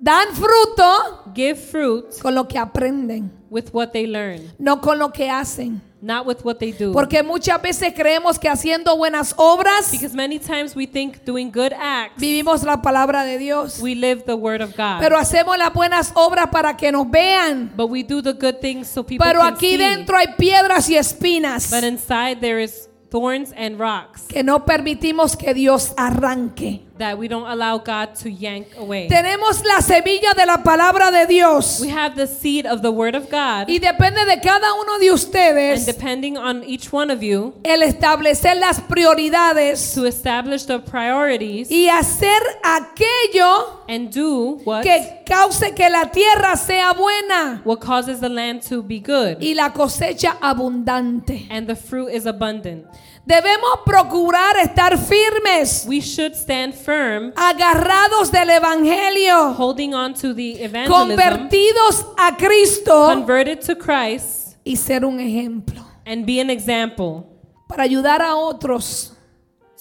dan 0.02 0.28
fruto 0.34 1.34
give 1.36 1.60
fruit 1.60 2.06
con 2.22 2.34
lo 2.34 2.45
que 2.45 2.58
aprenden, 2.58 3.30
with 3.50 3.74
what 3.74 3.91
they 3.91 4.08
learn, 4.08 4.39
no 4.58 4.78
con 4.78 4.98
lo 4.98 5.10
que 5.10 5.30
hacen. 5.30 5.82
Not 6.01 6.25
with 6.25 6.43
what 6.45 6.59
they 6.59 6.71
do. 6.71 6.93
Porque 6.93 7.23
muchas 7.23 7.62
veces 7.62 7.93
creemos 7.93 8.39
que 8.39 8.47
haciendo 8.47 8.95
buenas 8.95 9.33
obras 9.38 9.91
Because 9.91 10.15
many 10.15 10.39
times 10.39 10.75
we 10.75 10.85
think 10.88 11.25
doing 11.25 11.51
good 11.51 11.73
acts, 11.73 12.15
vivimos 12.17 12.63
la 12.63 12.81
palabra 12.81 13.23
de 13.25 13.38
Dios. 13.38 13.79
we 13.81 13.95
live 13.95 14.23
the 14.25 14.35
word 14.35 14.62
of 14.62 14.71
God. 14.77 14.99
Pero 15.01 15.17
hacemos 15.17 15.57
las 15.57 15.73
buenas 15.73 16.12
obras 16.15 16.47
para 16.51 16.77
que 16.77 16.91
nos 16.91 17.09
vean. 17.09 17.71
but 17.75 17.89
we 17.89 18.01
do 18.03 18.21
the 18.21 18.33
good 18.33 18.59
things 18.62 18.88
so 18.88 19.03
people 19.03 19.25
Pero 19.25 19.41
can 19.41 19.53
aquí 19.55 19.71
see. 19.71 19.77
dentro 19.77 20.15
hay 20.17 20.27
piedras 20.38 20.89
y 20.89 20.95
espinas 20.95 21.69
But 21.69 21.83
inside 21.83 22.38
there 22.39 22.63
is 22.63 22.88
thorns 23.09 23.51
and 23.57 23.79
rocks 23.79 24.21
que 24.27 24.43
no 24.43 24.65
permitimos 24.65 25.35
que 25.35 25.53
Dios 25.53 25.93
arranque. 25.97 26.81
That 26.99 27.17
we 27.17 27.27
don't 27.27 27.49
allow 27.49 27.77
God 27.77 28.15
to 28.15 28.29
yank 28.29 28.67
away. 28.77 29.07
Tenemos 29.09 29.63
la 29.65 29.81
semilla 29.81 30.33
de 30.35 30.45
la 30.45 30.57
palabra 30.57 31.12
de 31.12 31.25
Dios. 31.27 31.81
We 31.81 31.89
have 31.89 32.15
the 32.15 32.27
seed 32.27 32.65
of 32.65 32.81
the 32.81 32.91
word 32.91 33.15
of 33.15 33.29
God, 33.29 33.69
Y 33.69 33.79
depende 33.79 34.25
de 34.25 34.39
cada 34.39 34.73
uno 34.73 34.99
de 34.99 35.07
and 35.07 35.15
ustedes 35.15 35.85
depending 35.85 36.38
on 36.38 36.63
each 36.63 36.91
one 36.93 37.09
of 37.09 37.23
you, 37.23 37.53
el 37.63 37.81
establecer 37.81 38.55
las 38.59 38.79
prioridades 38.81 39.93
to 39.93 40.05
establish 40.05 40.65
the 40.65 40.79
priorities 40.79 41.71
y 41.71 41.88
hacer 41.89 42.41
aquello 42.63 43.79
and 43.88 44.12
do 44.13 44.59
what 44.65 44.83
que 44.83 45.23
cause 45.25 45.73
que 45.75 45.89
la 45.89 46.05
tierra 46.12 46.55
sea 46.55 46.93
buena 46.93 47.62
what 47.63 47.79
causes 47.79 48.19
the 48.19 48.29
land 48.29 48.62
to 48.62 48.83
be 48.83 48.99
good 48.99 49.38
y 49.41 49.53
la 49.55 49.71
cosecha 49.71 50.38
abundante. 50.41 51.47
and 51.49 51.67
the 51.67 51.75
fruit 51.75 52.09
is 52.09 52.25
abundant. 52.25 52.85
Debemos 53.25 53.82
procurar 53.86 54.58
estar 54.58 54.97
firmes, 54.97 55.86
We 55.88 56.01
should 56.01 56.34
stand 56.34 56.73
firm, 56.73 57.32
agarrados 57.36 58.32
del 58.32 58.49
evangelio, 58.49 59.53
holding 59.53 59.93
on 59.93 60.13
to 60.15 60.34
the 60.34 60.63
evangelism, 60.63 61.15
convertidos 61.15 62.05
a 62.17 62.36
Cristo 62.36 63.08
converted 63.08 63.62
to 63.62 63.75
Christ, 63.75 64.58
y 64.63 64.75
ser 64.75 65.05
un 65.05 65.19
ejemplo 65.19 65.86
and 66.05 66.25
be 66.25 66.39
an 66.39 66.49
example 66.49 67.25
para 67.67 67.84
ayudar 67.84 68.21
a 68.21 68.36
otros 68.36 69.13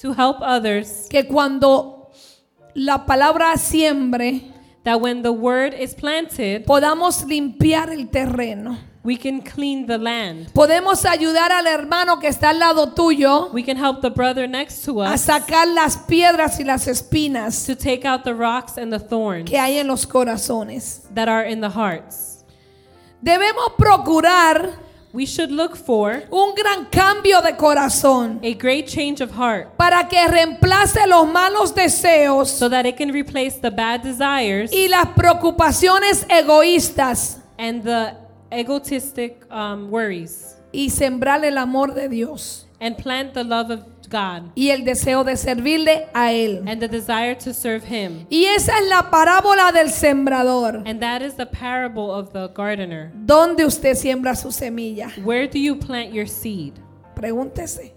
to 0.00 0.12
help 0.12 0.42
others 0.42 1.06
que 1.08 1.26
cuando 1.26 2.10
la 2.74 3.06
palabra 3.06 3.56
siembre 3.56 4.42
that 4.84 5.00
when 5.00 5.22
the 5.22 5.32
word 5.32 5.74
is 5.74 5.94
planted, 5.94 6.64
podamos 6.64 7.24
limpiar 7.24 7.90
el 7.90 8.08
terreno. 8.08 8.78
We 9.08 9.16
can 9.16 9.40
clean 9.40 9.86
the 9.86 9.96
land. 9.96 10.52
Podemos 10.52 11.06
ayudar 11.06 11.50
al 11.50 11.66
hermano 11.66 12.18
que 12.18 12.28
está 12.28 12.50
al 12.50 12.58
lado 12.58 12.92
tuyo 12.92 13.50
We 13.54 13.62
can 13.62 13.78
help 13.78 14.02
the 14.02 14.10
brother 14.10 14.46
next 14.46 14.84
to 14.84 15.00
a 15.00 15.14
us 15.14 15.22
sacar 15.22 15.66
las 15.66 15.96
piedras 15.96 16.60
y 16.60 16.64
las 16.64 16.86
espinas 16.86 17.64
to 17.64 17.74
take 17.74 18.04
out 18.04 18.22
the 18.24 18.34
rocks 18.34 18.76
and 18.76 18.92
the 18.92 18.98
thorns 18.98 19.48
que 19.48 19.58
hay 19.58 19.78
en 19.78 19.86
los 19.86 20.04
corazones. 20.04 21.08
that 21.14 21.26
are 21.26 21.42
in 21.42 21.62
the 21.62 21.70
hearts. 21.70 22.44
Debemos 23.24 23.76
procurar 23.78 24.86
We 25.10 25.24
should 25.24 25.50
look 25.50 25.74
for 25.74 26.24
un 26.30 26.54
gran 26.54 26.84
cambio 26.90 27.40
de 27.40 27.56
corazón 27.56 28.40
a 28.44 28.52
great 28.52 28.86
change 28.86 29.22
of 29.22 29.30
heart 29.30 29.78
para 29.78 30.06
que 30.06 30.22
reemplace 30.28 31.06
los 31.06 31.26
malos 31.26 31.74
deseos 31.74 32.50
so 32.50 32.68
that 32.68 32.84
it 32.84 32.98
can 32.98 33.10
replace 33.10 33.58
the 33.58 33.70
bad 33.70 34.02
desires 34.02 34.70
y 34.70 34.86
las 34.86 35.06
preocupaciones 35.16 36.26
egoístas 36.28 37.38
and 37.58 37.84
the 37.84 38.27
egotistic 38.50 39.44
um, 39.50 39.90
worries 39.90 40.56
y 40.72 40.90
sembrar 40.90 41.44
el 41.44 41.58
amor 41.58 41.94
de 41.94 42.08
Dios 42.08 42.66
and 42.80 42.96
plant 42.96 43.32
the 43.34 43.44
love 43.44 43.70
of 43.70 43.80
God 44.10 44.50
y 44.54 44.70
el 44.70 44.84
deseo 44.84 45.22
de 45.24 45.36
servirle 45.36 46.06
a 46.14 46.32
Él. 46.32 46.62
and 46.66 46.80
the 46.80 46.88
desire 46.88 47.34
to 47.34 47.52
serve 47.52 47.84
Him. 47.84 48.26
Y 48.30 48.44
esa 48.46 48.78
es 48.78 48.88
la 48.88 49.10
parábola 49.10 49.70
del 49.72 49.90
sembrador, 49.90 50.82
And 50.86 51.00
that 51.00 51.20
is 51.22 51.34
the 51.34 51.46
parable 51.46 52.10
of 52.10 52.32
the 52.32 52.48
gardener. 52.54 53.10
donde 53.14 53.64
usted 53.66 53.94
siembra 53.96 54.34
su 54.34 54.50
semilla. 54.50 55.10
Where 55.24 55.46
do 55.46 55.58
you 55.58 55.76
plant 55.78 56.12
your 56.14 56.26
seed? 56.28 56.74
Pregúntese, 57.14 57.92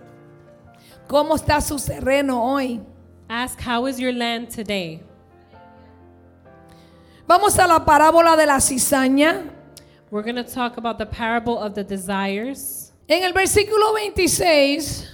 ¿cómo 1.07 1.35
está 1.35 1.61
su 1.61 1.77
terreno 1.77 2.43
hoy? 2.43 2.81
Ask, 3.29 3.59
how 3.65 3.87
is 3.87 3.97
your 3.97 4.11
land 4.11 4.49
today? 4.49 5.01
Vamos 7.27 7.57
a 7.59 7.67
la 7.67 7.85
parábola 7.85 8.35
de 8.35 8.45
la 8.45 8.59
cizaña. 8.59 9.43
We're 10.11 10.23
going 10.23 10.35
to 10.35 10.43
talk 10.43 10.75
about 10.75 10.97
the 10.97 11.05
parable 11.05 11.57
of 11.57 11.73
the 11.73 11.85
desires. 11.85 12.91
En 13.07 13.23
el 13.23 13.31
versículo 13.31 13.93
26 13.93 15.07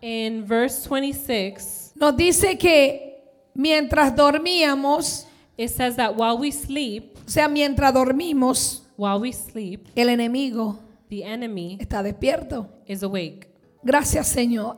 In 0.00 0.44
verse 0.46 0.86
26, 0.86 1.94
nos 1.96 2.14
dice 2.16 2.58
que 2.58 3.22
mientras 3.54 4.14
dormíamos, 4.14 5.26
it 5.56 5.70
says 5.70 5.96
that 5.96 6.14
while 6.14 6.36
we 6.36 6.52
sleep, 6.52 7.16
o 7.26 7.30
sea, 7.30 7.48
mientras 7.48 7.92
dormimos, 7.92 8.82
while 8.96 9.18
we 9.18 9.32
sleep, 9.32 9.88
el 9.96 10.08
enemigo 10.08 10.78
the 11.08 11.24
enemy 11.24 11.78
está 11.80 12.02
despierto. 12.02 12.68
is 12.86 13.02
awake. 13.02 13.48
Gracias, 13.82 14.28
Señor. 14.28 14.76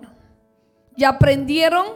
¿Ya 0.97 1.11
aprendieron 1.11 1.87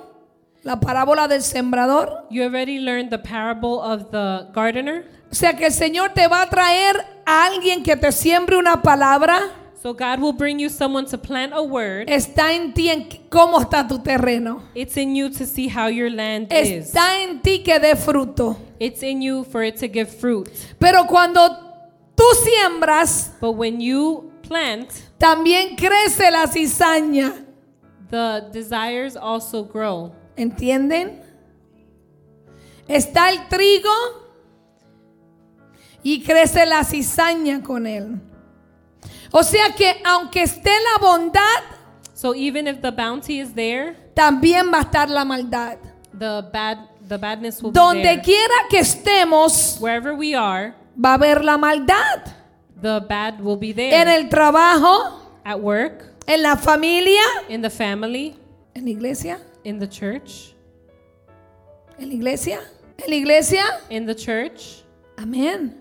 la 0.62 0.81
parábola 0.81 1.29
del 1.29 1.43
sembrador? 1.43 2.27
You 2.31 2.43
already 2.43 2.79
learned 2.79 3.11
the 3.11 3.19
parable 3.19 3.81
of 3.81 4.11
the 4.11 4.51
gardener. 4.53 5.05
O 5.31 5.35
sea 5.35 5.57
que 5.57 5.66
el 5.66 5.73
Señor 5.73 6.12
te 6.14 6.27
va 6.27 6.43
a 6.43 6.51
traer 6.51 6.97
alguien 7.31 7.83
que 7.83 7.97
te 7.97 8.11
siembre 8.12 8.57
una 8.57 8.81
palabra. 8.83 9.40
So 9.83 9.95
God 9.95 10.21
will 10.21 10.35
bring 10.35 10.59
you 10.59 10.69
someone 10.69 11.07
to 11.07 11.16
plant 11.16 11.55
a 11.55 11.62
word. 11.62 12.11
Está 12.11 12.53
en 12.53 12.75
ti 12.75 12.90
en 12.90 13.09
cómo 13.31 13.59
está 13.61 13.88
tu 13.88 13.99
terreno. 13.99 14.62
It's 14.75 14.97
in 14.99 15.14
you 15.14 15.31
to 15.31 15.47
see 15.47 15.69
how 15.69 15.87
your 15.88 16.11
land 16.11 16.53
is. 16.53 16.88
Está 16.95 17.23
en 17.23 17.40
ti 17.40 17.62
que 17.62 17.79
dé 17.81 17.97
fruto. 17.97 18.57
It's 18.79 19.03
in 19.03 19.23
you 19.23 19.45
for 19.45 19.62
it 19.62 19.77
to 19.79 19.88
give 19.88 20.11
fruit. 20.11 20.51
Pero 20.79 21.07
cuando 21.07 21.40
tú 22.14 22.25
siembras, 22.45 23.33
But 23.40 23.53
when 23.53 23.81
you 23.81 24.31
plant, 24.47 24.90
también 25.19 25.77
crece 25.77 26.31
la 26.31 26.47
cizaña. 26.47 27.47
the 28.11 28.51
desires 28.53 29.16
also 29.16 29.64
grow. 29.64 30.12
¿Entienden? 30.37 31.23
Está 32.87 33.31
el 33.31 33.49
trigo 33.49 33.88
y 36.03 36.23
crece 36.23 36.65
la 36.67 36.83
cizaña 36.85 37.63
con 37.63 37.87
él. 37.87 38.21
O 39.33 39.43
sea 39.43 39.71
que 39.77 40.01
aunque 40.05 40.43
esté 40.43 40.71
la 40.71 41.07
bondad, 41.07 41.63
So 42.15 42.35
even 42.35 42.67
if 42.67 42.83
the 42.83 42.91
bounty 42.91 43.41
is 43.41 43.55
there, 43.55 43.97
también 44.15 44.71
va 44.71 44.79
a 44.81 44.83
estar 44.83 45.09
la 45.09 45.25
maldad. 45.25 45.79
the 46.13 46.43
bad 46.53 46.79
the 47.09 47.17
badness 47.17 47.63
will 47.63 47.73
Donde 47.73 48.03
be 48.03 48.09
there. 48.09 48.23
quiera 48.23 48.55
que 48.69 48.81
estemos, 48.81 49.79
Wherever 49.81 50.13
we 50.15 50.35
are, 50.35 50.75
va 51.03 51.13
a 51.13 51.15
haber 51.15 51.43
la 51.43 51.57
maldad. 51.57 52.25
the 52.83 53.01
bad 53.09 53.41
will 53.41 53.57
be 53.57 53.71
En 53.71 53.77
there. 53.77 54.17
el 54.17 54.29
trabajo, 54.29 55.19
At 55.45 55.59
work, 55.61 56.05
en 56.27 56.43
la 56.43 56.57
familia, 56.57 57.23
in 57.49 57.63
the 57.63 57.71
family, 57.71 58.37
en 58.75 58.85
la 58.85 58.91
iglesia, 58.91 59.39
in 59.65 59.79
the 59.79 59.89
church, 59.89 60.55
en 61.99 62.09
la 62.09 62.15
iglesia, 62.15 62.61
en 62.99 63.09
la 63.11 63.17
iglesia. 63.17 63.65
in 63.89 64.05
the 64.07 64.15
church. 64.15 64.83
Amén. 65.17 65.80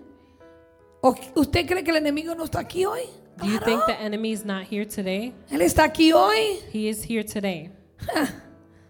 ¿O 1.02 1.14
¿Usted 1.34 1.66
cree 1.66 1.82
que 1.82 1.90
el 1.90 1.96
enemigo 1.96 2.34
no 2.34 2.44
está 2.44 2.60
aquí 2.60 2.84
hoy? 2.84 3.02
Do 3.38 3.46
you 3.46 3.58
think 3.60 3.86
the 3.86 3.98
enemy 3.98 4.32
is 4.32 4.44
not 4.44 4.64
here 4.70 4.84
today? 4.84 5.32
Él 5.50 5.62
está 5.62 5.84
aquí 5.84 6.12
hoy. 6.12 6.58
He 6.72 6.88
is 6.88 7.02
here 7.02 7.24
today. 7.24 7.70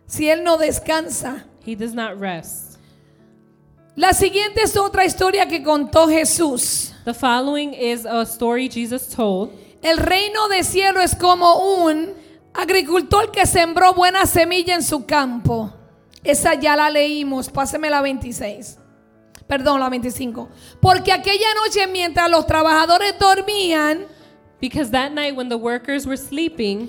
Si 0.07 0.29
él 0.29 0.42
no 0.42 0.59
descansa. 0.59 1.44
He 1.64 1.77
does 1.77 1.94
not 1.94 2.18
rest. 2.18 2.79
La 3.94 4.12
siguiente 4.12 4.62
es 4.62 4.77
otra 4.77 5.05
historia 5.05 5.46
que 5.46 5.62
contó 5.62 6.09
Jesús. 6.09 6.92
The 7.05 7.14
following 7.14 7.75
is 7.75 8.07
a 8.07 8.23
story 8.23 8.68
Jesus 8.68 9.07
told. 9.07 9.51
El 9.83 9.99
reino 9.99 10.49
de 10.49 10.64
cielo 10.64 11.01
es 11.01 11.14
como 11.14 11.85
un 11.85 12.14
agricultor 12.55 13.31
que 13.31 13.46
sembró 13.46 13.94
buena 13.94 14.27
semilla 14.27 14.75
en 14.75 14.83
su 14.83 15.07
campo. 15.07 15.73
Esa 16.25 16.55
ya 16.55 16.75
la 16.77 16.90
leímos. 16.90 17.51
Páseme 17.51 17.88
la 17.88 18.01
26. 18.01 18.80
Perdón, 19.50 19.80
la 19.80 19.88
25. 19.88 20.48
Porque 20.80 21.10
aquella 21.10 21.52
noche 21.54 21.84
mientras 21.88 22.30
los 22.30 22.46
trabajadores 22.46 23.18
dormían, 23.18 24.06
Because 24.60 24.92
that 24.92 25.10
night 25.10 25.34
when 25.34 25.48
the 25.48 25.56
workers 25.56 26.06
were 26.06 26.16
sleeping, 26.16 26.88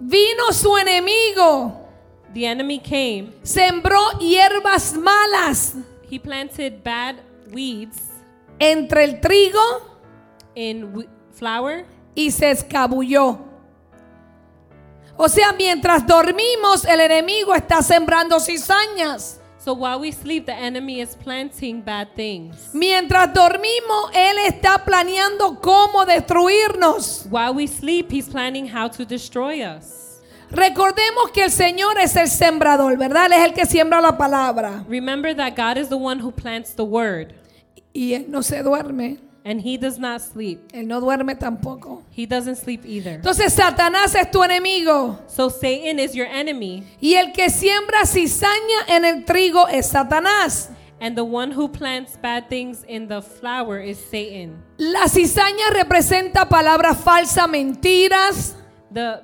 vino 0.00 0.50
su 0.52 0.74
enemigo. 0.78 1.86
the 2.32 2.46
enemy 2.46 2.78
came. 2.78 3.34
Sembró 3.42 3.98
hierbas 4.20 4.94
malas 4.94 5.74
He 6.08 6.18
planted 6.18 6.82
bad 6.82 7.16
weeds 7.52 7.98
entre 8.58 9.04
el 9.04 9.20
trigo 9.20 9.60
in 10.54 11.06
flour 11.32 11.84
y 12.14 12.30
se 12.30 12.52
escabulló. 12.52 13.38
O 15.18 15.28
sea, 15.28 15.52
mientras 15.52 16.06
dormimos, 16.06 16.86
el 16.86 17.00
enemigo 17.00 17.54
está 17.54 17.82
sembrando 17.82 18.40
cizañas. 18.40 19.37
So 19.68 19.74
while 19.74 20.00
we 20.00 20.12
sleep, 20.12 20.46
the 20.46 20.54
enemy 20.54 21.02
is 21.02 21.14
planting 21.14 21.82
bad 21.82 22.14
things. 22.16 22.70
Mientras 22.72 23.34
dormimos, 23.34 24.10
él 24.14 24.38
está 24.46 24.82
planeando 24.82 25.60
cómo 25.60 26.06
destruirnos. 26.06 27.26
While 27.28 27.52
we 27.52 27.66
sleep, 27.66 28.10
he's 28.10 28.30
planning 28.30 28.66
how 28.66 28.88
to 28.88 29.04
destroy 29.04 29.60
us. 29.60 30.22
Recordemos 30.50 31.30
que 31.34 31.44
el 31.44 31.50
Señor 31.50 31.98
es 31.98 32.16
el 32.16 32.30
sembrador, 32.30 32.96
¿verdad? 32.96 33.26
Él 33.26 33.32
es 33.34 33.44
el 33.44 33.52
que 33.52 33.66
siembra 33.66 34.00
la 34.00 34.16
palabra. 34.16 34.86
Remember 34.88 35.36
that 35.36 35.54
God 35.54 35.76
is 35.76 35.90
the 35.90 35.98
one 35.98 36.18
who 36.18 36.32
plants 36.32 36.74
the 36.74 36.86
word, 36.86 37.34
Y 37.92 38.14
Él 38.14 38.24
no 38.30 38.40
se 38.40 38.62
duerme. 38.62 39.18
And 39.48 39.62
He 39.62 39.78
does 39.78 39.98
not 39.98 40.20
sleep. 40.20 40.70
Él 40.72 40.86
no 40.86 41.00
duerme 41.00 41.34
tampoco. 41.34 42.02
He 42.10 42.26
doesn't 42.26 42.56
sleep 42.56 42.84
either. 42.84 43.14
Entonces 43.14 43.54
Satanás 43.54 44.14
es 44.14 44.30
tu 44.30 44.42
enemigo. 44.42 45.18
So 45.26 45.48
Satan 45.48 45.98
is 45.98 46.14
your 46.14 46.26
enemy, 46.26 46.84
Y 47.00 47.14
el 47.14 47.32
que 47.32 47.48
siembra 47.48 48.04
cizaña 48.04 48.84
en 48.88 49.06
el 49.06 49.24
trigo 49.24 49.66
es 49.68 49.86
Satanás. 49.90 50.68
and 51.00 51.16
the 51.16 51.24
one 51.24 51.52
who 51.52 51.68
plants 51.68 52.16
bad 52.20 52.48
things 52.50 52.84
in 52.88 53.06
the 53.08 53.22
flower 53.22 53.78
is 53.80 53.98
Satan. 54.10 54.62
La 54.78 55.06
cizaña 55.08 55.70
representa 55.72 56.48
palabras 56.48 56.98
falsas, 56.98 57.48
mentiras, 57.48 58.54
The 58.92 59.22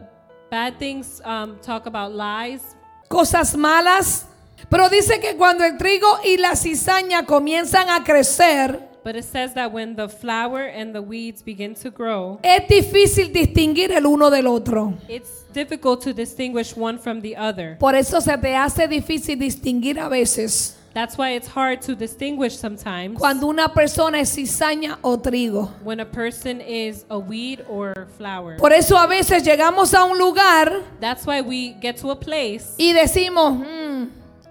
bad 0.50 0.78
things 0.78 1.20
um, 1.24 1.58
talk 1.60 1.87
about 1.87 2.12
lies, 2.12 2.62
cosas 3.08 3.56
malas. 3.56 4.24
Pero 4.70 4.88
dice 4.88 5.20
que 5.20 5.37
cuando 5.37 5.64
el 5.64 5.76
trigo 5.76 6.06
y 6.24 6.37
la 6.38 6.54
cizaña 6.54 7.26
comienzan 7.26 7.90
a 7.90 8.04
crecer, 8.04 8.88
but 9.04 9.14
it 9.16 9.24
says 9.24 9.52
that 9.54 9.70
when 9.72 9.94
the 9.94 10.08
flower 10.08 10.62
and 10.66 10.94
the 10.94 11.02
weeds 11.02 11.42
begin 11.42 11.74
to 11.74 11.90
grow, 11.90 12.40
es 12.42 12.66
difícil 12.68 13.32
distinguir 13.32 13.90
el 13.92 14.06
uno 14.06 14.30
del 14.30 14.46
otro. 14.48 14.94
it's 15.08 15.44
difficult 15.52 16.02
to 16.02 16.12
distinguish 16.12 16.74
one 16.76 16.98
from 16.98 17.20
the 17.20 17.36
other. 17.36 17.76
Por 17.78 17.94
eso 17.94 18.20
se 18.20 18.36
te 18.38 18.54
hace 18.56 18.88
difícil 18.88 19.38
distinguir 19.38 19.98
a 20.00 20.08
veces 20.08 20.76
That's 20.94 21.18
why 21.18 21.30
it's 21.34 21.48
hard 21.48 21.82
to 21.86 21.96
distinguish 21.96 22.56
sometimes 22.56 23.18
cuando 23.18 23.48
una 23.48 23.68
persona 23.68 24.20
es 24.20 24.30
cizaña 24.36 24.96
o 25.02 25.16
trigo. 25.18 25.68
when 25.82 25.98
a 25.98 26.04
person 26.06 26.60
is 26.60 27.04
a 27.10 27.18
weed 27.18 27.64
or 27.68 28.06
flower. 28.16 28.56
Por 28.58 28.72
eso 28.72 28.96
a 28.96 29.08
veces 29.08 29.42
llegamos 29.42 29.92
a 29.92 30.04
un 30.04 30.16
lugar 30.18 30.82
That's 31.00 31.26
why 31.26 31.40
we 31.40 31.74
get 31.82 31.96
to 32.02 32.12
a 32.12 32.16
place 32.20 32.74
y 32.78 32.92
decimos, 32.92 33.54
"Mm, 33.58 33.83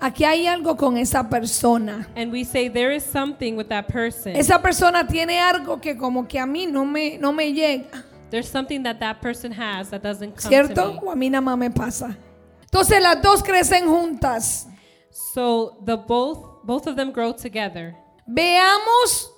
aquí 0.04 0.26
hay 0.26 0.48
algo 0.48 0.76
con 0.76 0.98
esa 0.98 1.24
persona. 1.30 2.08
and 2.16 2.32
we 2.32 2.44
say 2.44 2.68
there 2.70 2.92
is 2.94 3.04
something 3.04 3.56
with 3.56 3.68
that 3.70 3.88
person. 3.88 4.36
Esa 4.36 4.60
persona 4.62 5.08
tiene 5.08 5.40
algo 5.40 5.80
que 5.82 5.96
como 5.98 6.28
que 6.28 6.40
a 6.40 6.46
mí 6.46 6.66
no 6.68 6.86
me, 6.86 7.18
no 7.18 7.32
me 7.32 7.54
llega, 7.54 8.04
There's 8.30 8.50
something 8.50 8.82
that 8.84 9.00
that 9.00 9.22
person 9.22 9.52
has 9.52 9.90
that 9.92 10.02
doesn't 10.02 10.36
come 10.36 10.42
to 10.42 10.50
¿cierto? 10.50 10.94
me. 10.94 11.00
O 11.08 11.12
a 11.12 11.16
mí 11.16 11.30
nada 11.30 11.42
más 11.42 11.58
me 11.58 11.70
pasa. 11.70 12.18
Entonces 12.64 13.02
las 13.02 13.22
dos 13.22 13.44
crecen 13.44 13.86
juntas. 13.88 14.68
So 15.12 15.78
the 15.86 15.96
both 15.96 16.64
both 16.64 16.88
of 16.88 16.96
them 16.96 17.12
grow 17.12 17.34
together. 17.34 17.96
Veamos 18.28 19.30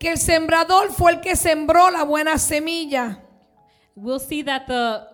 que 0.00 0.10
el 0.10 0.18
sembrador 0.18 0.90
fue 0.92 1.12
el 1.12 1.20
que 1.20 1.36
sembró 1.36 1.90
la 1.90 2.02
buena 2.04 2.38
semilla, 2.38 3.20
We'll 3.94 4.20
see 4.20 4.42
that 4.44 4.66
the 4.66 5.06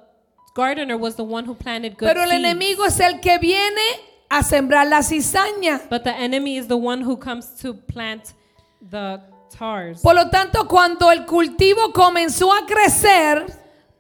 gardener 0.55 0.97
was 0.97 1.17
the 1.17 1.25
one 1.25 1.45
who 1.47 1.55
planted 1.55 1.97
good 1.99 2.07
pero 2.07 2.23
el 2.23 2.31
seeds. 2.31 2.39
enemigo 2.45 2.85
es 2.87 3.01
el 3.01 3.21
que 3.21 3.39
viene 3.39 3.81
a 4.29 4.43
sembrar 4.43 4.87
la 4.87 5.03
cizaña. 5.03 5.81
But 5.91 6.05
the 6.05 6.15
enemy 6.15 6.57
is 6.57 6.67
the 6.69 6.77
one 6.77 7.03
who 7.03 7.17
comes 7.17 7.55
to 7.63 7.75
plant 7.75 8.35
the 8.91 9.21
tars. 9.57 10.01
Por 10.03 10.15
lo 10.15 10.29
tanto, 10.31 10.67
cuando 10.67 11.11
el 11.11 11.25
cultivo 11.27 11.93
comenzó 11.93 12.53
a 12.53 12.67
crecer 12.67 13.47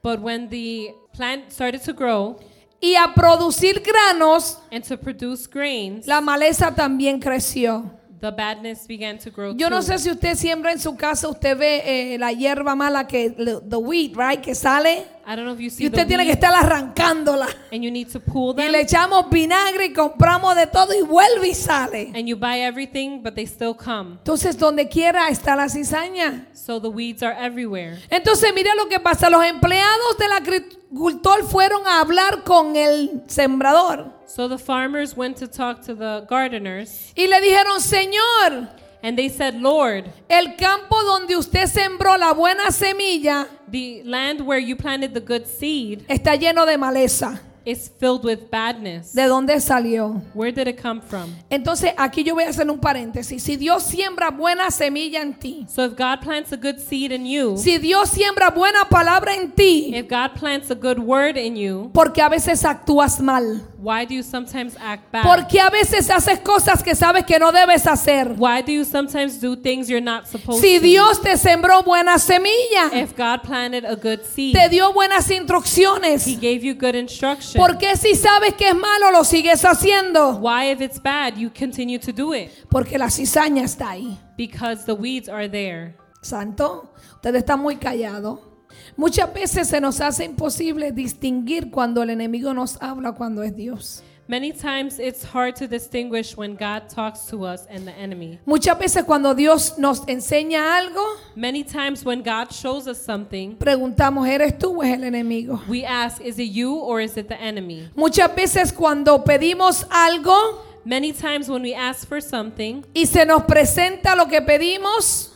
But 0.02 0.20
when 0.20 0.48
the 0.50 0.94
plant 1.14 1.50
started 1.50 1.80
to 1.84 1.92
grow 1.94 2.38
y 2.82 2.94
a 2.96 3.14
producir 3.14 3.82
granos, 3.82 4.58
and 4.70 4.84
to 4.84 4.98
produce 4.98 5.46
grains, 5.46 6.06
la 6.06 6.20
maleza 6.20 6.74
también 6.74 7.18
creció. 7.20 7.90
the 8.20 8.30
badness 8.30 8.87
began 8.87 9.16
to 9.18 9.30
grow 9.30 9.54
Yo 9.54 9.70
no 9.70 9.80
too. 9.80 9.87
sé 9.92 9.98
si 9.98 10.10
usted 10.10 10.34
siembra 10.34 10.72
en 10.72 10.78
su 10.78 10.94
casa, 10.96 11.28
usted 11.28 11.56
ve 11.56 11.82
eh, 12.14 12.18
la 12.18 12.32
hierba 12.32 12.74
mala 12.74 13.06
que, 13.06 13.30
the 13.30 13.76
wheat, 13.78 14.14
right, 14.16 14.42
que 14.42 14.54
sale. 14.54 15.06
I 15.26 15.37
don't 15.37 15.44
know 15.46 15.54
if 15.54 15.60
you 15.60 15.66
Y 15.66 15.70
see 15.70 15.87
usted 15.87 16.02
the 16.02 16.06
tiene 16.06 16.24
que 16.24 16.32
estar 16.32 16.52
arrancándola. 16.54 17.46
and 17.72 17.82
you 17.82 17.90
need 17.90 18.08
to 18.12 18.20
pull 18.20 18.52
Y 18.52 18.62
them 18.62 18.72
le 18.72 18.80
echamos 18.82 19.28
vinagre 19.30 19.87
y 19.87 19.92
compramos 19.92 20.54
de 20.56 20.66
todo 20.66 20.92
y 20.94 21.02
vuelve 21.02 21.48
y 21.48 21.54
sale. 21.54 22.12
and 22.14 22.26
you 22.28 22.37
buy 22.37 22.60
everything, 22.60 23.22
but 23.22 23.34
they 23.34 23.46
still 23.46 23.74
come. 23.74 24.18
Entonces, 24.22 24.58
donde 24.58 24.88
quiera 24.88 25.28
está 25.28 25.56
la 25.56 25.68
cizaña. 25.68 26.46
So 26.54 26.80
the 26.80 26.88
weeds 26.88 27.22
are 27.22 27.34
everywhere. 27.38 27.98
Entonces, 28.10 28.52
mira 28.54 28.74
lo 28.74 28.88
que 28.88 28.98
pasa. 29.00 29.28
Los 29.30 29.44
empleados 29.44 30.16
del 30.18 30.32
agricultor 30.32 31.44
fueron 31.44 31.87
a 31.87 32.00
hablar 32.00 32.42
con 32.44 32.76
el 32.76 33.22
sembrador. 33.26 34.12
So 34.26 34.48
the 34.48 34.58
farmers 34.58 35.16
went 35.16 35.37
to 35.38 35.46
talk 35.46 35.80
to 35.87 35.94
the 35.94 36.26
gardeners 36.28 37.12
Y 37.14 37.26
le 37.26 37.40
dijeron, 37.40 37.80
Señor, 37.80 38.68
and 39.04 39.18
they 39.18 39.28
said, 39.28 39.54
Lord, 39.60 40.10
el 40.30 40.56
campo 40.56 40.96
donde 41.04 41.36
usted 41.36 41.66
sembró 41.68 42.16
la 42.18 42.32
buena 42.32 42.72
semilla 42.72 43.46
the 43.68 44.02
land 44.04 44.40
where 44.40 44.58
you 44.58 44.76
planted 44.76 45.12
the 45.12 45.20
good 45.20 45.46
seed 45.46 46.06
está 46.08 46.36
lleno 46.36 46.64
de 46.64 46.78
maleza. 46.78 47.38
is 47.66 47.88
filled 47.98 48.24
with 48.24 48.50
badness. 48.50 49.14
¿De 49.14 49.22
dónde 49.22 49.58
salió? 49.60 50.22
Where 50.34 50.52
did 50.52 50.68
it 50.68 50.80
come 50.80 51.00
from? 51.00 51.34
Entonces, 51.50 51.92
aquí 51.96 52.22
yo 52.22 52.34
voy 52.34 52.44
a 52.44 52.48
hacer 52.50 52.68
un 52.70 52.78
paréntesis. 52.78 53.42
Si 53.42 53.56
Dios 53.56 53.82
siembra 53.82 54.30
buena 54.30 54.70
semilla 54.70 55.22
en 55.22 55.34
ti, 55.34 55.66
So 55.68 55.84
if 55.84 55.96
God 55.96 56.20
plants 56.20 56.52
a 56.52 56.56
good 56.56 56.78
seed 56.78 57.12
in 57.12 57.26
you, 57.26 57.56
si 57.56 57.78
Dios 57.78 58.10
siembra 58.10 58.50
buena 58.50 58.84
palabra 58.88 59.34
en 59.34 59.52
ti, 59.52 59.94
if 59.94 60.08
God 60.08 60.34
plants 60.38 60.70
a 60.70 60.74
good 60.74 60.98
word 60.98 61.36
in 61.36 61.56
you, 61.56 61.90
porque 61.92 62.20
a 62.20 62.28
veces 62.28 62.64
actúas 62.64 63.20
mal. 63.20 63.62
Why 63.85 64.07
do 64.07 64.14
you 64.14 64.23
sometimes 64.23 64.77
act 64.81 65.12
bad? 65.12 65.25
Porque 65.25 65.61
a 65.61 65.68
veces 65.68 66.09
haces 66.09 66.40
cosas 66.40 66.83
que 66.83 66.94
sabes 66.94 67.27
que 67.27 67.38
no 67.38 67.53
debes 67.53 67.87
hacer. 67.87 68.35
Why 68.38 68.62
do 68.62 68.73
you 68.73 68.85
sometimes 68.85 69.38
do 69.38 69.55
things 69.55 69.90
you're 69.90 70.01
not 70.01 70.27
supposed 70.27 70.62
Si 70.62 70.79
to? 70.79 70.85
Dios 70.85 71.20
te 71.20 71.37
sembró 71.37 71.83
buena 71.85 72.18
semilla, 72.18 72.90
if 72.94 73.14
God 73.14 73.42
planted 73.42 73.85
a 73.85 73.94
good 73.94 74.23
seed, 74.25 74.55
te 74.55 74.70
dio 74.70 74.92
buenas 74.94 75.31
instrucciones. 75.31 76.27
He 76.27 76.37
gave 76.37 76.64
you 76.64 76.75
good 76.75 76.94
instruction. 76.94 77.61
¿Por 77.61 77.77
qué 77.77 77.97
si 77.97 78.14
sabes 78.14 78.55
que 78.55 78.68
es 78.68 78.75
malo 78.75 79.11
lo 79.12 79.23
sigues 79.23 79.62
haciendo? 79.64 80.40
Why, 80.40 80.70
if 80.70 80.81
it's 80.81 80.99
bad, 80.99 81.37
you 81.37 81.51
continue 81.51 81.99
to 81.99 82.12
do 82.12 82.33
it? 82.33 82.51
Porque 82.70 82.97
la 82.97 83.11
cizaña 83.11 83.64
está 83.64 83.90
ahí. 83.90 84.18
Because 84.38 84.87
the 84.87 84.94
weeds 84.94 85.29
are 85.29 85.49
there. 85.49 85.94
Santo, 86.23 86.90
usted 87.16 87.35
está 87.35 87.57
muy 87.57 87.77
callado. 87.77 88.53
Muchas 88.96 89.33
veces 89.33 89.68
se 89.68 89.80
nos 89.80 90.00
hace 90.00 90.24
imposible 90.24 90.92
distinguir 90.92 91.70
cuando 91.70 92.02
el 92.02 92.11
enemigo 92.11 92.54
nos 92.54 92.80
habla, 92.80 93.12
cuando 93.12 93.42
es 93.42 93.54
Dios. 93.57 94.02
Many 94.26 94.52
times 94.52 94.98
it's 94.98 95.22
hard 95.22 95.54
to 95.57 95.66
distinguish 95.68 96.35
when 96.35 96.57
God 96.57 96.88
talks 96.88 97.26
to 97.26 97.44
us 97.44 97.66
and 97.68 97.87
the 97.87 97.92
enemy. 97.92 98.38
Muchas 98.46 98.78
veces 98.78 99.04
cuando 99.04 99.35
Dios 99.35 99.76
nos 99.78 100.00
enseña 100.07 100.78
algo, 100.78 101.02
Many 101.37 101.62
times 101.62 102.04
when 102.07 102.22
God 102.22 102.50
shows 102.50 102.87
us 102.87 102.96
something, 102.96 103.57
preguntamos, 103.57 104.26
¿eres 104.26 104.59
tú 104.59 104.78
o 104.78 104.83
es 104.83 104.94
el 104.94 105.04
enemigo? 105.04 105.61
we 105.68 105.85
ask, 105.85 106.22
is 106.22 106.38
it 106.38 106.50
you 106.52 106.74
or 106.74 107.02
is 107.02 107.18
it 107.18 107.28
the 107.28 107.38
enemy? 107.38 107.90
Muchas 107.94 108.35
veces 108.35 108.72
cuando 108.72 109.22
pedimos 109.24 109.85
algo 109.90 110.62
Many 110.87 111.12
times 111.12 111.48
when 111.48 111.62
we 111.62 111.74
ask 111.74 112.07
for 112.07 112.20
something 112.22 112.83
y 112.94 113.07
se 113.07 113.24
nos 113.26 113.42
presenta 113.44 114.14
lo 114.16 114.26
que 114.26 114.40
pedimos, 114.40 115.34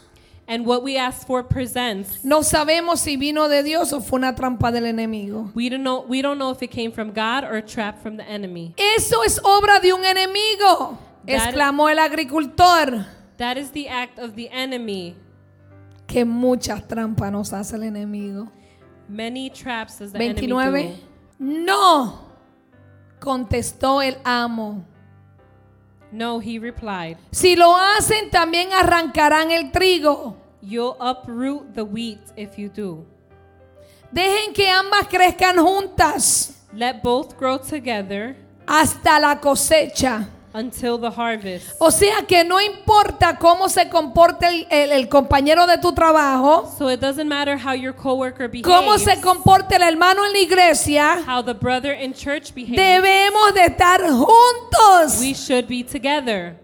and 0.48 0.64
what 0.66 0.82
we 0.82 0.96
ask 0.96 1.26
for 1.26 1.42
presents, 1.44 2.24
no 2.24 2.40
sabemos 2.40 2.98
si 2.98 3.16
vino 3.16 3.48
de 3.48 3.62
Dios 3.62 3.92
o 3.92 4.00
fue 4.00 4.18
una 4.18 4.34
trampa 4.34 4.72
del 4.72 4.84
enemigo. 4.84 5.52
we 5.54 5.68
don't 5.68 5.82
know 5.82 6.04
we 6.08 6.22
don't 6.22 6.38
know 6.38 6.50
if 6.50 6.62
it 6.62 6.70
came 6.70 6.90
from 6.90 7.12
God 7.12 7.44
or 7.44 7.56
a 7.56 7.62
trap 7.62 8.02
from 8.02 8.16
the 8.16 8.24
enemy. 8.24 8.74
Eso 8.76 9.22
es 9.22 9.38
obra 9.44 9.80
de 9.80 9.92
un 9.92 10.04
enemigo, 10.04 10.98
That- 11.26 11.48
exclamó 11.52 11.90
el 11.90 11.98
agricultor. 11.98 13.06
That 13.36 13.56
is 13.58 13.70
the 13.70 13.88
act 13.88 14.18
of 14.18 14.34
the 14.34 14.48
enemy. 14.50 15.14
Que 16.08 16.24
muchas 16.24 16.88
trampas 16.88 17.30
nos 17.30 17.52
hace 17.52 17.76
el 17.76 17.82
enemigo. 17.82 18.50
Many 19.08 19.50
traps 19.50 19.98
does 19.98 20.12
the 20.12 20.18
enemy 20.18 20.48
29. 20.48 20.88
do. 21.38 21.44
No, 21.44 22.18
contestó 23.20 24.02
el 24.02 24.16
amo. 24.24 24.84
No, 26.10 26.40
he 26.40 26.58
replied, 26.58 27.18
Si 27.30 27.54
lo 27.54 27.76
hacen, 27.76 28.30
también 28.30 28.72
arrancarán 28.72 29.50
el 29.50 29.70
trigo. 29.70 30.36
You'll 30.60 30.96
uproot 31.00 31.74
the 31.74 31.82
wheat 31.82 32.20
if 32.36 32.56
you 32.56 32.68
do. 32.68 33.04
Dejen 34.10 34.54
que 34.54 34.68
ambas 34.68 35.06
crezcan 35.06 35.56
juntas 35.58 36.54
Let 36.72 37.02
both 37.02 37.36
grow 37.38 37.58
together 37.58 38.36
hasta 38.66 39.18
la 39.18 39.40
cosecha. 39.40 40.28
Until 40.54 40.98
the 40.98 41.10
harvest. 41.10 41.76
O 41.78 41.90
sea 41.90 42.22
que 42.26 42.42
no 42.44 42.60
importa 42.60 43.38
cómo 43.38 43.68
se 43.68 43.88
comporte 43.88 44.46
el, 44.46 44.66
el- 44.70 44.92
el 44.92 45.08
compañero 45.08 45.66
de 45.66 45.78
tu 45.78 45.92
trabajo, 45.92 46.72
So 46.78 46.90
it 46.90 47.00
doesn't 47.00 47.28
matter 47.28 47.56
how 47.58 47.74
your 47.74 47.94
coworker 47.94 48.48
behaves, 48.48 48.64
cómo 48.66 48.98
se 48.98 49.20
comporte 49.20 49.76
el 49.76 49.82
hermano 49.82 50.24
en 50.26 50.32
la 50.32 50.38
iglesia, 50.38 51.22
how 51.26 51.42
the 51.42 51.54
brother 51.54 51.92
in 51.92 52.12
church 52.14 52.52
behaves. 52.54 52.76
debemos 52.76 53.54
de 53.54 53.64
estar 53.66 54.00
juntos. 54.10 55.20
We 55.20 55.34
should 55.34 55.66
be 55.68 55.84
together. 55.84 56.56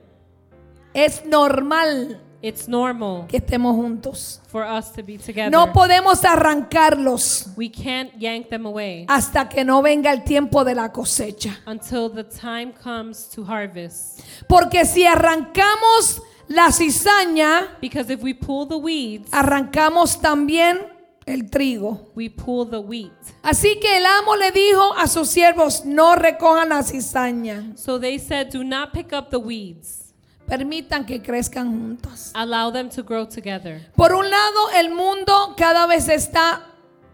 Es 0.95 1.25
normal 1.27 2.21
It's 2.47 2.69
normal 2.69 3.27
que 3.27 3.39
estemos 3.39 3.75
juntos. 3.75 4.41
for 4.49 4.65
us 4.65 4.93
to 4.93 5.03
be 5.03 5.17
together. 5.17 5.51
No 5.51 5.73
podemos 5.73 6.23
arrancarlos 6.27 7.49
we 7.57 7.71
can't 7.71 8.13
yank 8.19 8.51
them 8.51 8.67
away 8.67 9.07
hasta 9.09 9.49
que 9.49 9.65
no 9.65 9.81
venga 9.81 10.13
el 10.13 10.25
tiempo 10.25 10.63
de 10.63 10.75
la 10.75 10.93
cosecha. 10.93 11.59
until 11.67 12.11
the 12.11 12.23
time 12.25 12.73
comes 12.75 13.31
to 13.35 13.45
harvest. 13.45 14.21
Porque 14.47 14.85
si 14.85 15.07
arrancamos 15.07 16.21
la 16.49 16.71
cizaña, 16.71 17.79
Because 17.81 18.13
if 18.13 18.23
we 18.23 18.35
pull 18.35 18.67
the 18.69 18.77
weeds, 18.77 19.29
arrancamos 19.33 20.21
también 20.21 20.87
el 21.25 21.49
trigo. 21.49 22.11
we 22.15 22.29
pull 22.29 22.69
the 22.69 22.79
wheat. 22.79 23.11
Así 23.43 23.81
que 23.81 23.97
el 23.97 24.05
amo 24.05 24.37
le 24.37 24.51
dijo 24.53 24.93
a 24.99 25.07
sus 25.07 25.29
siervos, 25.31 25.87
no 25.87 26.15
recojan 26.15 26.69
la 26.69 26.83
cizaña, 26.83 27.73
So 27.77 27.99
they 27.99 28.19
said, 28.19 28.51
Do 28.53 28.63
not 28.63 28.93
pick 28.93 29.15
up 29.15 29.31
the 29.31 29.39
weeds. 29.39 30.04
Permitan 30.47 31.05
que 31.07 31.21
crezcan 31.23 31.71
juntos. 31.71 32.31
Allow 32.35 32.71
them 32.73 32.89
to 32.91 33.03
grow 33.03 33.27
together. 33.27 33.81
Por 33.97 34.13
un 34.13 34.29
lado, 34.31 34.71
el 34.77 34.91
mundo 34.91 35.55
cada 35.57 35.87
vez 35.87 36.09
está 36.09 36.63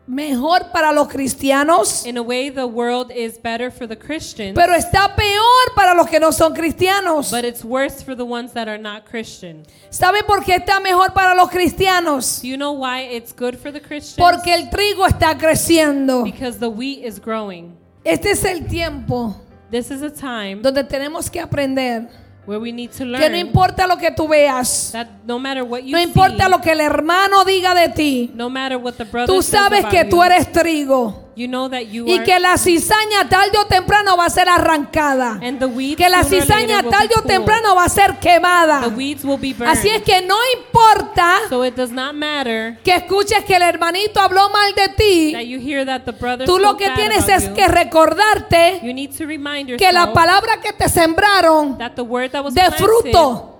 mejor 0.06 0.72
para 0.72 0.90
los 0.92 1.06
cristianos, 1.08 2.04
In 2.04 2.18
a 2.18 2.22
way, 2.22 2.50
the 2.50 2.66
world 2.66 3.12
is 3.12 3.40
better 3.40 3.70
for 3.70 3.86
the 3.86 3.96
Christians, 3.96 4.56
pero 4.56 4.74
está 4.74 5.14
peor 5.14 5.74
para 5.76 5.94
los 5.94 6.08
que 6.08 6.18
no 6.18 6.32
son 6.32 6.52
cristianos. 6.52 7.30
but 7.30 7.44
it's 7.44 7.64
worse 7.64 8.02
for 8.02 8.16
the 8.16 8.24
ones 8.24 8.52
that 8.52 8.66
are 8.68 8.78
not 8.78 9.04
Christian. 9.08 9.62
¿Sabe 9.90 10.24
por 10.24 10.42
qué 10.44 10.56
está 10.56 10.80
mejor 10.80 11.12
para 11.12 11.34
los 11.36 11.48
cristianos? 11.50 12.40
Do 12.42 12.48
you 12.48 12.56
know 12.56 12.72
why 12.72 13.02
it's 13.02 13.32
good 13.32 13.56
for 13.56 13.70
the 13.70 13.80
Christians? 13.80 14.16
Porque 14.18 14.52
el 14.52 14.68
trigo 14.68 15.06
está 15.06 15.38
creciendo. 15.38 16.24
Because 16.24 16.58
the 16.58 16.68
wheat 16.70 17.04
is 17.04 17.20
growing. 17.20 17.76
Este 18.04 18.30
es 18.32 18.44
el 18.44 18.66
tiempo 18.66 19.36
This 19.70 19.90
is 19.92 20.02
a 20.02 20.10
time 20.10 20.62
donde 20.62 20.82
tenemos 20.82 21.30
que 21.30 21.38
aprender 21.38 22.08
where 22.50 22.58
we 22.58 22.72
need 22.72 22.90
to 22.90 22.98
que 22.98 23.04
no 23.04 23.18
learn 23.18 23.36
importa 23.36 23.86
lo 23.86 23.96
que 23.96 24.10
tú 24.10 24.26
veas, 24.26 24.90
that 24.90 25.06
no 25.24 25.38
matter 25.38 25.62
what 25.62 25.82
you 25.82 25.92
no 25.92 26.00
importa 26.00 26.46
see, 26.46 26.50
lo 26.50 26.60
que 26.60 26.72
el 26.72 26.80
hermano 26.80 27.44
diga 27.44 27.74
de 27.74 27.88
ti, 27.90 28.30
no 28.34 28.50
matter 28.50 28.76
what 28.76 28.94
the 28.94 29.04
brother 29.04 29.32
tú 29.32 29.40
says 29.40 29.60
sabes 29.60 29.80
about 29.80 29.90
que 29.92 30.02
you, 30.02 30.10
tú 30.10 30.20
eres 30.20 30.50
trigo 30.50 31.29
you 31.36 31.46
know 31.46 31.68
that 31.68 31.82
you 31.82 32.04
y 32.06 32.18
que 32.24 32.38
la 32.40 32.56
cizaña 32.58 33.28
tarde 33.28 33.56
o 33.58 33.66
temprano 33.66 34.16
va 34.16 34.26
a 34.26 34.30
ser 34.30 34.48
arrancada. 34.48 35.38
and 35.42 35.58
the 35.58 35.66
weeds 35.66 35.96
Que 35.96 36.08
la 36.08 36.24
cizaña 36.24 36.82
tarde 36.82 37.14
o 37.16 37.22
temprano 37.22 37.74
va 37.74 37.84
a 37.84 37.88
ser 37.88 38.18
quemada. 38.18 38.82
The 38.82 38.88
weeds 38.94 39.24
will 39.24 39.38
be 39.38 39.52
burned. 39.52 39.70
Así 39.76 39.88
es 39.88 40.02
que 40.02 40.20
no 40.22 40.36
importa 40.58 41.38
so 41.48 41.64
it 41.64 41.74
does 41.76 41.90
not 41.92 42.14
matter 42.14 42.78
que 42.82 42.94
escuches 42.94 43.44
que 43.44 43.54
el 43.56 43.62
hermanito 43.62 44.20
habló 44.20 44.48
mal 44.50 44.74
de 44.74 44.88
that 44.88 44.96
ti. 44.96 45.32
you 45.46 45.58
hear 45.58 45.84
that 45.86 46.02
the 46.04 46.12
brother 46.12 46.46
Tú 46.46 46.58
lo 46.58 46.76
que 46.76 46.90
tienes 46.90 47.28
es 47.28 47.48
you. 47.48 47.54
que 47.54 47.68
recordarte 47.68 48.80
You 48.82 48.92
need 48.92 49.16
to 49.16 49.26
remind 49.26 49.76
que 49.76 49.92
la 49.92 50.12
palabra 50.12 50.60
que 50.60 50.72
te 50.72 50.88
sembraron 50.88 51.78
that 51.78 51.92
the 51.94 52.02
word 52.02 52.30
that 52.32 52.42
was 52.44 52.54
de 52.54 52.70
fruto, 52.72 53.58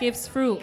gives 0.00 0.28
fruit. 0.28 0.60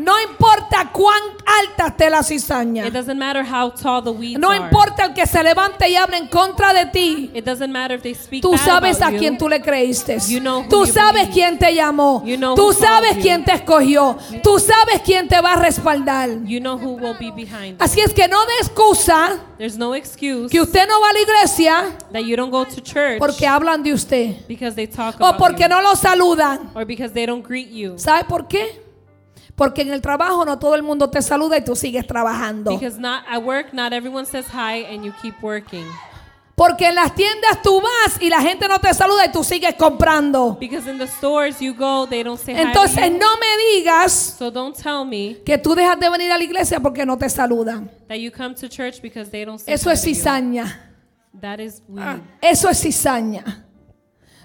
No 0.00 0.18
importa 0.20 0.90
cuán 0.92 1.20
alta 1.44 1.88
esté 1.88 2.08
la 2.08 2.22
cizaña. 2.22 2.86
It 2.86 2.94
doesn't 2.94 3.18
matter 3.18 3.44
how 3.44 3.70
tall 3.70 4.02
the 4.02 4.10
weeds 4.10 4.40
No 4.40 4.54
importa 4.54 5.04
el 5.04 5.14
que 5.14 5.26
se 5.26 5.42
levante 5.42 5.88
y 5.88 5.96
hable 5.96 6.16
en 6.16 6.28
contra 6.28 6.72
de 6.72 6.86
ti. 6.86 7.30
It 7.34 7.44
doesn't 7.44 7.70
matter 7.70 7.96
if 7.96 8.02
they 8.02 8.14
speak 8.14 8.40
Tú 8.42 8.56
sabes 8.56 9.02
a 9.02 9.10
quién 9.10 9.36
tú 9.36 9.48
le 9.48 9.60
creíste. 9.60 10.18
You 10.28 10.40
know 10.40 10.64
Tú 10.68 10.86
sabes 10.86 11.28
believe. 11.28 11.32
quién 11.32 11.58
te 11.58 11.74
llamó. 11.74 12.22
You 12.24 12.36
know 12.36 12.54
Tú 12.54 12.72
sabes 12.72 13.18
quién 13.20 13.44
te 13.44 13.52
escogió. 13.52 14.16
Tú 14.42 14.58
sabes 14.58 15.02
quién 15.04 15.28
te 15.28 15.40
va 15.40 15.52
a 15.52 15.56
respaldar. 15.56 16.30
You 16.44 16.60
know 16.60 16.78
who 16.78 16.94
will 16.94 17.16
be 17.18 17.30
behind. 17.30 17.80
Así 17.80 18.00
es 18.00 18.14
que 18.14 18.26
no 18.26 18.44
de 18.46 18.54
excusa 18.60 19.38
There's 19.58 19.76
no 19.76 19.94
excuse 19.94 20.50
que 20.50 20.60
usted 20.60 20.88
no 20.88 21.00
va 21.00 21.10
a 21.10 21.12
la 21.12 21.20
iglesia 21.20 21.98
that 22.12 22.22
you 22.22 22.36
don't 22.36 22.50
go 22.50 22.64
to 22.64 22.80
church 22.80 23.18
porque 23.18 23.46
hablan 23.46 23.82
de 23.82 23.92
usted 23.92 24.36
because 24.48 24.74
they 24.74 24.86
talk 24.86 25.16
o 25.20 25.36
porque 25.36 25.64
you 25.64 25.68
no 25.68 25.82
lo 25.82 25.94
saludan. 25.94 26.70
or 26.74 26.86
because 26.86 27.12
they 27.12 27.26
don't 27.26 27.46
greet 27.46 27.68
you. 27.70 27.98
¿Sabe 27.98 28.24
por 28.24 28.48
qué? 28.48 28.89
Porque 29.60 29.82
en 29.82 29.92
el 29.92 30.00
trabajo 30.00 30.42
no 30.46 30.58
todo 30.58 30.74
el 30.74 30.82
mundo 30.82 31.10
te 31.10 31.20
saluda 31.20 31.58
y 31.58 31.62
tú 31.62 31.76
sigues 31.76 32.06
trabajando. 32.06 32.70
Because 32.70 32.98
not 32.98 33.24
at 33.28 33.42
work, 33.42 33.74
not 33.74 33.92
everyone 33.92 34.24
says 34.24 34.46
hi 34.46 34.86
and 34.86 35.04
you 35.04 35.12
keep 35.20 35.34
working. 35.42 35.84
Porque 36.54 36.86
en 36.86 36.94
las 36.94 37.14
tiendas 37.14 37.60
tú 37.62 37.78
vas 37.78 38.22
y 38.22 38.30
la 38.30 38.40
gente 38.40 38.66
no 38.68 38.78
te 38.78 38.94
saluda 38.94 39.26
y 39.26 39.32
tú 39.32 39.44
sigues 39.44 39.74
comprando. 39.74 40.56
Because 40.58 40.90
in 40.90 40.96
the 40.96 41.06
stores 41.06 41.60
you 41.60 41.74
go, 41.74 42.06
they 42.06 42.22
don't 42.22 42.40
say 42.40 42.54
hi. 42.54 42.62
Entonces 42.62 43.04
to 43.04 43.12
you. 43.12 43.18
no 43.18 43.36
me 43.36 43.76
digas 43.76 44.36
So 44.38 44.50
don't 44.50 44.74
tell 44.74 45.04
me 45.04 45.42
que 45.44 45.58
tú 45.58 45.74
dejas 45.74 46.00
de 46.00 46.08
venir 46.08 46.32
a 46.32 46.38
la 46.38 46.44
iglesia 46.44 46.80
porque 46.80 47.04
no 47.04 47.18
te 47.18 47.28
saludan. 47.28 47.90
that 48.08 48.16
you 48.16 48.30
come 48.30 48.54
to 48.54 48.66
church 48.66 49.02
because 49.02 49.30
they 49.30 49.44
don't 49.44 49.58
say 49.58 49.74
Eso 49.74 49.90
hi 49.90 49.92
es 49.92 50.02
cizaña. 50.02 50.80
That 51.38 51.60
is 51.60 51.82
weed. 51.86 52.22
Eso 52.40 52.70
es 52.70 52.80
cizaña. 52.80 53.66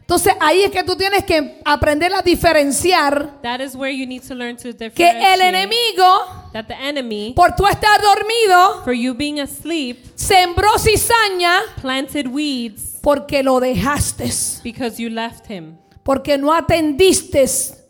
Entonces 0.06 0.34
ahí 0.40 0.62
es 0.62 0.70
que 0.70 0.84
tú 0.84 0.96
tienes 0.96 1.24
que 1.24 1.60
aprender 1.66 2.14
a 2.14 2.22
diferenciar 2.22 3.42
That 3.42 3.60
is 3.60 3.74
where 3.74 3.92
you 3.92 4.06
need 4.06 4.22
to 4.28 4.36
learn 4.36 4.56
to 4.58 4.70
que 4.94 5.10
el 5.10 5.42
enemigo, 5.42 6.52
that 6.54 6.66
the 6.68 6.76
enemy, 6.76 7.34
por 7.36 7.56
tú 7.56 7.66
estar 7.66 8.00
dormido, 8.04 8.84
for 8.84 8.94
you 8.94 9.16
being 9.16 9.40
asleep, 9.40 9.98
sembró 10.14 10.78
cizaña 10.78 11.60
planted 11.82 12.28
weeds 12.28 13.00
porque 13.02 13.42
lo 13.42 13.60
dejaste, 13.60 14.30
because 14.64 15.02
you 15.02 15.10
left 15.10 15.50
him, 15.50 15.76
porque 16.04 16.38
no 16.38 16.54
atendiste 16.54 17.48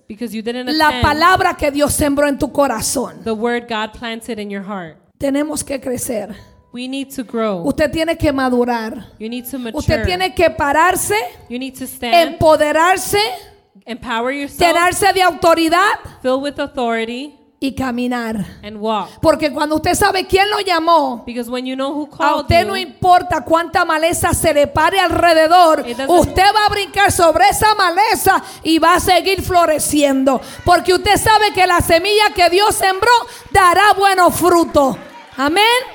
because 0.08 0.34
you 0.34 0.41
didn't 0.41 0.69
la 0.69 1.01
palabra 1.01 1.58
que 1.58 1.69
Dios 1.69 1.93
sembró 1.93 2.30
en 2.30 2.39
tu 2.39 2.54
corazón. 2.54 3.25
the 3.25 3.34
word 3.34 3.67
God 3.67 3.91
planted 3.91 4.39
in 4.39 4.49
your 4.49 4.63
heart. 4.63 4.95
Tenemos 5.17 5.65
que 5.65 5.82
crecer. 5.82 6.34
We 6.75 6.89
need 6.89 7.09
to 7.15 7.23
grow. 7.23 7.61
Usted 7.63 7.89
tiene 7.89 8.17
que 8.17 8.33
madurar. 8.33 9.13
You 9.17 9.29
need 9.29 9.49
to 9.49 9.57
mature. 9.57 9.79
Usted 9.79 10.03
tiene 10.03 10.35
que 10.35 10.49
pararse, 10.49 11.15
You 11.47 11.57
need 11.57 11.73
to 11.79 11.85
stand, 11.85 12.33
empoderarse, 12.33 13.17
empower 13.85 14.33
yourself, 14.33 14.59
llenarse 14.59 15.13
de 15.13 15.21
autoridad 15.21 15.93
fill 16.21 16.41
with 16.41 16.59
authority, 16.59 17.33
y 17.61 17.73
caminar. 17.75 18.45
and 18.61 18.75
walk. 18.75 19.21
Porque 19.21 19.53
cuando 19.53 19.77
usted 19.77 19.95
sabe 19.95 20.27
quién 20.27 20.49
lo 20.49 20.59
llamó, 20.59 21.23
Because 21.25 21.49
when 21.49 21.65
you 21.65 21.77
know 21.77 21.93
who 21.93 22.09
a 22.19 22.41
usted 22.41 22.63
you, 22.63 22.67
no 22.67 22.75
importa 22.75 23.45
cuánta 23.45 23.85
maleza 23.85 24.33
se 24.33 24.53
le 24.53 24.67
pare 24.67 24.99
alrededor, 24.99 25.79
usted 26.09 26.43
va 26.43 26.65
a 26.65 26.69
brincar 26.69 27.09
sobre 27.09 27.47
esa 27.47 27.73
maleza 27.75 28.43
y 28.63 28.79
va 28.79 28.95
a 28.95 28.99
seguir 28.99 29.41
floreciendo. 29.41 30.41
Porque 30.65 30.93
usted 30.93 31.15
sabe 31.15 31.53
que 31.53 31.65
la 31.65 31.79
semilla 31.79 32.33
que 32.35 32.49
Dios 32.49 32.75
sembró 32.75 33.11
dará 33.53 33.93
buenos 33.93 34.35
frutos. 34.35 34.97
Amén. 35.38 35.94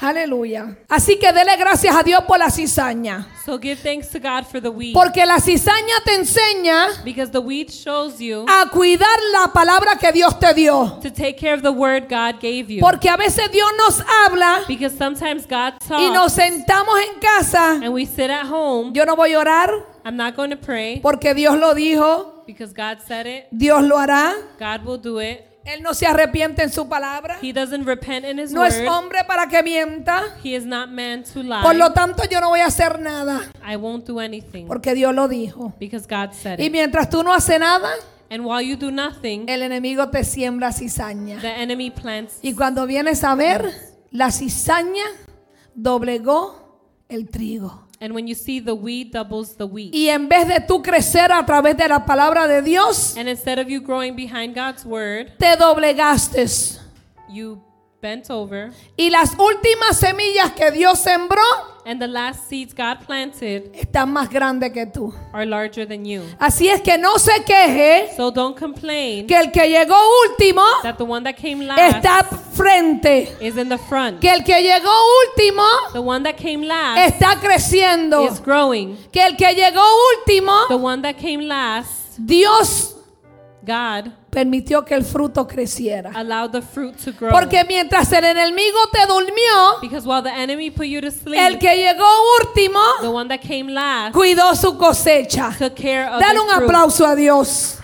Aleluya. 0.00 0.76
Así 0.88 1.18
que 1.18 1.32
dele 1.32 1.56
gracias 1.56 1.94
a 1.96 2.02
Dios 2.02 2.22
por 2.24 2.38
la 2.38 2.50
cizaña. 2.50 3.26
so 3.44 3.58
give 3.58 3.80
thanks 3.82 4.08
to 4.10 4.18
God 4.18 4.44
for 4.44 4.60
the 4.60 4.68
weed. 4.68 4.92
Porque 4.92 5.24
la 5.24 5.38
cizaña 5.40 6.02
te 6.04 6.14
enseña 6.14 7.02
because 7.04 7.30
the 7.30 7.40
weed 7.40 7.70
shows 7.70 8.20
you 8.20 8.44
a 8.48 8.68
cuidar 8.70 9.18
la 9.32 9.52
palabra 9.52 9.96
que 9.98 10.12
Dios 10.12 10.38
te 10.38 10.52
dio. 10.52 10.98
to 11.00 11.10
take 11.10 11.38
care 11.38 11.54
of 11.54 11.62
the 11.62 11.72
word 11.72 12.08
God 12.08 12.40
gave 12.40 12.70
you. 12.70 12.80
Porque 12.80 13.08
a 13.08 13.16
veces 13.16 13.50
Dios 13.50 13.70
nos 13.78 14.00
habla 14.00 14.64
because 14.68 14.96
sometimes 14.96 15.46
God 15.46 15.74
y 15.90 16.10
nos 16.10 16.34
talks 16.34 16.34
sentamos 16.34 16.98
en 17.00 17.20
casa. 17.20 17.80
and 17.82 17.92
we 17.94 18.04
sit 18.04 18.30
at 18.30 18.46
home. 18.46 18.92
Yo 18.94 19.04
no 19.04 19.16
voy 19.16 19.32
a 19.32 19.38
orar 19.40 19.70
I'm 20.04 20.16
not 20.16 20.36
going 20.36 20.50
to 20.50 20.56
pray 20.56 21.00
porque 21.00 21.34
Dios 21.34 21.58
lo 21.58 21.74
dijo. 21.74 22.44
because 22.46 22.72
God 22.72 22.98
said 23.06 23.26
it. 23.26 23.46
Dios 23.50 23.82
lo 23.82 23.96
hará. 23.96 24.34
God 24.58 24.84
will 24.84 24.98
do 24.98 25.18
it. 25.18 25.44
Él 25.66 25.82
no 25.82 25.94
se 25.94 26.06
arrepiente 26.06 26.62
en 26.62 26.70
su 26.70 26.88
palabra. 26.88 27.38
He 27.42 27.52
doesn't 27.52 27.84
repent 27.84 28.24
in 28.24 28.38
his 28.38 28.52
No 28.52 28.64
es 28.64 28.80
hombre 28.88 29.24
para 29.26 29.48
que 29.48 29.62
mienta. 29.62 30.22
He 30.42 30.54
is 30.56 30.64
not 30.64 30.88
man 30.88 31.24
to 31.24 31.42
lie. 31.42 31.62
Por 31.62 31.74
lo 31.74 31.92
tanto, 31.92 32.22
yo 32.30 32.40
no 32.40 32.48
voy 32.50 32.60
a 32.60 32.66
hacer 32.66 33.00
nada 33.00 33.40
I 33.68 33.76
won't 33.76 34.06
do 34.06 34.20
anything 34.20 34.66
porque 34.66 34.94
Dios 34.94 35.14
lo 35.14 35.28
dijo. 35.28 35.74
because 35.78 36.06
God 36.08 36.32
said 36.32 36.60
Y 36.60 36.70
mientras 36.70 37.10
tú 37.10 37.22
no 37.22 37.32
haces 37.32 37.58
nada, 37.58 37.90
And 38.30 38.44
while 38.44 38.60
you 38.60 38.76
do 38.76 38.90
nothing, 38.90 39.48
el 39.48 39.62
enemigo 39.62 40.08
te 40.10 40.24
siembra 40.24 40.72
cizaña. 40.72 41.40
the 41.40 41.62
enemy 41.62 41.90
plants. 41.90 42.38
Y 42.42 42.54
cuando 42.54 42.86
vienes 42.86 43.22
a 43.22 43.34
ver, 43.34 43.72
la 44.10 44.30
cizaña 44.32 45.04
doblegó 45.74 46.80
el 47.08 47.28
trigo. 47.28 47.85
And 48.00 48.14
when 48.14 48.26
you 48.26 48.34
see 48.34 48.60
the 48.60 48.74
weed 48.74 49.12
doubles 49.12 49.56
the 49.56 49.64
wheat. 49.66 49.94
Y 49.94 50.08
en 50.10 50.28
vez 50.28 50.46
de 50.46 50.60
tú 50.60 50.82
crecer 50.82 51.32
a 51.32 51.44
través 51.46 51.76
de 51.76 51.88
la 51.88 52.04
palabra 52.04 52.46
de 52.46 52.60
Dios, 52.62 53.16
And 53.16 53.28
instead 53.28 53.58
of 53.58 53.68
you 53.68 53.80
growing 53.80 54.14
behind 54.14 54.54
God's 54.54 54.84
word, 54.84 55.32
te 55.38 55.56
doblegaste. 55.56 56.78
you 57.28 57.62
bent 58.02 58.30
over. 58.30 58.70
Y 58.96 59.10
las 59.10 59.34
últimas 59.38 59.98
semillas 59.98 60.52
que 60.52 60.70
Dios 60.70 60.98
sembró 60.98 61.40
And 61.88 62.00
the 62.00 62.08
last 62.08 62.48
seeds 62.48 62.74
God 62.74 63.06
planted 63.06 63.72
están 63.72 64.10
más 64.12 64.28
grandes 64.28 64.72
que 64.72 64.86
tú. 64.86 65.14
are 65.32 65.46
larger 65.46 65.86
than 65.86 66.04
you. 66.04 66.22
Así 66.40 66.68
es 66.68 66.80
que 66.82 66.98
no 66.98 67.16
se 67.18 67.44
queje 67.44 68.08
So 68.16 68.32
don't 68.32 68.58
complain 68.58 69.28
que 69.28 69.36
el 69.38 69.52
que 69.52 69.68
llegó 69.68 69.94
último 70.28 70.62
that 70.82 70.96
the 70.98 71.04
one 71.04 71.22
that 71.22 71.36
came 71.36 71.64
last 71.64 71.80
está 71.98 72.24
frente. 72.52 73.28
is 73.40 73.56
in 73.56 73.68
the 73.68 73.78
front. 73.78 74.20
Que 74.20 74.30
el 74.30 74.42
que 74.42 74.60
llegó 74.60 74.90
último 75.28 75.62
The 75.92 76.00
one 76.00 76.24
that 76.24 76.36
came 76.36 76.66
last 76.66 76.98
está 76.98 77.36
creciendo. 77.40 78.26
is 78.26 78.40
growing. 78.40 78.96
Que 79.12 79.22
el 79.24 79.36
que 79.36 79.54
llegó 79.54 79.82
último, 80.18 80.66
The 80.66 80.74
one 80.74 81.02
that 81.02 81.14
came 81.20 81.46
last, 81.46 82.18
Dios 82.18 82.95
God, 83.66 84.12
permitió 84.30 84.84
que 84.84 84.94
el 84.94 85.04
fruto 85.04 85.46
creciera. 85.48 86.12
allowed 86.14 86.52
the 86.52 86.62
fruit 86.62 86.96
to 87.04 87.10
grow. 87.12 87.30
Porque 87.32 87.64
mientras 87.64 88.12
el 88.12 88.24
enemigo 88.24 88.78
te 88.92 89.04
durmió, 89.06 89.80
Because 89.80 90.06
while 90.06 90.22
the 90.22 90.30
enemy 90.30 90.70
put 90.70 90.86
you 90.86 91.00
to 91.00 91.08
el 91.08 91.12
sleep, 91.12 91.58
que 91.58 91.74
llegó 91.76 92.06
último 92.40 92.80
the 93.00 93.08
one 93.08 93.28
that 93.28 93.40
came 93.40 93.72
last 93.72 94.14
cuidó 94.14 94.54
su 94.54 94.78
cosecha. 94.78 95.52
took 95.58 95.74
care 95.74 96.08
of 96.08 96.20
Dale 96.20 96.38
un 96.38 96.48
fruit. 96.48 96.62
aplauso 96.62 97.04
a 97.04 97.14
Dios. 97.16 97.78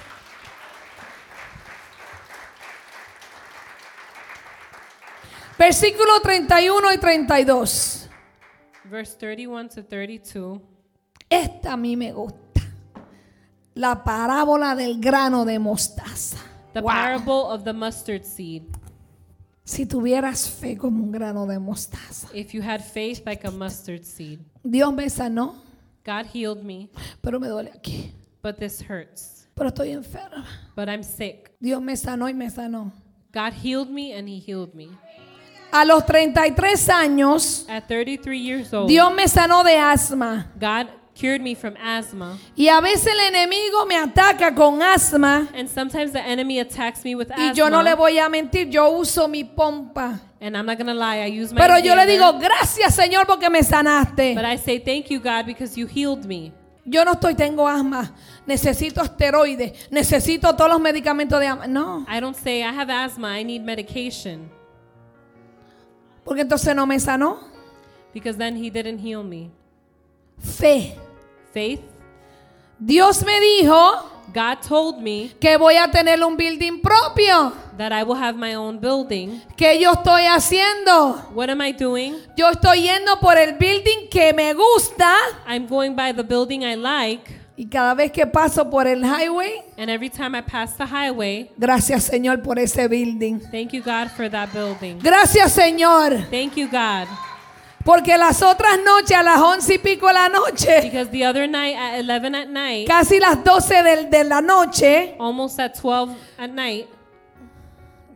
Versículo 5.59 6.21
31 6.21 6.93
y 6.93 6.99
32. 6.99 8.09
Verse 8.85 9.17
31 9.17 9.69
to 9.69 9.85
32. 9.85 10.61
Esta 11.29 11.73
a 11.73 11.77
mí 11.77 11.97
me 11.97 12.13
gusta. 12.13 12.42
La 13.75 14.05
parábola 14.05 14.75
del 14.75 15.01
grano 15.01 15.45
de 15.45 15.59
mostaza. 15.59 16.37
The 16.75 16.81
Wow. 16.81 16.89
parable 16.91 17.33
of 17.51 17.65
the 17.65 17.73
mustard 17.73 18.25
seed. 18.25 18.63
Si 19.65 19.87
tuvieras 19.87 20.49
fe 20.49 20.77
como 20.77 21.03
un 21.05 21.13
grano 21.13 21.47
de 21.47 21.59
mostaza. 21.59 22.29
If 22.35 22.53
you 22.55 22.63
had 22.63 22.83
faith 22.83 23.23
like 23.27 23.47
a 23.47 23.51
mustard 23.51 24.05
seed. 24.05 24.41
Dios 24.65 24.93
me 24.93 25.09
sanó, 25.09 25.55
God 26.05 26.27
healed 26.33 26.63
me, 26.65 26.91
pero 27.23 27.39
me 27.39 27.49
duele 27.49 27.71
aquí. 27.75 28.13
but 28.43 28.57
this 28.59 28.81
hurts. 28.83 29.47
Pero 29.55 29.69
estoy 29.71 29.91
enferma. 29.93 30.45
But 30.75 30.89
I'm 30.89 31.03
sick. 31.05 31.53
Dios 31.61 31.81
me 31.81 31.95
sanó 31.97 32.29
y 32.29 32.35
me 32.35 32.49
sanó. 32.51 32.91
God 33.33 33.53
healed 33.53 33.89
me 33.91 34.13
and 34.13 34.29
He 34.29 34.39
healed 34.41 34.75
me. 34.75 34.89
A 35.73 35.85
los 35.85 36.05
33 36.05 36.89
años, 36.91 37.65
At 37.69 37.87
33 37.89 38.39
years 38.39 38.75
old, 38.75 38.89
Dios 38.89 39.15
me 39.15 39.27
sanó 39.29 39.63
de 39.65 39.77
asma. 39.77 40.51
God 40.59 40.89
cured 41.15 41.41
me 41.41 41.55
from 41.55 41.75
asthma. 41.77 42.39
Y 42.57 42.69
a 42.69 42.81
veces 42.81 43.07
el 43.13 43.35
enemigo 43.35 43.87
me 43.87 43.97
ataca 43.97 44.55
con 44.55 44.81
asma. 44.83 45.49
And 45.55 45.69
sometimes 45.69 46.13
the 46.13 46.21
enemy 46.21 46.59
attacks 46.59 47.05
me 47.05 47.15
with 47.15 47.31
Y 47.37 47.53
yo 47.55 47.69
no 47.69 47.83
le 47.83 47.91
asthma. 47.91 47.97
voy 47.97 48.19
a 48.19 48.29
mentir, 48.29 48.71
yo 48.71 48.91
uso 48.91 49.29
mi 49.29 49.45
pompa. 49.45 50.21
And 50.41 50.57
I'm 50.57 50.67
not 50.67 50.79
to 50.79 50.95
lie, 50.95 51.23
I 51.23 51.27
use 51.27 51.53
my 51.53 51.61
Pero 51.61 51.79
yo 51.79 51.95
le 51.95 52.05
digo, 52.07 52.39
gracias 52.41 52.97
Señor 52.97 53.27
porque 53.27 53.49
me 53.49 53.63
sanaste. 53.63 54.35
But 54.35 54.45
I 54.45 54.57
say, 54.57 54.79
thank 54.79 55.09
you, 55.11 55.21
God, 55.21 55.47
because 55.47 55.77
you 55.77 55.87
healed 55.87 56.25
me. 56.27 56.53
Yo 56.85 57.05
no 57.05 57.13
estoy, 57.13 57.37
tengo 57.37 57.69
asma, 57.69 58.13
necesito 58.45 59.03
esteroides, 59.03 59.89
necesito 59.91 60.53
todos 60.57 60.69
los 60.69 60.81
medicamentos 60.81 61.39
de 61.39 61.47
asma. 61.47 61.69
No, 61.69 62.05
I 62.09 62.19
don't 62.19 62.35
say, 62.37 62.63
I 62.65 62.73
have 62.73 62.91
asthma, 62.91 63.29
I 63.39 63.45
need 63.45 63.63
medication. 63.63 64.51
porque 66.25 66.43
entonces 66.43 66.75
no 66.75 66.87
me 66.87 66.99
sanó. 66.99 67.39
Because 68.13 68.37
then 68.37 68.57
He 68.57 68.69
didn't 68.69 68.99
heal 68.99 69.23
me. 69.23 69.51
Fe. 70.43 70.97
Faith, 71.53 71.81
Dios 72.79 73.23
me 73.25 73.39
dijo 73.41 74.09
God 74.35 74.59
told 74.67 74.99
me 75.03 75.31
que 75.39 75.59
voy 75.59 75.77
a 75.77 75.91
tener 75.91 76.25
un 76.25 76.37
building 76.37 76.81
propio. 76.81 77.53
that 77.77 77.93
I 77.93 78.03
will 78.03 78.17
have 78.17 78.37
my 78.39 78.55
own 78.55 78.79
building. 78.81 79.43
¿Qué 79.57 79.79
yo 79.79 79.93
estoy 79.93 80.25
haciendo? 80.25 81.17
What 81.35 81.51
am 81.51 81.61
I 81.61 81.73
doing? 81.73 82.15
Yo 82.37 82.49
estoy 82.51 82.83
yendo 82.83 83.21
por 83.21 83.37
el 83.37 83.55
building 83.59 84.09
que 84.11 84.33
me 84.33 84.55
gusta 84.55 85.15
I'm 85.47 85.67
going 85.67 85.95
by 85.95 86.13
the 86.15 86.23
building 86.23 86.63
I 86.63 86.75
like. 86.77 87.41
y 87.57 87.67
cada 87.69 87.93
vez 87.95 88.11
que 88.11 88.27
paso 88.27 88.69
por 88.71 88.87
el 88.89 89.05
highway, 89.05 89.63
And 89.77 89.91
every 89.91 90.09
time 90.09 90.35
I 90.35 90.41
pass 90.43 90.75
the 90.79 90.87
highway, 90.87 91.51
gracias 91.59 92.05
Señor 92.05 92.43
por 92.43 92.59
ese 92.59 92.89
building. 92.89 93.41
thank 93.51 93.73
you, 93.73 93.83
God, 93.83 94.09
for 94.17 94.31
that 94.31 94.51
building. 94.55 94.99
Gracias 95.03 95.53
Señor, 95.53 96.27
Thank 96.31 96.55
you, 96.57 96.67
God. 96.69 97.07
Porque 97.85 98.17
las 98.17 98.43
otras 98.43 98.79
noches 98.85 99.17
a 99.17 99.23
las 99.23 99.41
once 99.41 99.75
y 99.75 99.79
pico 99.79 100.07
de 100.09 100.13
la 100.15 100.29
noche, 100.29 100.81
Because 100.83 101.11
the 101.11 101.27
other 101.27 101.49
night 101.49 101.75
at 101.77 102.01
11 102.05 102.35
at 102.35 102.49
night, 102.49 102.87
casi 102.87 103.19
las 103.19 103.43
12 103.43 103.83
del- 103.83 104.11
de 104.11 104.25
la 104.25 104.41
noche, 104.41 105.17
almost 105.19 105.59
at 105.61 105.75
12 105.81 106.15
at 106.39 106.49
night, 106.51 106.87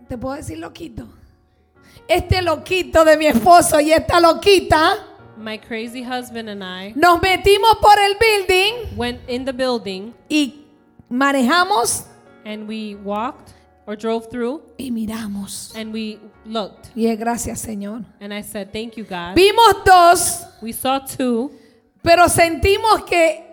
¿Te 0.09 0.17
puedo 0.17 0.37
decir 0.37 0.59
loquito? 0.59 1.09
Este 2.07 2.41
loquito 2.43 3.05
de 3.05 3.17
mi 3.17 3.27
esposo 3.27 3.81
y 3.81 3.91
esta 3.93 4.21
loquita 4.21 4.95
my 5.37 5.59
crazy 5.59 6.03
husband 6.05 6.49
and 6.49 6.63
I 6.63 6.93
nos 6.95 7.21
metimos 7.21 7.77
por 7.83 7.99
el 7.99 8.15
building 8.17 8.97
went 8.97 9.21
in 9.29 9.45
the 9.45 9.53
building 9.53 10.15
y 10.29 10.65
manejamos 11.11 12.05
and 12.45 12.69
we 12.69 12.95
walked 12.95 13.53
or 13.87 13.97
drove 13.97 14.29
through 14.31 14.63
y 14.79 14.91
miramos. 14.91 15.73
and 15.77 15.93
we 15.93 16.19
looked. 16.45 16.91
Y 16.95 17.07
es 17.07 17.19
gracias, 17.19 17.61
Señor. 17.61 18.05
And 18.21 18.33
I 18.35 18.43
said, 18.43 18.73
Thank 18.73 18.97
you, 18.97 19.05
God. 19.05 19.35
Vimos 19.37 19.85
dos, 19.85 20.45
We 20.61 20.73
saw 20.73 20.99
two, 21.01 21.51
pero 22.03 22.29
sentimos 22.29 23.05
que 23.07 23.45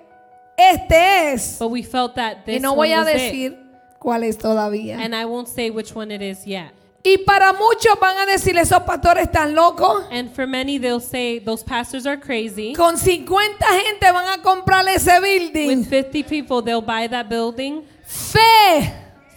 este 0.57 1.33
es. 1.33 1.57
but 1.59 1.69
we 1.69 1.83
felt 1.83 2.15
that 2.15 2.37
Y 2.47 2.53
this 2.53 2.61
no 2.61 2.73
one 2.73 2.89
voy 2.89 2.93
a 2.93 2.99
was 2.99 3.07
it. 3.09 3.17
decir 3.17 3.57
cuál 3.99 4.23
es 4.23 4.37
todavía. 4.37 4.99
And 4.99 5.15
I 5.15 5.25
won't 5.25 5.47
say 5.47 5.69
which 5.69 5.95
one 5.95 6.11
it 6.11 6.21
is 6.21 6.45
yet. 6.45 6.71
Y 7.05 7.17
para 7.25 7.51
muchos 7.51 7.99
van 7.99 8.17
a 8.17 8.25
decir, 8.25 8.55
esos 8.57 8.81
pastores 8.83 9.23
están 9.27 9.53
locos. 9.53 10.05
And 10.09 10.31
for 10.33 10.47
many, 10.47 10.77
they'll 10.77 11.01
say 11.01 11.37
those 11.39 11.61
pastors 11.61 12.05
are 12.07 12.17
crazy. 12.17 12.73
Con 12.73 12.97
50 12.97 13.65
gente 13.65 14.09
van 14.09 14.39
a 14.39 14.41
comprar 14.41 14.87
ese 14.87 15.19
With 15.19 15.51
building. 15.53 15.83
50 15.83 16.23
people, 16.23 16.61
they'll 16.61 16.81
buy 16.81 17.07
that 17.09 17.27
building. 17.27 17.83
Fe 18.05 18.93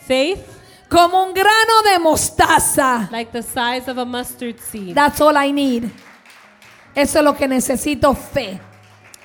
Faith, 0.06 0.55
como 0.88 1.24
un 1.24 1.32
grano 1.34 1.82
de 1.92 1.98
mostaza. 1.98 3.08
like 3.10 3.32
the 3.32 3.42
size 3.42 3.88
of 3.90 3.98
a 3.98 4.04
mustard 4.04 4.58
seed. 4.60 4.94
That's 4.94 5.20
all 5.20 5.36
I 5.36 5.52
need. 5.52 5.90
Eso 6.94 7.18
es 7.18 7.24
lo 7.24 7.34
que 7.34 7.46
necesito, 7.48 8.14
fe. 8.14 8.58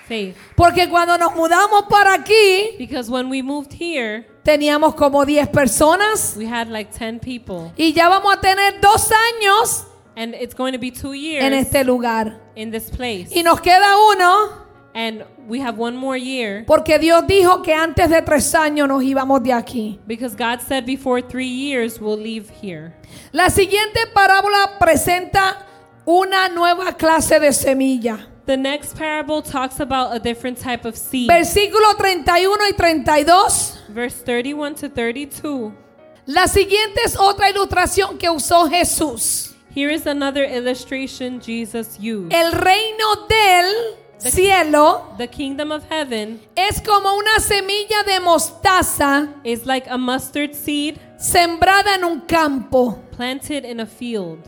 Faith. 0.08 0.36
Porque 0.58 0.90
cuando 0.90 1.18
nos 1.18 1.34
mudamos 1.36 1.84
para 1.90 2.14
aquí, 2.16 2.76
Because 2.78 3.10
when 3.10 3.30
we 3.30 3.42
moved 3.42 3.72
here, 3.72 4.28
teníamos 4.44 4.94
como 4.96 5.24
10 5.26 5.48
personas 5.50 6.36
we 6.38 6.46
had 6.46 6.68
like 6.68 6.92
10 6.92 7.20
people. 7.22 7.72
y 7.78 7.94
ya 7.94 8.10
vamos 8.10 8.34
a 8.34 8.42
tener 8.42 8.82
dos 8.82 9.10
años 9.12 9.86
And 10.18 10.36
it's 10.36 10.54
going 10.54 10.74
to 10.74 10.80
be 10.80 10.92
two 10.92 11.14
years 11.14 11.46
en 11.46 11.54
este 11.54 11.86
lugar. 11.86 12.42
in 12.56 12.72
this 12.72 12.90
place. 12.90 13.30
Y 13.34 13.44
nos 13.44 13.62
queda 13.62 13.96
uno 14.14 14.66
And 14.94 15.24
we 15.48 15.60
have 15.62 15.78
one 15.78 15.96
more 15.96 16.18
year 16.18 16.66
porque 16.66 17.00
Dios 17.00 17.24
dijo 17.26 17.64
que 17.64 17.74
antes 17.74 18.10
de 18.10 18.22
tres 18.22 18.54
años 18.54 18.88
nos 18.88 19.02
íbamos 19.04 19.42
de 19.42 19.54
aquí. 19.54 20.00
because 20.06 20.36
God 20.36 20.60
said 20.62 20.86
before 20.86 21.22
three 21.22 21.48
years 21.48 22.00
we'll 22.00 22.18
leave 22.18 22.50
here. 22.50 22.94
La 23.32 23.50
siguiente 23.50 24.06
parábola 24.14 24.78
presenta 24.80 25.66
una 26.06 26.50
nueva 26.50 26.94
clase 26.98 27.40
de 27.40 27.54
semilla. 27.54 28.28
The 28.46 28.58
next 28.58 28.98
parable 28.98 29.42
talks 29.42 29.80
about 29.80 30.14
a 30.14 30.20
different 30.20 30.58
type 30.58 30.84
of 30.84 30.98
seed. 30.98 31.30
Versículo 31.30 31.96
31 31.98 32.58
y 32.66 32.72
32. 32.74 33.78
Verse 33.90 34.16
31 34.24 34.76
to 34.76 34.90
32. 34.90 35.72
La 36.26 36.48
siguiente 36.48 37.02
es 37.06 37.16
otra 37.18 37.50
ilustración 37.50 38.18
que 38.18 38.30
usó 38.30 38.68
Jesús. 38.70 39.54
Here 39.74 39.90
is 39.90 40.06
another 40.06 40.44
illustration 40.44 41.40
Jesus 41.40 41.98
used. 42.00 42.34
El 42.34 42.52
reino 42.52 43.28
del 43.30 43.98
cielo 44.30 45.16
The 45.18 45.28
kingdom 45.28 45.72
of 45.72 45.84
heaven 45.90 46.40
es 46.56 46.82
como 46.82 47.16
una 47.16 47.40
semilla 47.40 48.04
de 48.06 48.20
mostaza 48.20 49.34
is 49.44 49.66
like 49.66 49.90
a 49.90 49.98
mustard 49.98 50.54
seed 50.54 51.00
sembrada 51.18 51.96
en 51.96 52.04
un 52.04 52.22
campo. 52.22 53.00
planted 53.12 53.66
in 53.66 53.80
a 53.80 53.86
field. 53.86 54.40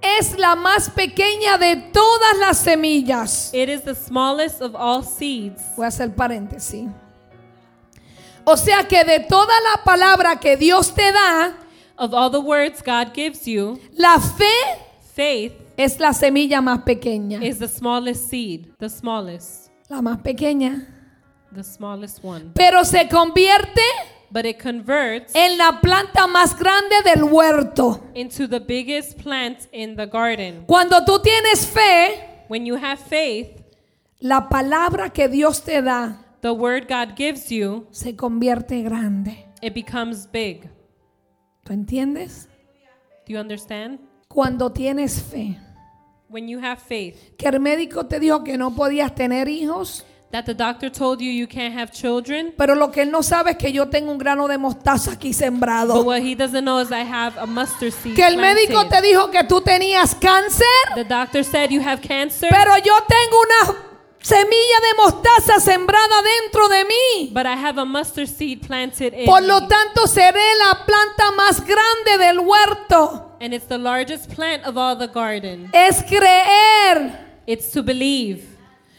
Es 0.00 0.36
la 0.36 0.56
más 0.56 0.90
pequeña 0.90 1.58
de 1.58 1.76
todas 1.92 2.38
las 2.38 2.58
semillas. 2.58 3.50
It 3.54 3.68
is 3.68 3.82
the 3.82 3.94
smallest 3.94 4.60
of 4.60 4.74
all 4.74 5.02
seeds. 5.02 5.62
Voy 5.76 5.84
a 5.84 5.88
hacer 5.88 6.14
paréntesis. 6.14 6.90
O 8.44 8.56
sea 8.56 8.86
que 8.88 9.04
de 9.04 9.20
toda 9.20 9.54
la 9.60 9.84
palabra 9.84 10.40
que 10.40 10.56
Dios 10.56 10.92
te 10.92 11.12
da, 11.12 11.54
Of 11.96 12.12
all 12.14 12.30
the 12.30 12.40
words 12.40 12.82
God 12.82 13.14
gives 13.14 13.46
you, 13.46 13.78
la 13.92 14.18
fe 14.18 14.50
faith 15.14 15.52
es 15.84 15.98
la 16.00 16.12
semilla 16.12 16.60
más 16.60 16.82
pequeña. 16.82 17.42
is 17.42 17.58
the 17.58 17.68
smallest 17.68 18.28
seed, 18.28 18.68
the 18.78 18.88
smallest, 18.88 19.70
La 19.88 20.00
más 20.02 20.18
pequeña. 20.22 20.86
the 21.54 21.62
smallest 21.62 22.22
one. 22.24 22.50
Pero 22.54 22.84
se 22.84 23.08
convierte 23.08 23.80
But 24.30 24.46
it 24.46 24.58
converts 24.62 25.34
en 25.34 25.58
la 25.58 25.80
planta 25.82 26.26
más 26.26 26.58
grande 26.58 26.96
del 27.04 27.24
huerto. 27.24 28.02
into 28.14 28.48
the 28.48 28.60
biggest 28.60 29.18
plant 29.22 29.66
in 29.72 29.94
the 29.96 30.06
garden. 30.06 30.64
Cuando 30.66 31.04
tú 31.04 31.20
tienes 31.20 31.66
fe, 31.66 32.44
When 32.48 32.64
you 32.66 32.76
have 32.76 32.98
faith, 32.98 33.60
la 34.20 34.48
palabra 34.48 35.10
que 35.10 35.28
Dios 35.28 35.62
te 35.62 35.80
da 35.82 36.18
the 36.40 36.50
word 36.52 36.86
God 36.88 37.14
gives 37.16 37.50
you, 37.50 37.86
se 37.90 38.14
convierte 38.16 38.82
grande. 38.82 39.46
it 39.60 39.74
becomes 39.74 40.26
big. 40.30 40.68
¿Tú 41.64 41.72
entiendes? 41.74 42.48
Do 43.26 43.34
you 43.34 43.38
understand? 43.38 44.00
Cuando 44.28 44.72
tienes 44.72 45.22
fe. 45.22 45.58
When 46.32 46.48
you 46.48 46.58
have 46.60 46.78
faith, 46.80 47.36
Que 47.36 47.48
el 47.48 47.60
médico 47.60 48.06
te 48.06 48.18
dijo 48.18 48.42
que 48.42 48.56
no 48.56 48.74
podías 48.74 49.14
tener 49.14 49.48
hijos, 49.48 50.04
that 50.30 50.46
the 50.46 50.54
doctor 50.54 50.90
told 50.90 51.20
you 51.20 51.30
you 51.30 51.46
can't 51.46 51.74
have 51.78 51.92
children, 51.92 52.54
pero 52.56 52.74
lo 52.74 52.90
que 52.90 53.02
él 53.02 53.10
no 53.10 53.22
sabe 53.22 53.50
es 53.50 53.56
que 53.58 53.70
yo 53.70 53.88
tengo 53.90 54.10
un 54.10 54.16
grano 54.16 54.48
de 54.48 54.56
mostaza 54.56 55.12
aquí 55.12 55.28
but 55.28 55.36
sembrado. 55.36 56.02
what 56.04 56.20
he 56.22 56.34
doesn't 56.34 56.62
know 56.64 56.80
is 56.80 56.90
I 56.90 57.04
have 57.04 57.36
a 57.38 57.44
mustard 57.46 57.92
seed. 57.92 58.14
Que 58.16 58.24
el 58.26 58.38
médico 58.38 58.72
planted. 58.80 59.00
te 59.02 59.08
dijo 59.08 59.30
que 59.30 59.44
tú 59.44 59.60
tenías 59.60 60.14
cáncer, 60.14 60.66
The 60.94 61.04
doctor 61.04 61.44
said 61.44 61.68
you 61.70 61.82
have 61.82 62.00
cancer, 62.00 62.48
pero 62.50 62.78
yo 62.78 62.94
tengo 63.06 63.36
una 63.74 63.78
semilla 64.22 64.46
de 64.46 65.02
mostaza 65.02 65.60
sembrada 65.60 66.22
dentro 66.40 66.66
de 66.68 66.84
mí. 66.86 67.30
but 67.34 67.44
I 67.44 67.54
have 67.54 67.78
a 67.78 67.84
mustard 67.84 68.28
seed 68.28 68.66
planted 68.66 69.12
in 69.12 69.26
Por 69.26 69.42
lo 69.42 69.66
tanto, 69.68 70.06
seré 70.06 70.54
la 70.66 70.86
planta 70.86 71.30
más 71.36 71.60
grande 71.60 72.16
del 72.24 72.38
huerto. 72.38 73.31
And 73.42 73.52
it's 73.52 73.66
the 73.66 73.76
largest 73.76 74.30
plant 74.30 74.62
of 74.64 74.78
all 74.78 74.94
the 74.94 75.08
garden. 75.08 75.68
Es 75.74 76.00
creer. 76.04 77.18
It's 77.44 77.72
to 77.72 77.82
believe. 77.82 78.46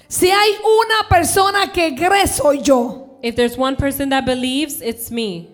Si 0.10 0.30
hay 0.30 0.58
una 0.62 1.08
persona 1.08 1.72
que 1.72 1.96
cree, 1.96 2.28
soy 2.28 2.62
yo. 2.62 3.18
If 3.22 3.38
there's 3.38 3.58
one 3.58 3.78
person 3.78 4.10
that 4.10 4.26
believes, 4.26 4.82
it's 4.82 5.10
me. 5.10 5.48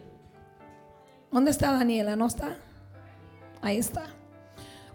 ¿Dónde 1.32 1.52
está 1.52 1.72
Daniela? 1.72 2.18
¿No 2.18 2.26
está? 2.26 2.56
Ahí 3.62 3.78
está. 3.78 4.08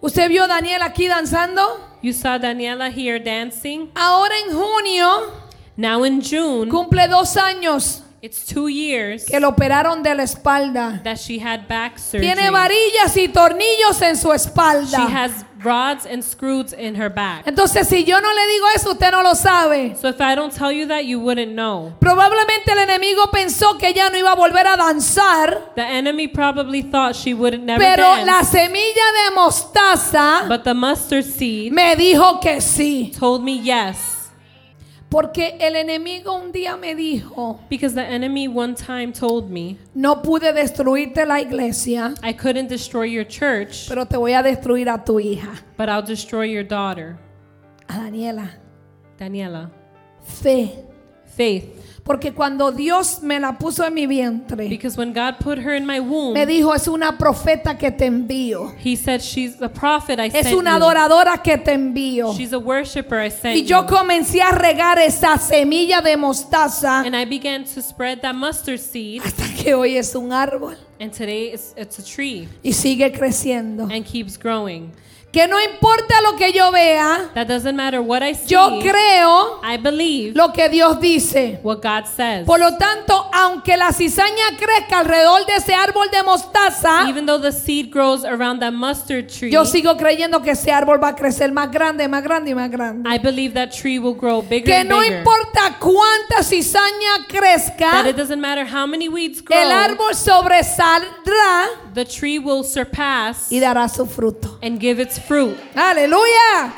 ¿Usted 0.00 0.28
vio 0.28 0.42
a 0.42 0.48
Daniela 0.48 0.86
aquí 0.86 1.06
danzando? 1.06 1.62
You 2.02 2.12
saw 2.12 2.36
Daniela 2.36 2.90
here 2.90 3.20
dancing. 3.20 3.92
Ahora 3.94 4.34
en 4.44 4.52
junio 4.52 5.32
Now 5.76 6.04
in 6.04 6.20
June, 6.20 6.68
cumple 6.68 7.08
dos 7.08 7.36
años. 7.36 8.03
It's 8.24 8.46
two 8.46 8.68
years 8.68 9.26
que 9.26 9.38
lo 9.38 9.48
operaron 9.50 10.02
de 10.02 10.14
la 10.14 10.22
espalda. 10.22 11.02
that 11.04 11.18
she 11.18 11.38
had 11.38 11.68
back 11.68 11.98
surgery. 11.98 12.22
Tiene 12.32 12.50
varillas 12.50 13.14
y 13.18 13.28
tornillos 13.28 14.00
en 14.00 14.16
su 14.16 14.28
She 14.30 14.34
espalda. 14.36 15.06
has 15.10 15.44
rods 15.62 16.06
and 16.06 16.22
screws 16.24 16.72
in 16.72 16.94
her 16.94 17.10
back. 17.10 17.46
Entonces, 17.46 17.86
si 17.86 18.02
yo 18.04 18.18
no 18.22 18.32
le 18.32 18.46
digo 18.48 18.66
eso, 18.74 18.92
usted 18.92 19.10
no 19.10 19.22
lo 19.22 19.34
sabe. 19.34 19.94
So 20.00 20.08
if 20.08 20.18
I 20.22 20.34
don't 20.34 20.54
tell 20.54 20.72
you 20.72 20.86
that, 20.86 21.04
you 21.04 21.20
wouldn't 21.20 21.52
know. 21.52 21.92
Probablemente 22.00 22.72
el 22.72 22.78
enemigo 22.78 23.30
pensó 23.30 23.76
que 23.78 23.88
ella 23.88 24.08
no 24.08 24.16
iba 24.16 24.32
a 24.32 24.36
volver 24.36 24.66
a 24.68 24.76
danzar, 24.78 25.74
The 25.74 25.82
enemy 25.82 26.26
probably 26.28 26.80
thought 26.82 27.14
she 27.16 27.34
wouldn't 27.34 27.64
never 27.64 27.78
pero 27.84 28.04
dance, 28.04 28.24
la 28.26 28.42
semilla 28.42 29.28
de 29.28 29.34
mostaza 29.34 30.48
but 30.48 30.64
the 30.64 30.72
mustard 30.72 31.24
seed 31.24 31.72
me 31.72 31.94
dijo 31.94 32.40
que 32.40 32.62
sí. 32.62 33.12
told 33.18 33.42
me 33.42 33.58
yes. 33.58 34.13
Porque 35.14 35.56
el 35.60 35.76
enemigo 35.76 36.34
un 36.34 36.50
día 36.50 36.76
me 36.76 36.96
dijo, 36.96 37.60
Because 37.70 37.94
the 37.94 38.02
enemy 38.02 38.48
one 38.48 38.74
time 38.74 39.12
told 39.12 39.48
me, 39.48 39.78
no 39.94 40.22
pude 40.22 40.52
destruirte 40.52 41.24
la 41.24 41.40
iglesia, 41.40 42.14
I 42.20 42.32
couldn't 42.32 42.66
destroy 42.66 43.04
your 43.04 43.24
church, 43.24 43.86
pero 43.88 44.06
te 44.06 44.16
voy 44.16 44.32
a 44.32 44.42
destruir 44.42 44.88
a 44.88 45.04
tu 45.04 45.20
hija, 45.20 45.62
but 45.76 45.88
I'll 45.88 46.02
destroy 46.02 46.50
your 46.50 46.64
daughter, 46.64 47.16
a 47.88 47.92
Daniela. 47.92 48.58
Daniela. 49.16 49.70
Fe. 50.24 50.84
Faith. 51.26 51.83
Porque 52.04 52.32
cuando 52.34 52.70
Dios 52.70 53.22
me 53.22 53.40
la 53.40 53.56
puso 53.56 53.82
en 53.86 53.94
mi 53.94 54.06
vientre, 54.06 54.68
Because 54.68 54.98
when 54.98 55.14
God 55.14 55.38
put 55.38 55.56
her 55.58 55.74
in 55.74 55.86
my 55.86 56.00
womb, 56.00 56.34
me 56.34 56.44
dijo, 56.44 56.74
es 56.74 56.86
una 56.86 57.16
profeta 57.16 57.78
que 57.78 57.90
te 57.90 58.04
envío. 58.04 58.74
He 58.84 58.94
said 58.94 59.22
she's 59.22 59.60
a 59.62 59.70
prophet 59.70 60.18
I 60.20 60.26
Es 60.26 60.48
sent 60.48 60.54
una 60.58 60.72
you. 60.72 60.76
adoradora 60.84 61.42
que 61.42 61.56
te 61.56 61.72
envío. 61.72 62.34
She's 62.36 62.52
a 62.52 62.58
worshiper 62.58 63.18
I 63.24 63.30
sent 63.30 63.56
Y 63.56 63.62
yo 63.64 63.80
you. 63.80 63.86
comencé 63.86 64.42
a 64.42 64.50
regar 64.50 64.98
esa 64.98 65.38
semilla 65.38 66.02
de 66.02 66.18
mostaza 66.18 67.00
And 67.06 67.16
I 67.16 67.24
began 67.24 67.64
to 67.64 67.80
spread 67.80 68.20
that 68.20 68.34
mustard 68.34 68.80
seed, 68.80 69.22
hasta 69.24 69.44
que 69.62 69.72
hoy 69.72 69.96
es 69.96 70.14
un 70.14 70.30
árbol 70.32 70.76
and 71.00 71.10
today 71.10 71.52
it's, 71.54 71.72
it's 71.76 71.98
a 71.98 72.02
tree 72.04 72.46
y 72.62 72.72
sigue 72.74 73.12
creciendo. 73.12 73.84
and 73.90 74.04
keeps 74.04 74.36
growing. 74.38 74.92
Que 75.34 75.48
no 75.48 75.60
importa 75.60 76.20
lo 76.22 76.36
que 76.36 76.52
yo 76.52 76.70
vea, 76.70 77.30
That 77.34 77.48
doesn't 77.48 77.74
matter 77.74 78.00
what 78.00 78.22
I 78.22 78.34
see. 78.34 78.46
yo 78.54 78.78
creo 78.80 79.60
I 79.64 79.76
believe 79.78 80.36
lo 80.36 80.52
que 80.52 80.68
Dios 80.68 81.00
dice. 81.00 81.58
what 81.64 81.82
God 81.82 82.04
says. 82.06 82.46
Por 82.46 82.60
lo 82.60 82.76
tanto, 82.78 83.28
aunque 83.32 83.76
la 83.76 83.92
cizaña 83.92 84.56
crezca 84.56 85.00
alrededor 85.00 85.44
de 85.46 85.56
ese 85.56 85.74
árbol 85.74 86.08
de 86.12 86.22
mostaza, 86.22 87.08
Even 87.08 87.26
though 87.26 87.40
the 87.42 87.50
seed 87.50 87.90
grows 87.90 88.24
around 88.24 88.60
that 88.60 88.72
mustard 88.72 89.26
tree, 89.26 89.50
yo 89.50 89.64
sigo 89.64 89.96
creyendo 89.96 90.40
que 90.40 90.52
ese 90.52 90.70
árbol 90.70 91.02
va 91.02 91.08
a 91.08 91.16
crecer 91.16 91.50
más 91.50 91.68
grande, 91.72 92.06
más 92.06 92.22
grande 92.22 92.52
y 92.52 92.54
más 92.54 92.70
grande. 92.70 93.10
I 93.12 93.18
believe 93.18 93.54
that 93.54 93.70
tree 93.72 93.98
will 93.98 94.14
grow 94.14 94.40
bigger 94.40 94.66
Que 94.66 94.76
and 94.82 94.88
no 94.88 95.00
bigger. 95.00 95.18
importa 95.18 95.76
cuánta 95.80 96.44
cizaña 96.44 97.18
That 97.18 97.28
crezca, 97.28 98.08
it 98.08 98.16
doesn't 98.16 98.40
matter 98.40 98.64
how 98.64 98.86
many 98.86 99.08
weeds 99.08 99.42
grow, 99.42 99.58
el 99.58 99.72
árbol 99.72 100.14
sobresaldrá 100.14 101.83
the 101.94 102.04
tree 102.04 102.38
will 102.38 102.62
surpass 102.64 103.50
y 103.50 103.60
dará 103.60 103.88
su 103.88 104.04
fruto. 104.06 104.58
and 104.62 104.78
give 104.80 104.98
its 105.00 105.18
fruit. 105.18 105.56
Aleluya. 105.74 106.72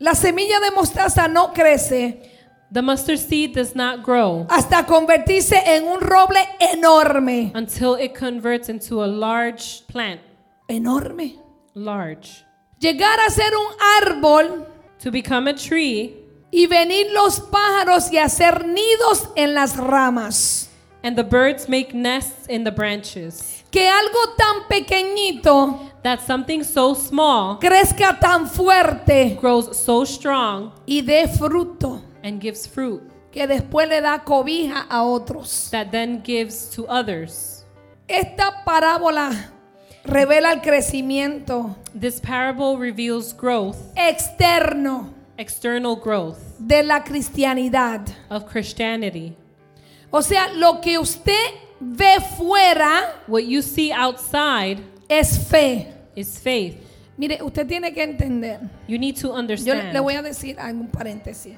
La 0.00 0.14
semilla 0.14 0.60
de 0.60 0.70
mostaza 0.72 1.28
no 1.28 1.52
crece 1.52 2.30
The 2.72 2.82
mustard 2.82 3.18
seed 3.20 3.54
does 3.54 3.76
not 3.76 4.02
grow 4.02 4.46
hasta 4.50 4.84
convertirse 4.84 5.56
en 5.64 5.84
un 5.84 6.00
roble 6.00 6.40
enorme. 6.58 7.52
until 7.54 7.94
it 7.94 8.14
converts 8.14 8.68
into 8.68 9.04
a 9.04 9.06
large 9.06 9.86
plant. 9.86 10.20
Enorme. 10.68 11.36
Large. 11.74 12.44
Llegar 12.80 13.18
a 13.26 13.30
ser 13.30 13.52
un 13.54 13.76
árbol 14.02 14.66
To 15.00 15.10
become 15.12 15.46
a 15.48 15.52
tree, 15.54 16.14
y 16.56 16.66
venir 16.68 17.08
los 17.12 17.40
pájaros 17.40 18.12
y 18.12 18.18
hacer 18.18 18.64
nidos 18.64 19.28
en 19.34 19.54
las 19.54 19.76
ramas. 19.76 20.70
and 21.02 21.16
the 21.16 21.24
birds 21.24 21.68
make 21.68 21.92
nests 21.92 22.46
in 22.48 22.64
the 22.64 22.70
branches. 22.70 23.62
Que 23.70 23.88
algo 23.88 24.34
tan 24.38 24.66
pequeñito 24.68 25.90
That 26.02 26.20
something 26.20 26.62
so 26.64 26.94
small 26.94 27.58
crezca 27.58 28.18
tan 28.20 28.46
fuerte 28.46 29.36
grows 29.40 29.76
so 29.76 30.04
strong 30.04 30.72
y 30.86 31.02
dé 31.02 31.26
fruto 31.28 32.00
and 32.22 32.40
gives 32.40 32.66
fruit 32.68 33.02
que 33.32 33.46
después 33.46 33.88
le 33.88 34.00
da 34.00 34.18
cobija 34.24 34.86
a 34.88 35.02
otros. 35.02 35.68
that 35.72 35.90
then 35.90 36.22
gives 36.22 36.70
to 36.70 36.86
others. 36.88 37.64
Esta 38.08 38.62
parábola 38.64 39.50
revela 40.04 40.52
el 40.52 40.60
crecimiento 40.60 41.74
This 41.98 42.20
parable 42.20 42.76
reveals 42.78 43.32
growth, 43.34 43.76
externo 43.96 45.13
external 45.36 45.96
growth 45.96 46.38
de 46.58 46.82
la 46.82 47.02
cristianidad. 47.04 48.00
of 48.30 48.44
Christianity. 48.50 49.34
O 50.10 50.22
sea, 50.22 50.52
lo 50.54 50.80
que 50.80 50.98
usted 50.98 51.34
ve 51.80 52.20
fuera 52.38 53.22
What 53.26 53.42
you 53.44 53.62
see 53.62 53.92
outside 53.92 54.78
es 55.08 55.38
fe. 55.48 55.92
is 56.14 56.38
faith. 56.38 56.76
Mire, 57.16 57.42
usted 57.42 57.66
tiene 57.66 57.92
que 57.92 58.02
entender. 58.02 58.58
You 58.88 58.98
need 58.98 59.16
to 59.16 59.28
Yo 59.28 59.34
understand. 59.34 59.92
le 59.92 60.00
voy 60.00 60.14
a 60.14 60.22
decir 60.22 60.58
algún 60.58 60.88
paréntesis. 60.88 61.56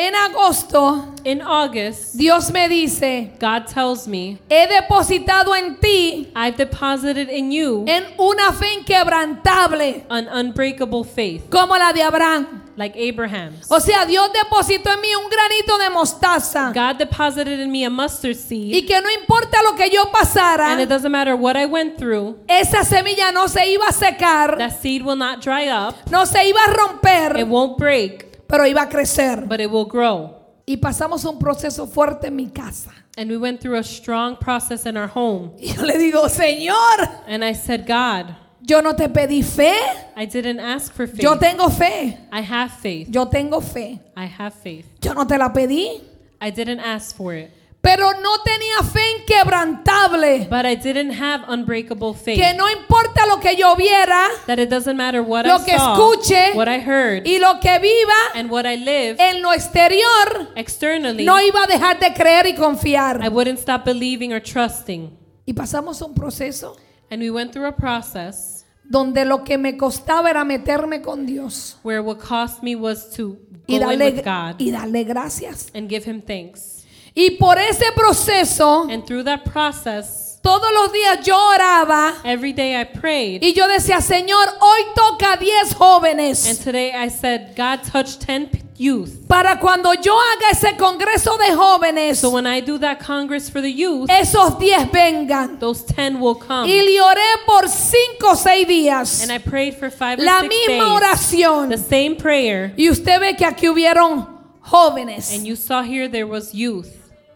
En 0.00 0.14
agosto, 0.14 1.12
In 1.24 1.42
August, 1.42 2.16
Dios 2.16 2.50
me 2.50 2.66
dice, 2.68 3.32
God 3.38 3.66
tells 3.66 4.08
me, 4.08 4.38
he 4.48 4.66
depositado 4.66 5.54
en 5.54 5.76
ti 5.76 6.32
I've 6.34 6.56
deposited 6.56 7.28
in 7.28 7.52
you 7.52 7.84
en 7.86 8.04
una 8.18 8.50
fe 8.52 8.78
inquebrantable 8.78 10.06
an 10.08 10.26
unbreakable 10.28 11.04
faith, 11.04 11.50
como 11.50 11.76
la 11.76 11.92
de 11.92 12.00
Abraham. 12.00 12.62
like 12.78 12.96
Abraham's. 12.96 13.70
O 13.70 13.78
sea, 13.78 14.06
Dios 14.06 14.30
depositó 14.32 14.90
en 14.90 15.02
mí 15.02 15.14
un 15.14 15.28
granito 15.28 15.76
de 15.76 15.90
mostaza. 15.90 16.72
God 16.72 16.96
deposited 16.96 17.60
in 17.60 17.70
me 17.70 17.84
a 17.84 17.90
mustard 17.90 18.36
seed, 18.36 18.74
Y 18.74 18.86
que 18.86 18.98
no 19.02 19.10
importa 19.10 19.58
lo 19.62 19.76
que 19.76 19.90
yo 19.90 20.06
pasara, 20.10 20.72
and 20.72 20.80
it 20.80 20.88
doesn't 20.88 21.12
matter 21.12 21.36
what 21.36 21.58
I 21.58 21.66
went 21.66 21.98
through, 21.98 22.38
esa 22.48 22.84
semilla 22.84 23.32
no 23.34 23.48
se 23.48 23.76
iba 23.76 23.86
a 23.86 23.92
secar, 23.92 24.56
that 24.56 24.80
seed 24.80 25.02
will 25.04 25.16
not 25.16 25.42
dry 25.42 25.68
up, 25.68 25.94
no 26.10 26.24
se 26.24 26.50
iba 26.50 26.64
a 26.66 26.70
it 26.70 26.76
romper, 26.78 27.44
won't 27.44 27.76
break, 27.76 28.29
pero 28.50 28.66
iba 28.66 28.82
a 28.82 28.88
crecer. 28.88 29.46
but 29.48 29.60
it 29.60 29.70
will 29.70 29.86
grow. 29.86 30.36
Y 30.66 30.76
pasamos 30.76 31.24
un 31.24 31.38
proceso 31.38 31.86
fuerte 31.86 32.26
en 32.26 32.36
mi 32.36 32.48
casa. 32.50 32.90
And 33.16 33.30
we 33.30 33.36
went 33.36 33.60
through 33.60 33.76
a 33.78 33.82
strong 33.82 34.36
process 34.36 34.86
in 34.86 34.96
our 34.96 35.08
home. 35.08 35.52
Y 35.58 35.72
yo 35.74 35.82
le 35.82 35.98
digo, 35.98 36.28
Señor, 36.28 37.24
And 37.26 37.44
I 37.44 37.54
said, 37.54 37.86
God, 37.86 38.34
yo 38.62 38.80
no 38.80 38.92
te 38.94 39.08
pedí 39.08 39.42
fe, 39.42 39.74
I 40.16 40.26
didn't 40.26 40.60
ask 40.60 40.92
for 40.92 41.06
faith. 41.06 41.22
yo 41.22 41.36
tengo 41.36 41.68
fe, 41.70 42.18
I 42.30 42.40
have 42.42 42.72
faith. 42.72 43.08
yo 43.10 43.24
tengo 43.26 43.60
fe. 43.60 44.00
I 44.16 44.26
have 44.26 44.54
faith. 44.54 44.86
Yo 45.02 45.12
no 45.12 45.24
te 45.24 45.36
la 45.38 45.48
pedí, 45.52 46.02
I 46.40 46.50
didn't 46.50 46.80
ask 46.80 47.16
for 47.16 47.34
it. 47.34 47.50
Pero 47.80 48.12
no 48.20 48.42
tenía 48.44 48.82
fe 48.82 49.00
inquebrantable. 49.20 50.46
But 50.50 50.66
I 50.66 50.74
didn't 50.76 51.12
have 51.12 51.44
unbreakable 51.48 52.14
faith. 52.14 52.38
Que 52.38 52.54
no 52.54 52.68
importa 52.70 53.26
lo 53.26 53.40
que 53.40 53.56
yo 53.56 53.74
viera 53.76 54.28
that 54.46 54.58
it 54.58 54.68
doesn't 54.68 54.96
matter 54.96 55.22
what 55.22 55.46
Lo 55.46 55.56
I 55.56 55.64
que 55.64 55.76
saw, 55.76 55.94
escuche 55.94 56.54
what 56.54 56.68
I 56.68 56.78
heard, 56.80 57.26
y 57.26 57.38
lo 57.38 57.58
que 57.60 57.78
viva 57.78 58.34
and 58.34 58.50
what 58.50 58.66
I 58.66 58.76
live 58.76 59.16
en 59.18 59.42
lo 59.42 59.52
exterior, 59.52 60.50
externally, 60.56 61.24
no 61.24 61.40
iba 61.40 61.64
a 61.64 61.66
dejar 61.66 61.98
de 61.98 62.12
creer 62.12 62.46
y 62.46 62.54
confiar. 62.54 63.20
I 63.24 63.28
wouldn't 63.28 63.58
stop 63.58 63.84
believing 63.84 64.32
or 64.32 64.42
trusting. 64.42 65.16
Y 65.46 65.52
pasamos 65.54 66.00
un 66.02 66.14
proceso 66.14 66.76
And 67.10 67.20
we 67.22 67.30
went 67.30 67.52
through 67.52 67.66
a 67.66 67.74
process 67.74 68.64
donde 68.84 69.24
lo 69.24 69.42
que 69.42 69.58
me 69.58 69.76
costaba 69.76 70.30
era 70.30 70.44
meterme 70.44 71.00
con 71.02 71.26
Dios 71.26 71.78
where 71.82 72.00
what 72.02 72.18
cost 72.18 72.62
me 72.62 72.76
was 72.76 73.10
to 73.16 73.36
y 73.66 73.78
go 73.78 73.90
in 73.90 73.98
darle, 73.98 74.12
with 74.12 74.24
God 74.24 74.56
y 74.60 74.70
darle 74.70 75.04
gracias. 75.04 75.70
and 75.74 75.88
give 75.88 76.04
Him 76.04 76.20
thanks. 76.22 76.79
Y 77.14 77.30
por 77.38 77.58
ese 77.58 77.92
proceso, 77.94 78.86
And 78.90 79.04
through 79.04 79.24
that 79.24 79.44
process, 79.44 80.38
todos 80.42 80.70
los 80.72 80.92
días 80.92 81.24
yo 81.24 81.36
oraba 81.36 82.14
every 82.24 82.52
day 82.52 82.74
I 82.80 82.84
prayed. 82.84 83.42
y 83.42 83.52
yo 83.52 83.66
decía, 83.68 84.00
Señor, 84.00 84.46
hoy 84.60 84.82
toca 84.94 85.36
10 85.36 85.72
And 85.72 85.78
jóvenes 85.78 86.58
today 86.64 86.92
I 86.94 87.08
said, 87.10 87.54
God 87.56 87.82
touched 87.84 88.20
10 88.26 88.46
p- 88.50 88.62
youth. 88.78 89.26
para 89.28 89.58
cuando 89.60 89.92
yo 89.94 90.14
haga 90.18 90.50
ese 90.52 90.76
congreso 90.78 91.36
de 91.36 91.54
jóvenes, 91.54 92.18
So 92.20 92.30
when 92.30 92.46
I 92.46 92.60
do 92.60 92.78
that 92.78 93.00
Congress 93.00 93.50
for 93.50 93.60
the 93.60 93.70
youth, 93.70 94.08
esos 94.08 94.58
10 94.58 94.90
vengan. 94.90 95.58
those 95.58 95.82
10 95.84 96.20
will 96.20 96.36
come. 96.36 96.66
Y 96.70 96.80
le 96.80 97.00
oré 97.02 97.44
por 97.44 97.68
5 97.68 98.30
o 98.30 98.34
6 98.34 98.66
días. 98.66 99.22
And 99.22 99.30
I 99.30 99.38
prayed 99.38 99.74
for 99.74 99.90
five 99.90 100.18
or 100.20 100.24
La 100.24 100.40
six 100.40 100.48
misma 100.54 100.84
days. 100.84 101.02
oración. 101.02 101.68
The 101.68 101.76
same 101.76 102.14
prayer. 102.16 102.72
Y 102.78 102.88
usted 102.88 103.20
ve 103.20 103.34
que 103.36 103.44
aquí 103.44 103.68
hubieron 103.68 104.26
jóvenes. 104.62 105.34
And 105.34 105.44
you 105.44 105.56
saw 105.56 105.82
here 105.82 106.08
there 106.08 106.24
was 106.26 106.54
youth. 106.54 106.88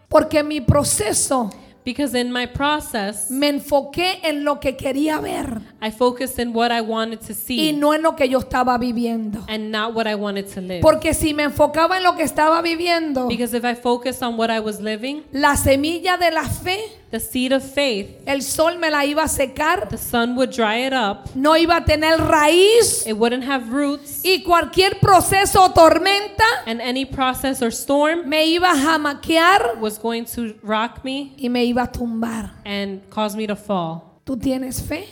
Porque 0.08 0.42
mi 0.42 0.60
proceso 0.60 1.50
Because 1.84 2.14
in 2.14 2.32
my 2.32 2.46
process, 2.46 3.30
me 3.30 3.48
enfoqué 3.48 4.20
en 4.22 4.42
lo 4.42 4.58
que 4.58 4.74
quería 4.74 5.20
ver. 5.20 5.60
I 5.86 5.90
focused 5.90 6.38
in 6.38 6.54
what 6.54 6.72
I 6.72 6.80
wanted 6.80 7.20
to 7.26 7.32
y 7.32 7.34
see 7.34 7.72
no 7.72 7.92
en 7.92 8.00
lo 8.02 8.16
que 8.16 8.26
yo 8.26 8.38
estaba 8.38 8.78
viviendo. 8.78 9.44
and 9.48 9.70
not 9.70 9.92
what 9.94 10.06
I 10.06 10.14
wanted 10.14 10.46
to 10.54 10.62
live. 10.62 10.80
Porque 10.80 11.12
si 11.12 11.34
me 11.34 11.42
enfocaba 11.42 11.98
en 11.98 12.02
lo 12.04 12.16
que 12.16 12.24
estaba 12.24 12.62
viviendo, 12.62 13.28
Because 13.28 13.52
if 13.52 13.64
I 13.64 13.74
focused 13.74 14.22
on 14.22 14.38
what 14.38 14.50
I 14.50 14.60
was 14.60 14.80
living, 14.80 15.24
la 15.32 15.56
semilla 15.56 16.16
de 16.18 16.30
la 16.30 16.44
fe, 16.48 16.78
the 17.10 17.20
seed 17.20 17.52
of 17.52 17.62
faith, 17.62 18.08
el 18.26 18.40
sol 18.40 18.78
me 18.78 18.88
la 18.90 19.04
iba 19.04 19.24
a 19.24 19.28
secar, 19.28 19.88
the 19.90 19.98
sun 19.98 20.34
would 20.36 20.50
dry 20.50 20.86
it 20.86 20.94
up, 20.94 21.28
no 21.34 21.50
iba 21.54 21.76
a 21.76 21.84
tener 21.84 22.16
raíz 22.16 23.06
it 23.06 23.12
wouldn't 23.16 23.44
have 23.44 23.70
roots, 23.70 24.22
y 24.24 24.42
cualquier 24.42 24.98
proceso 25.00 25.64
o 25.64 25.68
tormenta 25.72 26.44
and 26.66 26.80
any 26.80 27.04
process 27.04 27.60
or 27.60 27.70
storm 27.70 28.26
me 28.28 28.56
iba 28.58 28.72
a 28.72 28.76
jamaquear 28.76 29.78
was 29.80 29.98
going 29.98 30.24
to 30.24 30.54
rock 30.62 31.04
me 31.04 31.34
y 31.38 31.48
me 31.48 31.64
iba 31.72 31.82
a 31.84 31.92
tumbar. 31.92 32.50
and 32.64 33.02
cause 33.10 33.36
me 33.36 33.46
to 33.46 33.54
fall. 33.54 34.02
¿Tú 34.24 34.36
tienes 34.38 34.80
fe? 34.80 35.06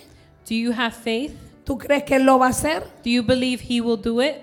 Do 0.49 0.55
you 0.55 0.73
have 0.73 0.93
faith? 0.93 1.33
¿Tú 1.65 1.79
crees 1.79 2.03
que 2.05 2.17
Él 2.17 2.25
lo 2.25 2.39
va 2.39 2.47
a 2.47 2.51
hacer? 2.51 2.83
Do 3.05 3.11
you 3.11 3.23
believe 3.23 3.63
He 3.69 3.81
will 3.81 4.01
do 4.01 4.21
it? 4.23 4.37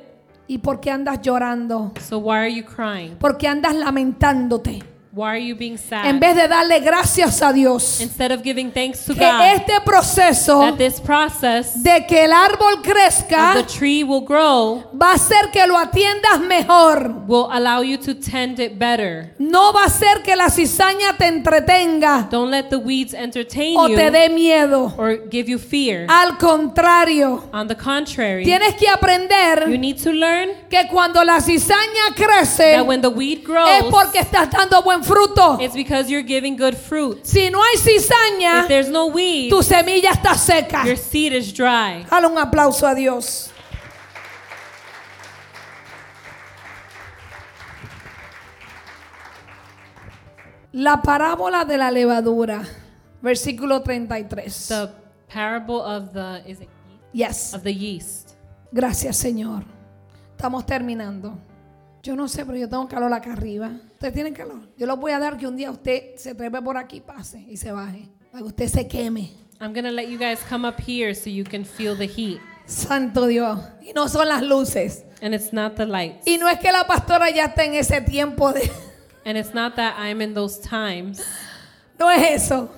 ¿Y 0.47 0.57
por 0.57 0.79
qué 0.79 0.89
andas 0.89 1.21
llorando? 1.21 1.91
So 1.99 2.17
why 2.19 2.37
are 2.37 2.53
you 2.53 2.63
crying? 2.63 3.15
¿Por 3.17 3.37
qué 3.37 3.47
andas 3.47 3.75
lamentándote? 3.75 4.79
Why 5.19 5.31
are 5.31 5.37
you 5.37 5.53
being 5.53 5.77
sad? 5.77 6.05
En 6.05 6.17
vez 6.17 6.33
de 6.33 6.47
darle 6.47 6.79
gracias 6.79 7.41
a 7.41 7.51
Dios 7.51 7.99
Instead 7.99 8.31
of 8.31 8.41
giving 8.41 8.71
thanks 8.71 9.03
to 9.03 9.13
que 9.13 9.19
God 9.19 9.41
este 9.53 9.81
proceso 9.83 10.61
that 10.61 10.77
this 10.77 11.01
process 11.01 11.83
de 11.83 12.05
que 12.07 12.23
el 12.23 12.31
árbol 12.31 12.81
crezca 12.81 13.35
that 13.35 13.55
the 13.55 13.63
tree 13.63 14.01
will 14.01 14.23
grow 14.23 14.81
va 14.93 15.11
a 15.11 15.15
hacer 15.15 15.51
que 15.51 15.67
lo 15.67 15.77
atiendas 15.77 16.39
mejor. 16.39 17.25
will 17.27 17.49
allow 17.51 17.81
you 17.81 17.97
to 17.97 18.15
tend 18.15 18.61
it 18.61 18.79
better. 18.79 19.33
No 19.37 19.73
va 19.73 19.83
a 19.87 19.89
ser 19.89 20.23
que 20.23 20.37
la 20.37 20.49
cizaña 20.49 21.17
te 21.17 21.27
entretenga 21.27 22.29
Don't 22.31 22.49
let 22.49 22.69
the 22.69 22.77
weeds 22.77 23.13
entertain 23.13 23.77
o 23.77 23.87
te 23.87 24.05
you 24.05 24.11
dé 24.11 24.29
miedo. 24.29 24.93
or 24.97 25.27
give 25.29 25.49
you 25.49 25.59
fear. 25.59 26.05
Al 26.07 26.37
contrario, 26.37 27.43
On 27.51 27.67
the 27.67 27.75
contrary, 27.75 28.45
tienes 28.45 28.75
que 28.75 28.85
you 28.85 28.93
aprender 28.93 29.67
need 29.77 30.01
to 30.01 30.13
learn 30.13 30.51
que 30.69 30.87
cuando 30.89 31.25
la 31.25 31.41
cizaña 31.41 32.15
crece 32.15 32.75
that 32.77 32.87
when 32.87 33.01
the 33.01 33.09
weed 33.09 33.39
es 33.39 33.45
grows, 33.45 33.91
porque 33.91 34.19
estás 34.19 34.49
dando 34.49 34.81
buen 34.81 35.03
fruto. 35.03 35.08
It's 35.61 35.75
because 35.75 36.09
you're 36.09 36.23
giving 36.23 36.55
good 36.55 36.75
fruit. 36.75 37.25
Si 37.25 37.49
no 37.49 37.61
hay 37.61 37.77
cizaña, 37.77 38.61
If 38.63 38.67
there's 38.67 38.89
no 38.89 39.07
weed, 39.07 39.49
tu 39.49 39.61
semilla 39.63 40.11
está 40.11 40.35
seca. 40.35 40.83
your 40.85 40.97
seed 40.97 41.33
is 41.33 41.51
dry. 41.53 42.05
Dale 42.09 42.27
un 42.27 42.37
aplauso 42.37 42.85
a 42.87 42.93
Dios. 42.95 43.51
La 50.71 51.01
parábola 51.01 51.65
de 51.65 51.77
la 51.77 51.89
levadura, 51.91 52.63
versículo 53.21 53.81
33. 53.81 54.67
The 54.67 54.89
parable 55.33 55.81
of 55.81 56.13
the 56.13 56.43
is 56.45 56.61
it 56.61 56.69
Yes. 57.11 57.53
of 57.55 57.63
the 57.63 57.73
yeast. 57.73 58.35
Gracias, 58.71 59.17
Señor. 59.17 59.63
Estamos 60.37 60.65
terminando. 60.65 61.37
Yo 62.09 62.15
no 62.15 62.27
sé, 62.27 62.43
pero 62.43 62.57
yo 62.57 62.67
tengo 62.67 62.87
calor 62.87 63.13
acá 63.13 63.33
arriba. 63.33 63.69
¿Usted 63.93 64.11
tiene 64.11 64.33
calor? 64.33 64.67
Yo 64.75 64.87
lo 64.87 64.97
voy 64.97 65.11
a 65.11 65.19
dar 65.19 65.37
que 65.37 65.45
un 65.45 65.55
día 65.55 65.69
usted 65.69 66.15
se 66.15 66.33
trepe 66.33 66.59
por 66.59 66.75
aquí, 66.75 67.01
pase 67.01 67.45
y 67.47 67.55
se 67.55 67.71
baje. 67.71 68.09
Para 68.31 68.41
que 68.41 68.47
usted 68.47 68.67
se 68.67 68.87
queme. 68.87 69.29
I'm 69.61 69.75
gonna 69.75 69.91
let 69.91 70.07
you 70.07 70.17
guys 70.17 70.39
come 70.49 70.67
up 70.67 70.79
here 70.79 71.13
so 71.13 71.29
you 71.29 71.43
can 71.43 71.63
feel 71.63 71.95
the 71.95 72.07
heat. 72.07 72.39
Santo 72.65 73.27
Dios. 73.27 73.59
Y 73.83 73.93
no 73.93 74.07
son 74.07 74.27
las 74.27 74.41
luces. 74.41 75.05
And 75.21 75.35
it's 75.35 75.53
not 75.53 75.75
the 75.75 75.85
lights. 75.85 76.25
Y 76.25 76.37
no 76.37 76.49
es 76.49 76.57
que 76.57 76.71
la 76.71 76.87
pastora 76.87 77.29
ya 77.29 77.45
está 77.45 77.63
en 77.63 77.75
ese 77.75 78.01
tiempo 78.01 78.53
de... 78.53 78.71
And 79.23 79.37
it's 79.37 79.53
not 79.53 79.75
that 79.75 79.93
I'm 79.99 80.19
in 80.19 80.33
those 80.33 80.59
times. 80.59 81.23
No 81.99 82.09
es 82.09 82.43
eso. 82.43 82.71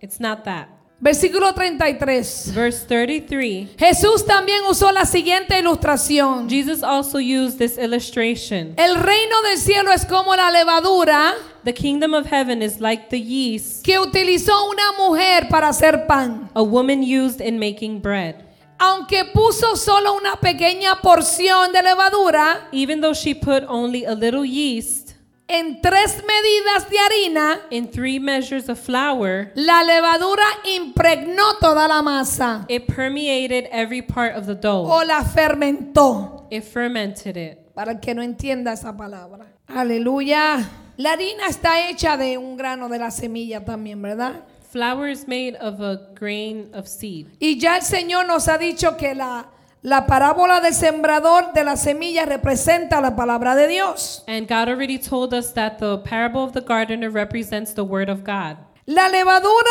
It's 0.00 0.18
not 0.18 0.44
that. 0.44 0.68
Versículo 1.00 1.54
33. 1.54 2.52
Verse 2.52 2.84
33. 2.84 3.68
Jesús 3.78 4.26
también 4.26 4.64
usó 4.68 4.90
la 4.90 5.04
siguiente 5.06 5.56
ilustración. 5.56 6.48
Jesus 6.48 6.82
also 6.82 7.18
used 7.18 7.58
this 7.58 7.78
illustration. 7.78 8.74
El 8.76 8.96
reino 8.96 9.42
del 9.48 9.58
cielo 9.58 9.92
es 9.92 10.04
como 10.04 10.34
la 10.34 10.50
levadura 10.50 11.34
The 11.64 11.72
kingdom 11.72 12.14
of 12.14 12.26
heaven 12.26 12.62
is 12.62 12.80
like 12.80 13.10
the 13.10 13.20
yeast 13.20 13.84
que 13.84 13.98
utilizó 13.98 14.68
una 14.68 14.92
mujer 14.98 15.48
para 15.48 15.68
hacer 15.68 16.06
pan. 16.06 16.50
a 16.54 16.62
woman 16.62 17.02
used 17.02 17.40
in 17.40 17.58
making 17.60 18.00
bread. 18.00 18.44
Aunque 18.80 19.24
puso 19.24 19.76
solo 19.76 20.16
una 20.16 20.36
pequeña 20.36 21.00
porción 21.02 21.72
de 21.72 21.82
levadura 21.82 22.68
Even 22.72 23.00
though 23.00 23.14
she 23.14 23.34
put 23.34 23.64
only 23.68 24.04
a 24.04 24.14
little 24.14 24.44
yeast 24.44 25.07
en 25.48 25.80
tres 25.80 26.22
medidas 26.26 26.90
de 26.90 26.98
harina, 26.98 27.60
in 27.70 27.88
three 27.88 28.18
measures 28.18 28.68
of 28.68 28.78
flour, 28.78 29.50
la 29.54 29.82
levadura 29.82 30.44
impregnó 30.76 31.58
toda 31.58 31.88
la 31.88 32.02
masa 32.02 32.66
it 32.68 32.86
permeated 32.86 33.66
every 33.72 34.02
part 34.02 34.36
of 34.36 34.46
the 34.46 34.54
dough. 34.54 34.86
o 34.86 35.02
la 35.04 35.24
fermentó. 35.24 36.46
It 36.50 36.64
fermented 36.64 37.36
it. 37.36 37.58
Para 37.74 37.92
el 37.92 38.00
que 38.00 38.14
no 38.14 38.22
entienda 38.22 38.72
esa 38.72 38.96
palabra. 38.96 39.46
Aleluya. 39.66 40.68
La 40.96 41.12
harina 41.12 41.46
está 41.48 41.88
hecha 41.88 42.16
de 42.16 42.36
un 42.36 42.56
grano 42.56 42.88
de 42.88 42.98
la 42.98 43.10
semilla 43.10 43.64
también, 43.64 44.02
¿verdad? 44.02 44.44
Flour 44.70 45.08
is 45.08 45.26
made 45.26 45.56
of 45.60 45.80
a 45.80 46.12
grain 46.14 46.70
of 46.74 46.86
seed. 46.86 47.28
Y 47.38 47.58
ya 47.58 47.76
el 47.76 47.82
Señor 47.82 48.26
nos 48.26 48.48
ha 48.48 48.58
dicho 48.58 48.96
que 48.96 49.14
la, 49.14 49.46
la 49.82 50.06
parábola 50.06 50.60
del 50.60 50.74
sembrador 50.74 51.52
de 51.52 51.64
la 51.64 51.76
semilla 51.76 52.26
representa 52.26 53.00
la 53.00 53.14
palabra 53.14 53.54
de 53.54 53.68
Dios. 53.68 54.24
And 54.26 54.48
God 54.48 54.68
already 54.68 54.98
told 54.98 55.32
us 55.32 55.52
that 55.54 55.78
the 55.78 55.98
parable 55.98 56.42
of 56.42 56.52
the 56.52 56.60
gardener 56.60 57.10
represents 57.10 57.72
the 57.74 57.84
word 57.84 58.08
of 58.08 58.24
God. 58.24 58.56
La 58.86 59.08
levadura 59.08 59.70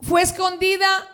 fue 0.00 0.22
escondida 0.22 1.08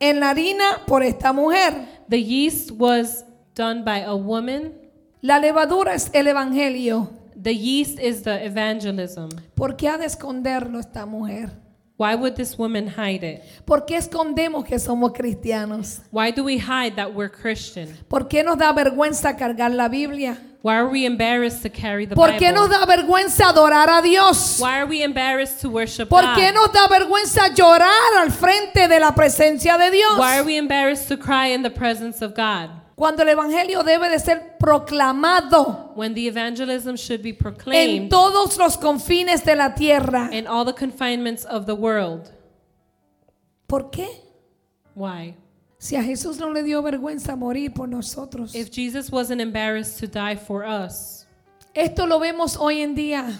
en 0.00 0.20
la 0.20 0.30
harina 0.30 0.84
por 0.86 1.02
esta 1.02 1.32
mujer. 1.32 1.86
The 2.08 2.22
yeast 2.22 2.72
was 2.72 3.24
done 3.54 3.84
by 3.84 4.02
a 4.02 4.14
woman. 4.14 4.74
La 5.22 5.38
levadura 5.38 5.94
es 5.94 6.10
el 6.12 6.26
evangelio. 6.26 7.10
The 7.40 7.54
yeast 7.54 7.98
is 7.98 8.22
the 8.22 8.44
evangelism. 8.44 9.28
¿Por 9.54 9.76
qué 9.76 9.88
ha 9.88 9.96
de 9.96 10.06
esconderlo 10.06 10.80
esta 10.80 11.06
mujer? 11.06 11.50
Why 11.98 12.14
would 12.14 12.36
this 12.36 12.56
woman 12.56 12.86
hide 12.86 13.24
it? 13.24 13.42
¿Por 13.66 13.84
qué 13.84 13.96
escondemos 13.96 14.64
que 14.64 14.78
somos 14.78 15.12
cristianos? 15.12 16.00
Why 16.12 16.30
do 16.30 16.44
we 16.44 16.58
hide 16.58 16.94
that 16.94 17.12
we're 17.12 17.28
Christian? 17.28 17.88
¿Por 18.08 18.28
qué 18.28 18.44
nos 18.44 18.56
da 18.56 18.72
vergüenza 18.72 19.36
cargar 19.36 19.72
la 19.72 19.88
Biblia? 19.88 20.38
Why 20.62 20.76
are 20.76 20.88
we 20.88 21.04
embarrassed 21.06 21.62
to 21.62 21.70
carry 21.70 22.06
the 22.06 22.14
¿Por 22.14 22.30
qué 22.36 22.52
nos 22.52 22.68
Bible? 22.68 22.78
da 22.78 22.86
vergüenza 22.86 23.48
adorar 23.48 23.88
a 23.90 24.00
Dios? 24.00 24.60
Why 24.60 24.78
are 24.78 24.86
we 24.86 25.02
embarrassed 25.02 25.60
to 25.62 25.70
worship 25.70 26.08
¿Por 26.08 26.22
qué 26.36 26.52
God? 26.52 26.54
nos 26.54 26.72
da 26.72 26.86
vergüenza 26.88 27.48
llorar 27.54 28.14
al 28.20 28.30
frente 28.30 28.86
de 28.86 29.00
la 29.00 29.12
presencia 29.12 29.76
de 29.76 29.90
Dios? 29.90 30.18
Why 30.18 30.38
are 30.38 30.44
we 30.44 30.56
embarrassed 30.56 31.08
to 31.08 31.16
cry 31.16 31.48
in 31.52 31.62
the 31.62 31.70
presence 31.70 32.22
of 32.22 32.34
God? 32.34 32.70
Cuando 32.98 33.22
el 33.22 33.28
evangelio 33.28 33.84
debe 33.84 34.08
de 34.08 34.18
ser 34.18 34.56
proclamado 34.58 35.92
When 35.94 36.14
the 36.14 36.26
evangelism 36.26 36.96
should 36.96 37.22
be 37.22 37.28
en 37.30 37.36
proclaimed 37.36 38.10
todos 38.10 38.58
los 38.58 38.76
confines 38.76 39.44
de 39.44 39.54
la 39.54 39.76
tierra. 39.76 40.28
in 40.32 40.48
all 40.48 40.64
the 40.64 40.72
confinements 40.74 41.44
of 41.44 41.64
the 41.66 41.74
world. 41.74 42.28
¿Por 43.68 43.90
qué? 43.90 44.08
Why? 44.96 45.36
Si 45.78 45.94
a 45.94 46.02
Jesús 46.02 46.38
no 46.38 46.50
le 46.50 46.64
dio 46.64 46.82
vergüenza 46.82 47.36
morir 47.36 47.72
por 47.72 47.86
nosotros. 47.86 48.52
If 48.56 48.70
Jesus 48.72 49.12
wasn't 49.12 49.40
embarrassed 49.40 50.00
to 50.00 50.08
die 50.08 50.34
for 50.34 50.64
us, 50.64 51.24
Esto 51.74 52.04
lo 52.04 52.18
vemos 52.18 52.56
hoy 52.56 52.80
en 52.80 52.96
día. 52.96 53.38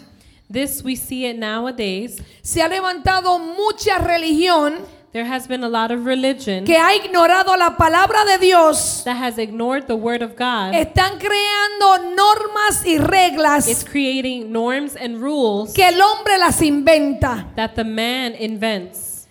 this 0.49 0.85
we 0.85 0.95
see 0.95 1.27
it 1.27 1.37
nowadays. 1.37 2.23
Se 2.43 2.63
ha 2.63 2.69
levantado 2.69 3.41
mucha 3.41 3.99
religión 3.99 4.77
There 5.11 5.25
has 5.25 5.47
been 5.49 5.65
a 5.65 5.69
lot 5.71 5.91
of 5.91 6.05
religion 6.05 6.67
que 6.67 6.77
ha 6.77 6.95
ignorado 6.95 7.57
la 7.57 7.77
palabra 7.77 8.27
de 8.27 8.39
Dios. 8.39 9.03
that 9.05 9.17
has 9.17 9.39
ignored 9.39 9.87
the 9.87 9.97
word 9.97 10.21
of 10.23 10.37
God. 10.37 10.75
Están 10.75 11.19
creando 11.19 12.15
normas 12.15 12.85
y 12.85 12.97
It's 12.97 13.05
reglas 13.05 13.85
creating 13.85 14.53
norms 14.53 14.97
and 14.97 15.17
rules 15.19 15.73
que 15.73 15.83
el 15.85 15.99
hombre 16.01 16.37
las 16.39 16.61
inventa. 16.61 17.47
that 17.57 17.75
the 17.75 17.85
man 17.85 18.35
invents. 18.35 19.27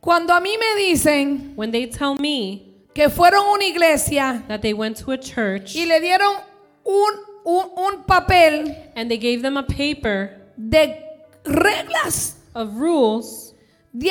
Cuando 0.00 0.32
a 0.32 0.40
mí 0.40 0.56
me 0.56 0.76
dicen 0.80 1.54
When 1.56 1.72
they 1.72 1.86
tell 1.86 2.14
me 2.14 2.62
que 2.94 3.08
fueron 3.10 3.46
una 3.52 3.64
iglesia 3.64 4.44
that 4.46 4.62
they 4.62 4.72
went 4.72 4.96
to 4.98 5.10
a 5.10 5.18
church 5.18 5.74
y 5.74 5.86
le 5.86 6.00
dieron 6.00 6.36
un, 6.84 7.12
un, 7.44 7.70
un 7.76 8.04
papel 8.04 8.74
and 8.94 9.10
they 9.10 9.18
gave 9.18 9.42
them 9.42 9.56
a 9.56 9.64
paper 9.64 10.52
de 10.56 11.02
reglas, 11.44 12.36
of 12.54 12.76
rules 12.76 13.54
de 13.92 14.10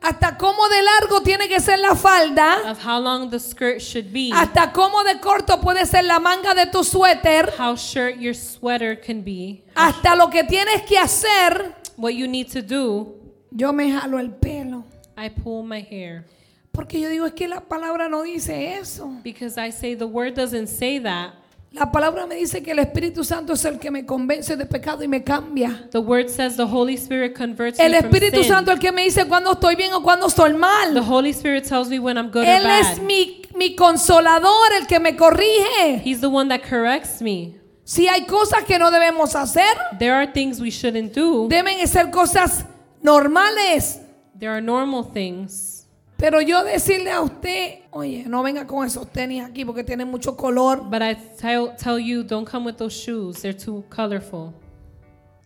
hasta 0.00 0.36
cómo 0.36 0.68
de 0.68 0.82
largo 0.82 1.22
tiene 1.22 1.48
que 1.48 1.60
ser 1.60 1.78
la 1.78 1.94
falda, 1.94 2.70
of 2.70 2.78
how 2.84 2.98
long 2.98 3.30
the 3.30 3.38
skirt 3.38 3.80
should 3.80 4.12
be, 4.12 4.30
hasta 4.32 4.72
cómo 4.72 5.04
de 5.04 5.20
corto 5.20 5.60
puede 5.60 5.86
ser 5.86 6.04
la 6.04 6.18
manga 6.18 6.54
de 6.54 6.66
tu 6.66 6.82
suéter, 6.84 7.52
how 7.58 7.74
short 7.76 8.16
your 8.18 8.34
sweater 8.34 8.98
can 8.98 9.22
be, 9.22 9.62
hasta 9.74 10.16
lo 10.16 10.28
que 10.28 10.44
tienes 10.44 10.82
que 10.82 10.98
hacer, 10.98 11.74
what 11.96 12.14
you 12.14 12.26
need 12.26 12.50
to 12.50 12.62
do, 12.62 13.14
yo 13.50 13.72
me 13.72 13.90
jalo 13.90 14.18
el 14.18 14.30
pelo. 14.30 14.84
I 15.16 15.28
pull 15.28 15.64
my 15.64 15.82
hair. 15.82 16.24
Porque 16.72 16.98
yo 16.98 17.10
digo, 17.10 17.26
es 17.26 17.34
que 17.34 17.46
la 17.46 17.60
palabra 17.60 18.08
no 18.08 18.22
dice 18.22 18.78
eso. 18.78 19.20
Because 19.22 19.58
I 19.58 19.70
say 19.70 19.94
the 19.94 20.06
word 20.06 20.34
doesn't 20.34 20.68
say 20.68 20.98
that. 21.00 21.34
La 21.72 21.92
palabra 21.92 22.26
me 22.26 22.34
dice 22.34 22.62
que 22.64 22.72
el 22.72 22.80
Espíritu 22.80 23.22
Santo 23.22 23.52
es 23.52 23.64
el 23.64 23.78
que 23.78 23.92
me 23.92 24.04
convence 24.04 24.56
de 24.56 24.66
pecado 24.66 25.04
y 25.04 25.08
me 25.08 25.22
cambia. 25.22 25.88
The 25.92 25.98
word 25.98 26.28
says 26.28 26.56
the 26.56 26.64
Holy 26.64 26.94
Spirit 26.94 27.36
converts 27.36 27.78
El 27.78 27.94
Espíritu. 27.94 28.42
Santo 28.42 28.72
es 28.72 28.76
el 28.76 28.80
que 28.80 28.90
me 28.90 29.02
dice 29.04 29.26
cuando 29.26 29.52
estoy 29.52 29.76
bien 29.76 29.92
o 29.92 30.02
cuando 30.02 30.26
estoy 30.26 30.50
The 30.50 30.58
mal. 30.58 30.98
Holy 30.98 31.30
Spirit 31.30 31.64
tells 31.64 31.88
me 31.88 32.00
when 32.00 32.16
I'm 32.16 32.30
good 32.30 32.42
or 32.42 32.44
Él 32.44 32.64
bad. 32.64 32.80
es 32.80 33.00
mi, 33.00 33.42
mi 33.56 33.76
consolador, 33.76 34.72
el 34.80 34.86
que 34.88 34.98
me 34.98 35.14
corrige. 35.16 36.02
He's 36.04 36.20
the 36.20 36.26
one 36.28 36.48
that 36.48 36.68
corrects 36.68 37.22
me. 37.22 37.56
Si 37.84 38.08
hay 38.08 38.24
cosas 38.26 38.64
que 38.64 38.76
no 38.78 38.90
debemos 38.90 39.36
hacer, 39.36 39.76
There 39.98 40.12
are 40.12 40.26
things 40.32 40.60
we 40.60 40.70
shouldn't 40.70 41.14
do. 41.14 41.46
deben 41.48 41.86
ser 41.86 42.10
cosas 42.10 42.64
normales. 43.00 44.00
There 44.38 44.50
are 44.50 44.60
normal 44.60 45.04
things. 45.12 45.86
Pero 46.16 46.40
yo 46.40 46.64
decirle 46.64 47.10
a 47.12 47.20
usted, 47.20 47.79
oye, 47.92 48.24
no 48.26 48.42
venga 48.42 48.66
con 48.66 48.86
esos 48.86 49.10
tenis 49.12 49.44
aquí 49.44 49.64
porque 49.64 49.84
tienen 49.84 50.10
mucho 50.10 50.36
color. 50.36 50.80
But 50.82 51.02
I 51.02 51.14
tell, 51.14 51.74
tell 51.76 51.98
you, 51.98 52.22
don't 52.22 52.48
come 52.48 52.64
with 52.64 52.76
those 52.76 52.94
shoes. 52.94 53.42
They're 53.42 53.52
too 53.52 53.84
colorful. 53.90 54.54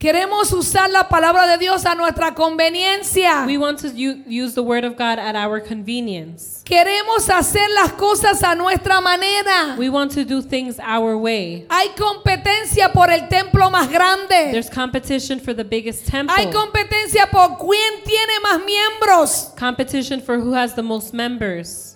Queremos 0.05 0.53
usar 0.53 0.91
la 0.91 1.09
palabra 1.09 1.47
de 1.47 1.57
Dios 1.57 1.87
a 1.87 1.95
nuestra 1.95 2.35
conveniencia. 2.35 3.47
We 3.47 3.57
want 3.57 3.79
to 3.79 3.89
use 3.89 4.55
the 4.55 4.63
word 4.63 4.85
of 4.85 4.97
God 4.99 5.19
at 5.19 5.35
our 5.35 5.61
convenience. 5.61 6.63
Queremos 6.65 7.31
hacer 7.31 7.71
las 7.71 7.93
cosas 7.93 8.43
a 8.43 8.55
nuestra 8.55 9.01
manera. 9.01 9.77
We 9.79 9.89
want 9.89 10.13
to 10.13 10.25
do 10.25 10.43
things 10.43 10.79
our 10.79 11.17
way. 11.17 11.67
Hay 11.71 11.89
competencia 11.97 12.93
por 12.93 13.09
el 13.09 13.29
templo 13.29 13.71
más 13.71 13.91
grande. 13.91 14.53
There's 14.53 14.69
competition 14.69 15.41
for 15.41 15.55
the 15.55 15.65
biggest 15.65 16.07
temple. 16.07 16.37
Hay 16.37 16.53
competencia 16.53 17.31
por 17.31 17.57
quién 17.57 18.03
tiene 18.05 18.41
más 18.43 18.61
miembros. 18.63 19.57
competition 19.57 20.21
for 20.21 20.39
who 20.39 20.53
has 20.53 20.75
the 20.75 20.83
most 20.83 21.15
members. 21.15 21.94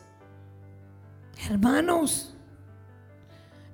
Hermanos, 1.48 2.34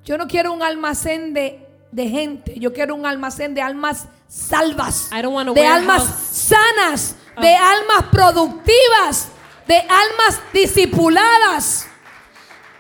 yo 0.05 0.17
no 0.17 0.29
quiero 0.29 0.53
un 0.53 0.63
almacén 0.63 1.35
de, 1.35 1.67
de 1.91 2.09
gente, 2.09 2.55
yo 2.61 2.73
quiero 2.73 2.95
un 2.95 3.05
almacén 3.05 3.53
de 3.53 3.63
almas 3.63 4.07
salvas, 4.29 5.11
de 5.11 5.67
almas 5.67 6.05
sanas, 6.05 7.17
de 7.41 7.53
almas 7.53 8.05
productivas, 8.13 9.29
de 9.67 9.77
almas 9.77 10.41
discipuladas, 10.53 11.89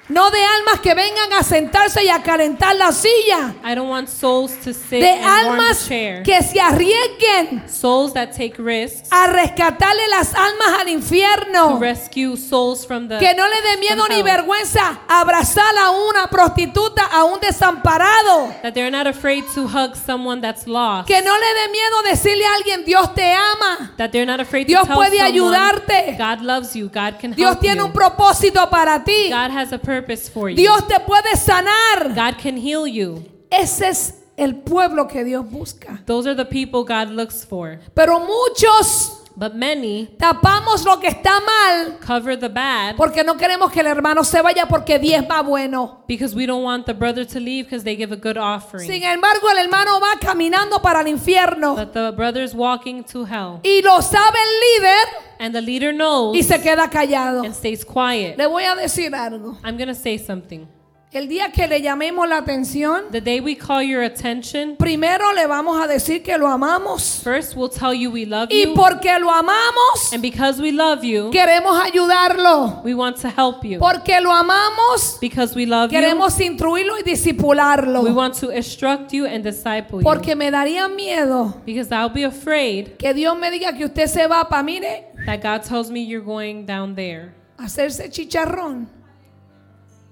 no 0.09 0.31
de 0.31 0.39
almas 0.45 0.81
que 0.81 0.95
vengan 0.95 1.33
a 1.33 1.43
sentarse 1.43 2.05
y 2.05 2.09
a 2.09 2.23
calentar 2.23 2.77
la 2.77 2.93
silla, 2.93 3.55
I 3.65 3.75
don't 3.75 3.89
want 3.89 4.09
souls 4.09 4.53
to 4.65 4.73
sit 4.73 5.01
de 5.01 5.11
almas 5.11 5.87
que 5.89 6.43
se 6.43 6.61
arriesguen 6.61 7.69
Souls 7.69 8.13
that 8.13 8.33
take 8.37 8.55
risks 8.59 9.09
a 9.11 9.27
rescatarle 9.27 10.07
las 10.11 10.35
almas 10.35 10.69
al 10.81 10.85
to 10.87 10.91
infierno. 10.91 11.79
rescue 11.81 12.37
souls 12.37 12.87
from 12.87 13.09
the 13.09 13.19
Que 13.19 13.35
no 13.35 13.47
le 13.49 13.63
dé 13.63 13.77
miedo 13.79 14.07
ni 14.09 14.23
vergüenza 14.23 15.01
abrazar 15.09 15.75
a 15.79 15.91
una 15.91 16.27
prostituta, 16.29 17.05
a 17.11 17.25
un 17.25 17.41
desamparado. 17.41 18.55
That 18.63 18.75
they're 18.75 18.91
not 18.91 19.07
afraid 19.07 19.45
to 19.55 19.67
hug 19.67 19.97
someone 19.97 20.41
that's 20.41 20.67
lost. 20.67 21.07
Que 21.07 21.23
no 21.23 21.33
le 21.33 21.47
dé 21.55 21.69
miedo 21.71 22.03
decirle 22.11 22.45
a 22.45 22.55
alguien, 22.55 22.85
Dios 22.85 23.15
te 23.15 23.33
ama. 23.33 23.93
That 23.97 24.11
they're 24.11 24.27
not 24.27 24.41
afraid 24.41 24.67
Dios 24.67 24.87
puede 24.87 25.19
someone, 25.19 25.57
ayudarte. 25.57 26.17
God 26.19 26.41
loves 26.43 26.75
you. 26.75 26.89
God 26.89 27.19
can 27.19 27.33
Dios 27.33 27.51
help 27.53 27.61
tiene 27.61 27.79
you. 27.79 27.87
un 27.87 27.93
propósito 27.93 28.69
para 28.71 29.03
ti. 29.05 29.31
God 29.31 29.51
has 29.51 29.73
a 29.73 29.79
purpose 30.05 30.29
for 30.29 30.51
you. 30.51 30.57
Dios 30.57 30.87
te 30.87 30.99
puede 31.01 31.37
sanar. 31.37 32.15
God 32.15 32.39
can 32.39 32.57
heal 32.57 32.87
you. 32.87 33.25
Ese 33.51 33.89
es 33.89 34.15
el 34.37 34.57
pueblo 34.57 35.09
que 35.09 35.25
Dios 35.25 35.45
busca. 35.45 36.05
Those 36.07 36.27
are 36.27 36.35
the 36.35 36.45
people 36.45 36.85
God 36.85 37.11
looks 37.11 37.45
for. 37.45 37.79
Pero 37.95 38.21
muchos 38.21 39.14
But 39.37 39.55
many 39.55 40.09
tapamos 40.17 40.85
lo 40.85 41.01
que 41.01 41.09
está 41.09 41.41
mal 41.41 41.99
cover 42.07 42.39
the 42.39 42.49
bad 42.49 42.95
porque 42.97 43.25
no 43.25 43.37
queremos 43.37 43.73
que 43.73 43.81
el 43.81 43.89
hermano 43.89 44.23
se 44.23 44.41
vaya 44.41 44.67
porque 44.67 44.99
diezma 44.99 45.43
bueno. 45.43 46.05
because 46.07 46.37
we 46.37 46.47
don't 46.47 46.63
want 46.63 46.87
the 46.87 46.95
brother 46.95 47.27
to 47.27 47.41
leave 47.41 47.65
because 47.65 47.83
they 47.83 47.97
give 47.97 48.13
a 48.13 48.17
good 48.17 48.39
offering. 48.39 48.87
Sin 48.87 49.03
embargo, 49.03 49.51
el 49.51 49.59
hermano 49.59 49.99
va 50.01 50.19
caminando 50.21 50.81
para 50.81 51.01
el 51.01 51.09
infierno 51.09 51.75
But 51.75 51.93
the 51.93 52.13
brother's 52.13 52.55
walking 52.55 53.03
to 53.05 53.25
hell. 53.25 53.59
y 53.65 53.83
lo 53.83 54.01
sabe 54.03 54.39
el 54.39 54.83
líder 54.83 55.07
And 55.41 55.53
the 55.53 55.61
leader 55.61 55.93
knows 55.93 56.37
y 56.37 56.43
se 56.45 56.61
queda 56.61 56.89
callado. 56.89 57.45
and 57.45 57.55
stays 57.55 57.85
quiet. 57.85 58.37
Le 58.39 58.47
voy 58.47 58.63
a 58.65 58.77
decir 58.77 59.15
algo. 59.15 59.59
I'm 59.65 59.77
to 59.79 59.95
say 59.95 60.17
something. 60.17 60.69
El 61.15 61.29
día 61.29 61.53
que 61.53 61.69
le 61.69 61.81
llamemos 61.81 62.29
la 62.29 62.39
atención, 62.39 63.05
The 63.13 63.21
day 63.21 63.39
we 63.41 63.55
call 63.57 63.85
your 63.85 64.03
attention, 64.03 64.75
primero 64.77 65.33
le 65.33 65.47
vamos 65.47 65.81
a 65.81 65.87
decir 65.87 66.25
que 66.25 66.37
lo 66.37 66.49
amamos. 66.49 67.21
first 67.23 67.55
we'll 67.55 67.71
tell 67.71 67.95
you 67.95 68.11
we 68.11 68.27
love 68.27 68.49
Y 68.51 68.65
you. 68.65 68.75
porque 68.75 69.17
lo 69.21 69.31
amamos, 69.31 70.13
And 70.13 70.21
because 70.21 70.61
we 70.61 70.73
love 70.73 71.05
you, 71.05 71.31
queremos 71.31 71.81
ayudarlo. 71.81 72.83
we 72.83 72.95
want 72.95 73.17
to 73.19 73.29
help 73.29 73.65
you. 73.65 73.79
Porque 73.79 74.21
lo 74.21 74.33
amamos, 74.33 75.19
Because 75.21 75.55
we 75.55 75.67
love 75.67 75.93
you, 75.93 76.01
queremos 76.01 76.41
instruirlo 76.41 76.99
y 76.99 77.03
disipularlo. 77.05 78.03
we 78.03 78.11
want 78.11 78.35
to 78.35 78.51
instruct 78.51 79.13
you 79.13 79.25
and 79.25 79.45
disciple 79.45 80.01
you. 80.01 80.03
Porque 80.05 80.35
me 80.35 80.51
daría 80.51 80.89
miedo 80.89 81.63
Because 81.65 81.93
I'll 81.93 82.13
be 82.13 82.25
afraid 82.25 82.97
que 82.99 83.15
Dios 83.15 83.39
me 83.39 83.53
diga 83.53 83.73
que 83.79 83.85
usted 83.85 84.09
se 84.09 84.27
va 84.27 84.49
para, 84.49 84.65
mire, 84.65 85.05
that 85.27 85.41
God 85.41 85.63
tells 85.63 85.93
me 85.93 86.01
you're 86.01 86.25
going 86.25 86.67
down 86.67 86.97
there 86.97 87.33
hacerse 87.57 88.11
chicharrón 88.11 88.89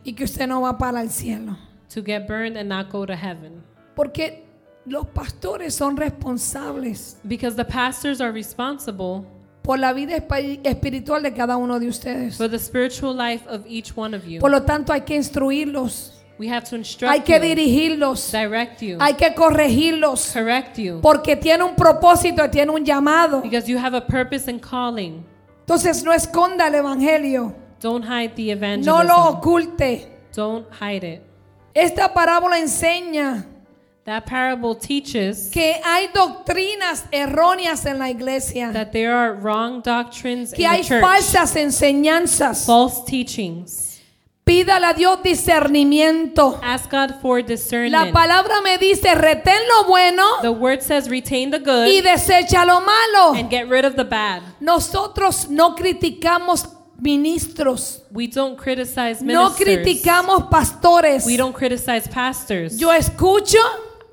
y 0.04 0.12
que 0.14 0.24
usted 0.24 0.46
no 0.46 0.60
va 0.62 0.76
para 0.78 1.00
el 1.02 1.10
cielo. 1.10 1.56
to 1.92 2.02
get 2.02 2.26
burned 2.26 2.56
and 2.56 2.68
not 2.68 2.90
go 2.90 3.04
to 3.06 3.14
heaven. 3.14 3.62
Porque 3.94 4.44
los 4.86 5.06
pastores 5.08 5.74
son 5.74 5.96
responsables 5.96 7.18
Because 7.24 7.54
the 7.56 7.64
pastors 7.64 8.20
are 8.20 8.32
responsible 8.32 9.24
por 9.62 9.78
la 9.78 9.92
vida 9.92 10.16
espi- 10.16 10.60
espiritual 10.64 11.22
de 11.22 11.32
cada 11.32 11.56
uno 11.56 11.78
de 11.78 11.86
ustedes. 11.88 12.36
for 12.36 12.48
the 12.48 12.58
spiritual 12.58 13.14
life 13.14 13.46
of 13.48 13.64
each 13.66 13.92
one 13.96 14.14
of 14.16 14.24
you. 14.26 14.40
Por 14.40 14.50
lo 14.50 14.62
tanto, 14.62 14.92
hay 14.92 15.02
que 15.02 15.14
instruirlos, 15.14 16.18
We 16.38 16.48
have 16.48 16.64
to 16.70 16.74
hay 16.76 16.78
instruct 16.80 17.24
que 17.24 17.34
you, 17.38 17.40
dirigirlos, 17.40 18.32
direct 18.32 18.80
you, 18.82 18.96
hay 18.98 19.14
que 19.14 19.32
corregirlos, 19.34 20.32
correct 20.32 20.78
you. 20.78 21.00
porque 21.00 21.36
tiene 21.36 21.62
un 21.62 21.76
propósito, 21.76 22.48
tiene 22.50 22.72
un 22.72 22.84
llamado. 22.84 23.42
Because 23.42 23.68
you 23.70 23.78
have 23.78 23.94
a 23.96 24.04
purpose 24.04 24.48
and 24.50 24.60
calling. 24.60 25.24
Entonces, 25.60 26.02
no 26.02 26.12
esconda 26.12 26.66
el 26.66 26.74
evangelio, 26.74 27.54
Don't 27.82 28.04
hide 28.04 28.34
the 28.36 28.46
no 28.46 28.52
evangelism. 28.52 29.06
lo 29.08 29.28
oculte. 29.28 30.08
Don't 30.34 30.66
hide 30.80 31.04
it. 31.04 31.22
Esta 31.74 32.12
parábola 32.14 32.58
enseña 32.58 33.46
That 34.04 34.24
parable 34.26 34.74
teaches 34.74 35.48
que 35.52 35.74
hay 35.84 36.08
doctrinas 36.12 37.04
erróneas 37.12 37.86
en 37.86 37.98
la 38.00 38.10
iglesia, 38.10 38.72
that 38.72 38.90
there 38.90 39.12
are 39.14 39.32
wrong 39.34 39.80
doctrines 39.80 40.52
que 40.52 40.64
in 40.64 40.70
hay 40.70 40.82
the 40.82 40.88
church, 40.88 41.02
falsas 41.04 41.54
enseñanzas. 41.56 42.66
false 42.66 43.04
teachings. 43.06 44.00
Pídale 44.44 44.86
a 44.86 44.92
Dios 44.92 45.22
discernimiento. 45.22 46.58
Ask 46.64 46.90
God 46.90 47.20
for 47.22 47.38
La 47.40 47.46
discernment. 47.46 48.12
palabra 48.12 48.60
me 48.64 48.76
dice, 48.76 49.14
retén 49.14 49.60
lo 49.68 49.84
bueno 49.88 50.24
The 50.42 50.50
word 50.50 50.82
says 50.82 51.08
retain 51.08 51.50
the 51.52 51.58
y 51.58 51.62
good 52.00 52.04
desecha 52.04 52.64
lo 52.66 52.80
malo. 52.80 53.34
and 53.38 53.48
get 53.48 53.68
rid 53.68 53.84
of 53.84 53.94
the 53.94 54.04
bad. 54.04 54.42
Nosotros 54.60 55.48
no 55.48 55.76
criticamos 55.76 56.66
ministros, 57.02 58.02
We 58.12 58.28
don't 58.28 58.56
criticize 58.56 59.22
no 59.22 59.50
ministers. 59.50 59.68
criticamos 59.68 60.48
pastores. 60.50 61.26
We 61.26 61.36
don't 61.36 61.54
criticize 61.54 62.08
pastors. 62.08 62.78
Yo 62.78 62.90
escucho, 62.92 63.58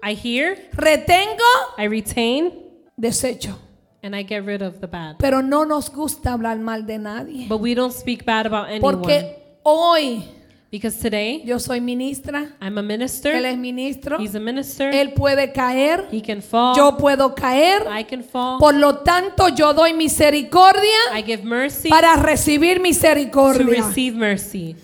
I 0.03 0.15
hear, 0.15 0.57
retengo, 0.73 1.43
I 1.77 1.85
retain, 1.87 2.51
desecho. 2.97 3.55
and 4.01 4.15
I 4.15 4.23
get 4.23 4.45
rid 4.45 4.61
of 4.61 4.79
the 4.79 4.87
bad. 4.87 5.17
Pero 5.19 5.41
no 5.41 5.65
nos 5.65 5.89
gusta 5.89 6.31
hablar 6.31 6.57
mal 6.59 6.85
de 6.87 6.97
nadie. 6.97 7.47
But 7.47 7.59
we 7.61 7.75
don't 7.75 7.93
speak 7.93 8.25
bad 8.25 8.45
about 8.47 8.69
anyone. 8.69 8.97
Porque 8.97 9.35
hoy 9.63 10.23
Because 10.71 10.99
today, 10.99 11.41
yo 11.43 11.57
soy 11.57 11.81
ministra, 11.81 12.55
I'm 12.61 12.77
a 12.77 12.83
minister. 12.83 13.33
él 13.33 13.45
es 13.45 13.57
ministro, 13.57 14.19
He's 14.19 14.35
a 14.35 14.39
minister. 14.39 14.93
él 14.93 15.13
puede 15.15 15.51
caer, 15.51 16.07
He 16.11 16.21
can 16.21 16.43
fall. 16.43 16.75
yo 16.75 16.95
puedo 16.95 17.33
caer. 17.33 17.87
I 17.89 18.03
can 18.03 18.23
fall. 18.23 18.59
Por 18.59 18.75
lo 18.75 18.99
tanto, 18.99 19.47
yo 19.49 19.73
doy 19.73 19.93
misericordia 19.93 20.97
I 21.11 21.23
give 21.23 21.43
mercy 21.43 21.89
para 21.89 22.15
recibir 22.17 22.77
to 22.77 22.83
misericordia. 22.83 23.65
receive 23.83 24.15
mercy. 24.15 24.75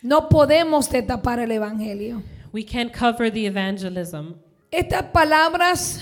No 0.00 0.30
podemos 0.30 0.88
tapar 0.88 1.40
el 1.40 1.50
evangelio. 1.52 2.22
We 2.52 2.64
can't 2.64 2.92
cover 2.92 3.30
the 3.30 3.46
evangelism. 3.46 4.36
Estas 4.70 5.02
palabras 5.12 6.00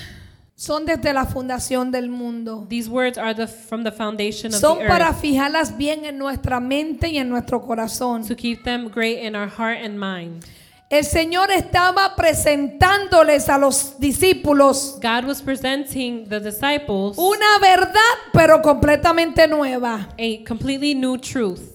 son 0.62 0.86
desde 0.86 1.12
la 1.12 1.24
fundación 1.26 1.90
del 1.90 2.08
mundo. 2.08 2.66
These 2.68 2.88
words 2.88 3.18
are 3.18 3.34
the, 3.34 3.48
from 3.48 3.82
the 3.82 3.90
foundation 3.90 4.54
of 4.54 4.60
Son 4.60 4.78
the 4.78 4.86
para 4.86 5.08
earth 5.08 5.20
fijarlas 5.20 5.76
bien 5.76 6.04
en 6.04 6.18
nuestra 6.18 6.60
mente 6.60 7.08
y 7.08 7.18
en 7.18 7.28
nuestro 7.28 7.62
corazón. 7.62 8.24
to 8.28 8.36
keep 8.36 8.62
them 8.62 8.88
great 8.88 9.24
in 9.24 9.34
our 9.34 9.48
heart 9.48 9.78
and 9.82 9.98
mind. 9.98 10.44
El 10.88 11.04
Señor 11.04 11.50
estaba 11.50 12.14
presentándoles 12.14 13.48
a 13.48 13.58
los 13.58 13.98
discípulos 13.98 15.00
God 15.02 15.24
was 15.26 15.42
presenting 15.42 16.28
the 16.28 16.38
disciples 16.38 17.18
una 17.18 17.58
verdad, 17.60 18.30
pero 18.32 18.62
completamente 18.62 19.48
nueva. 19.48 20.10
a 20.16 20.44
completely 20.46 20.94
new 20.94 21.18
truth. 21.18 21.72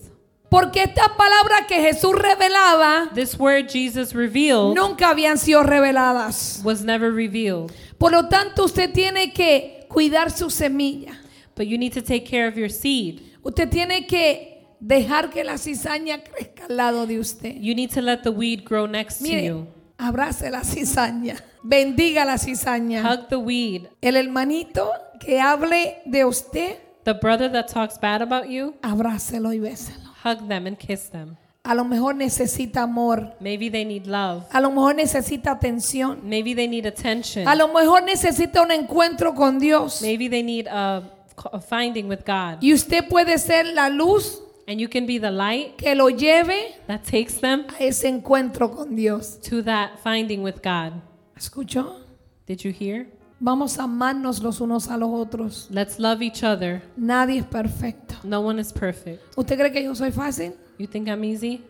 Porque 0.50 0.84
estas 0.84 1.10
palabras 1.10 1.68
que 1.68 1.82
Jesús 1.82 2.16
revelaba 2.16 3.10
This 3.14 3.38
word 3.38 3.68
Jesus 3.68 4.14
revealed 4.14 4.76
nunca 4.78 5.10
habían 5.10 5.38
sido 5.38 5.62
reveladas. 5.62 6.62
was 6.64 6.86
never 6.86 7.12
revealed. 7.12 7.74
Por 7.98 8.12
lo 8.12 8.28
tanto, 8.28 8.66
usted 8.66 8.92
tiene 8.94 9.34
que 9.34 9.86
cuidar 9.90 10.32
su 10.32 10.50
semilla. 10.50 11.20
But 11.56 11.66
you 11.68 11.78
need 11.78 11.94
to 11.94 12.02
take 12.02 12.24
care 12.26 12.48
of 12.48 12.56
your 12.56 12.70
seed. 12.70 13.22
Usted 13.44 13.70
tiene 13.70 14.06
que 14.06 14.68
dejar 14.80 15.30
que 15.32 15.44
la 15.44 15.58
cizaña 15.58 16.24
crezca 16.24 16.66
al 16.66 16.78
lado 16.78 17.08
de 17.08 17.20
usted. 17.20 17.56
You 17.60 17.74
need 17.74 17.90
to 17.92 18.02
let 18.02 18.22
the 18.22 18.30
weed 18.30 18.64
grow 18.64 18.86
next 18.88 19.20
to 19.20 19.28
you. 19.28 19.68
Abrace 19.98 20.52
la 20.52 20.62
cizaña. 20.64 21.38
Bendiga 21.64 22.24
la 22.26 22.38
cizaña. 22.38 23.02
Hug 23.04 23.30
the 23.30 23.38
weed. 23.38 23.88
El 24.02 24.16
hermanito 24.16 24.92
que 25.20 25.40
hable 25.40 25.98
de 26.06 26.24
usted, 26.26 26.78
The 27.04 27.14
brother 27.14 27.50
that 27.54 27.70
talks 27.70 27.98
bad 27.98 28.22
about 28.22 28.50
you, 28.50 28.76
abrácelo 28.82 29.54
y 29.54 29.60
béselo. 29.60 30.12
hug 30.24 30.48
them 30.48 30.68
and 30.68 30.78
kiss 30.78 31.10
them. 31.10 31.38
A 31.68 31.76
lo 31.76 31.84
mejor 31.84 32.16
necesita 32.16 32.84
amor. 32.84 33.36
Maybe 33.40 33.70
they 33.70 33.84
need 33.84 34.06
love. 34.06 34.46
A 34.52 34.62
lo 34.62 34.72
mejor 34.72 34.96
necesita 34.96 35.52
atención. 35.52 36.22
Maybe 36.24 36.56
they 36.56 36.68
need 36.68 36.86
attention. 36.86 37.48
A 37.48 37.56
lo 37.56 37.68
mejor 37.68 38.04
necesita 38.04 38.62
un 38.62 38.72
encuentro 38.72 39.36
con 39.36 39.60
Dios. 39.60 40.02
Maybe 40.02 40.30
they 40.30 40.44
need 40.44 40.68
a, 40.68 41.04
a 41.52 41.60
finding 41.60 42.08
with 42.08 42.22
God. 42.26 42.62
Y 42.62 42.74
usted 42.74 43.08
puede 43.10 43.38
ser 43.38 43.66
la 43.66 43.90
luz 43.90 44.42
And 44.70 44.82
you 44.82 44.90
can 44.90 45.06
be 45.06 45.18
the 45.18 45.32
light 45.32 45.78
que 45.78 45.96
lo 45.96 46.10
lleve 46.10 46.76
that 46.88 47.04
takes 47.04 47.40
them 47.40 47.66
a 47.80 47.84
ese 47.84 48.10
encuentro 48.10 48.70
con 48.70 48.96
Dios. 48.98 49.40
to 49.42 49.62
that 49.64 50.00
finding 50.04 50.44
with 50.44 50.62
God. 50.62 50.92
¿Escuchó? 51.38 52.02
Did 52.46 52.64
you 52.64 52.72
hear? 52.72 53.08
Vamos 53.40 53.78
a 53.78 53.84
amarnos 53.84 54.42
los 54.42 54.60
unos 54.62 54.88
a 54.90 54.98
los 54.98 55.10
otros. 55.12 55.68
Let's 55.70 56.00
love 56.00 56.22
each 56.22 56.44
other. 56.44 56.82
Nadie 56.96 57.40
es 57.40 57.46
perfecto. 57.46 58.16
No 58.24 58.42
one 58.42 58.60
is 58.60 58.74
perfect. 58.74 59.22
¿Usted 59.38 59.58
cree 59.58 59.72
que 59.72 59.84
yo 59.84 59.94
soy 59.94 60.12
fácil? 60.12 60.54
You 60.80 60.88
think 60.88 61.08
I'm 61.08 61.24
easy? 61.24 61.64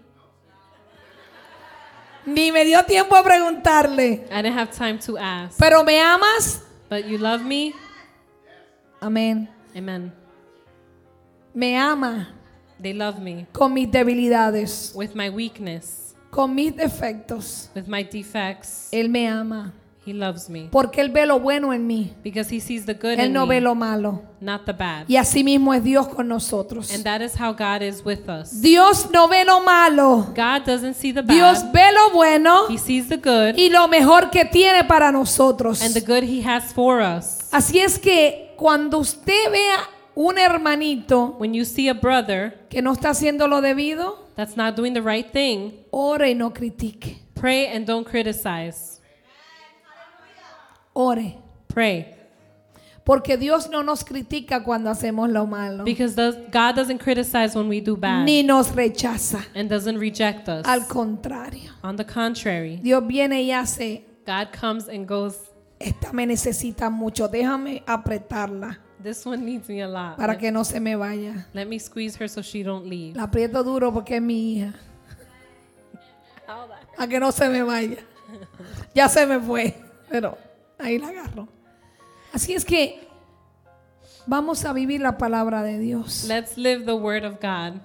Ni 2.26 2.52
me 2.52 2.66
dio 2.66 2.84
tiempo 2.84 3.16
a 3.16 3.24
preguntarle. 3.24 4.26
I 4.32 4.42
didn't 4.42 4.58
have 4.58 4.72
time 4.72 4.98
to 5.00 5.18
ask. 5.18 5.58
¿Pero 5.60 5.84
me 5.84 6.00
amas? 6.00 6.62
But 6.90 7.06
you 7.06 7.18
love 7.18 7.42
me? 7.44 7.74
Amén. 9.02 9.50
Amen. 9.76 10.12
Me 11.54 11.76
ama 11.78 12.30
They 12.80 12.94
love 12.94 13.20
me 13.20 13.48
con 13.52 13.74
mis 13.74 13.90
debilidades, 13.90 14.92
with 14.94 15.16
my 15.16 15.30
weakness, 15.30 16.14
con 16.30 16.54
mis 16.54 16.74
defectos. 16.76 17.70
with 17.74 17.88
my 17.88 18.04
defects. 18.04 18.90
Él 18.92 19.10
me 19.10 19.28
ama. 19.28 19.74
He 20.08 20.14
loves 20.14 20.50
me 20.50 20.70
Porque 20.72 21.02
Él 21.02 21.10
ve 21.10 21.26
lo 21.26 21.40
bueno 21.40 21.74
en 21.74 21.86
mí. 21.86 22.14
because 22.24 22.50
he 22.50 22.62
sees 22.62 22.86
the 22.86 22.94
good 22.94 23.20
Él 23.20 23.26
in 23.28 23.34
no 23.34 23.46
ve 23.46 23.56
me, 23.56 23.62
lo 23.62 23.76
malo. 23.76 24.22
not 24.40 24.66
the 24.66 24.72
bad. 24.72 25.06
Y 25.10 25.18
así 25.18 25.44
mismo 25.44 25.74
es 25.74 25.84
Dios 25.84 26.08
con 26.08 26.28
nosotros. 26.30 26.94
And 26.94 27.04
that 27.04 27.22
is 27.22 27.34
how 27.38 27.52
God 27.52 27.82
is 27.82 28.04
with 28.06 28.30
us. 28.30 28.62
Dios 28.62 29.10
no 29.12 29.28
ve 29.28 29.44
lo 29.44 29.60
malo. 29.62 30.28
God 30.36 30.66
doesn't 30.66 30.94
see 30.96 31.12
the 31.12 31.22
Dios 31.24 31.62
bad. 31.64 31.74
ve 31.74 31.92
lo 31.94 32.14
bueno 32.14 32.68
He 32.70 32.78
sees 32.78 33.10
the 33.10 33.18
good 33.18 33.58
y 33.58 33.70
lo 33.70 33.88
mejor 33.88 34.30
que 34.30 34.46
tiene 34.46 34.84
para 34.86 35.12
nosotros. 35.12 35.82
and 35.82 35.94
the 35.94 36.02
good 36.02 36.24
he 36.24 36.42
has 36.42 36.72
for 36.74 37.02
us. 37.02 37.50
Así 37.52 37.80
es 37.80 38.00
que 38.00 38.54
cuando 38.58 39.00
usted 39.00 39.52
vea 39.52 39.78
un 40.16 40.38
hermanito 40.38 41.36
When 41.38 41.54
you 41.54 41.66
see 41.66 41.90
a 41.90 41.94
brother 41.94 42.66
que 42.70 42.82
no 42.82 42.94
está 42.94 43.10
haciendo 43.10 43.48
lo 43.48 43.62
debido, 43.62 44.26
that's 44.36 44.56
not 44.56 44.76
doing 44.76 44.94
the 44.94 45.02
right 45.02 45.32
thing, 45.32 45.74
ore 45.92 46.30
y 46.32 46.34
no 46.34 46.52
critique. 46.54 47.18
pray 47.36 47.68
and 47.68 47.86
don't 47.86 48.08
criticize. 48.08 48.97
Ore. 51.00 51.38
Pray. 51.68 52.16
Porque 53.06 53.38
Dios 53.38 53.70
no 53.70 53.84
nos 53.84 54.04
critica 54.04 54.64
cuando 54.64 54.90
hacemos 54.90 55.30
lo 55.30 55.46
malo. 55.46 55.84
Because 55.86 56.16
God 56.16 56.76
doesn't 56.76 56.98
criticize 57.00 57.56
when 57.56 57.70
we 57.70 57.80
do 57.80 57.96
bad 57.96 58.26
Ni 58.26 58.42
nos 58.44 58.70
rechaza. 58.76 59.46
and 59.56 59.70
doesn't 59.70 59.98
reject 60.00 60.50
us. 60.50 60.66
Al 60.68 60.88
contrario. 60.88 61.72
On 61.84 61.96
the 61.96 62.04
contrary, 62.04 62.78
Dios 62.82 63.04
viene 63.08 63.44
y 63.44 63.52
hace, 63.52 64.04
God 64.26 64.48
comes 64.52 64.90
and 64.90 65.08
goes, 65.08 65.36
esta 65.80 66.12
me 66.12 66.26
necesita 66.26 66.90
mucho, 66.90 67.28
déjame 67.30 67.84
apretarla 67.86 68.80
This 69.02 69.24
one 69.26 69.46
needs 69.46 69.70
me 69.70 69.82
a 69.84 69.88
lot. 69.88 70.18
para 70.18 70.34
Let, 70.34 70.40
que 70.40 70.52
no 70.52 70.64
se 70.64 70.80
me 70.80 70.96
vaya. 70.96 71.46
let 71.54 71.66
me 71.68 71.78
squeeze 71.80 72.16
her 72.20 72.28
so 72.28 72.42
she 72.42 72.64
don't 72.64 72.88
leave. 72.88 73.16
La 73.16 73.24
aprieto 73.28 73.64
duro 73.64 73.94
porque 73.94 74.16
es 74.16 74.22
mi 74.22 74.56
hija. 74.56 74.74
A 76.98 77.08
que 77.08 77.20
no 77.20 77.32
se 77.32 77.48
me 77.50 77.62
vaya. 77.62 77.98
Ya 78.96 79.08
se 79.08 79.26
me 79.28 79.40
fue, 79.40 79.76
pero 80.10 80.38
ahí 80.80 80.98
la 80.98 81.10
agarro. 81.10 81.48
Así 82.34 82.54
es 82.54 82.66
que 82.66 83.08
vamos 84.26 84.66
a 84.66 84.74
vivir 84.74 85.02
la 85.02 85.18
palabra 85.18 85.64
de 85.64 85.80
Dios. 85.80 86.26
Let's 86.28 86.58
live 86.58 86.86
the 86.86 86.94
word 86.94 87.24
of 87.26 87.40
God. 87.42 87.82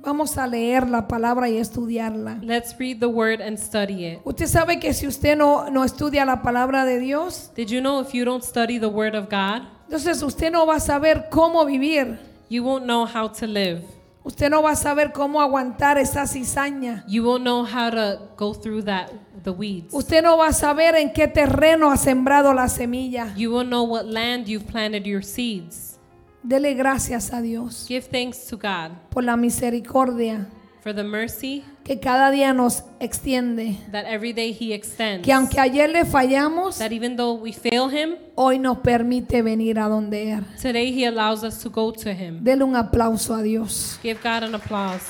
Vamos 0.00 0.38
a 0.38 0.46
leer 0.46 0.88
la 0.88 1.08
palabra 1.08 1.48
y 1.48 1.58
estudiarla. 1.58 2.38
Let's 2.40 2.76
read 2.78 3.00
the 3.00 3.06
word 3.06 3.40
and 3.40 3.58
study 3.58 4.06
it. 4.06 4.20
Usted 4.24 4.46
sabe 4.46 4.78
que 4.78 4.94
si 4.94 5.06
usted 5.08 5.36
no, 5.36 5.70
no 5.70 5.84
estudia 5.84 6.24
la 6.24 6.40
palabra 6.40 6.84
de 6.84 7.00
Dios, 7.00 7.50
Did 7.56 7.68
you 7.68 7.80
know 7.80 8.00
if 8.00 8.14
you 8.14 8.24
don't 8.24 8.44
study 8.44 8.78
the 8.78 8.88
word 8.88 9.16
of 9.16 9.28
God, 9.28 9.62
entonces 9.84 10.22
usted 10.22 10.52
no 10.52 10.66
va 10.66 10.76
a 10.76 10.80
saber 10.80 11.28
cómo 11.30 11.64
vivir. 11.66 12.18
you 12.48 12.62
won't 12.62 12.84
know 12.86 13.06
how 13.06 13.28
to 13.28 13.46
live? 13.46 13.82
Usted 14.24 14.50
no 14.50 14.62
va 14.62 14.72
a 14.72 14.76
saber 14.76 15.12
cómo 15.12 15.40
aguantar 15.40 15.98
esa 15.98 16.26
cizaña. 16.26 17.02
You 17.08 17.24
won't 17.24 17.42
know 17.42 17.64
how 17.64 17.90
to 17.90 18.20
go 18.36 18.54
through 18.54 18.82
that 18.82 19.10
the 19.42 19.50
weeds. 19.50 19.92
Usted 19.92 20.22
no 20.22 20.36
va 20.36 20.48
a 20.48 20.52
saber 20.52 20.94
en 20.96 21.12
qué 21.12 21.28
terreno 21.28 21.90
ha 21.90 21.96
sembrado 21.96 22.52
la 22.54 22.68
semilla. 22.68 23.32
You 23.36 23.52
won't 23.52 23.68
know 23.68 23.84
what 23.84 24.04
land 24.06 24.46
you've 24.46 24.66
planted 24.66 25.04
your 25.04 25.22
seeds. 25.24 25.98
Dele 26.42 26.74
gracias 26.74 27.32
a 27.32 27.42
Dios 27.42 27.84
Give 27.88 28.00
thanks 28.06 28.46
to 28.46 28.56
God 28.56 28.92
por 29.10 29.24
la 29.24 29.36
misericordia 29.36 30.46
for 30.82 30.94
the 30.94 31.02
mercy 31.02 31.64
que 31.84 31.98
cada 31.98 32.30
día 32.30 32.54
nos 32.54 32.84
extiende. 33.00 33.76
that 33.90 34.04
every 34.06 34.32
day 34.32 34.52
he 34.58 34.72
extends. 34.72 35.24
Que 35.24 35.32
aunque 35.32 35.58
ayer 35.58 35.90
le 35.90 36.04
fallamos, 36.04 36.78
That 36.78 36.92
even 36.92 37.16
though 37.16 37.34
we 37.42 37.52
fail 37.52 37.88
him, 37.90 38.16
hoy 38.36 38.58
nos 38.58 38.78
permite 38.78 39.42
venir 39.42 39.78
a 39.80 39.88
donde 39.88 40.32
Él. 40.32 40.44
today 40.62 40.92
he 40.92 41.04
allows 41.06 41.42
us 41.42 41.58
to 41.62 41.68
go 41.70 41.92
to 41.92 42.10
him. 42.12 42.42
Dele 42.44 42.62
un 42.62 42.76
aplauso 42.76 43.34
a 43.34 43.42
Dios. 43.42 43.98
Give 44.02 44.18
God 44.22 44.44
an 44.44 44.54
applause. 44.54 45.02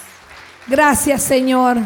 Gracias, 0.66 1.22
Señor. 1.22 1.78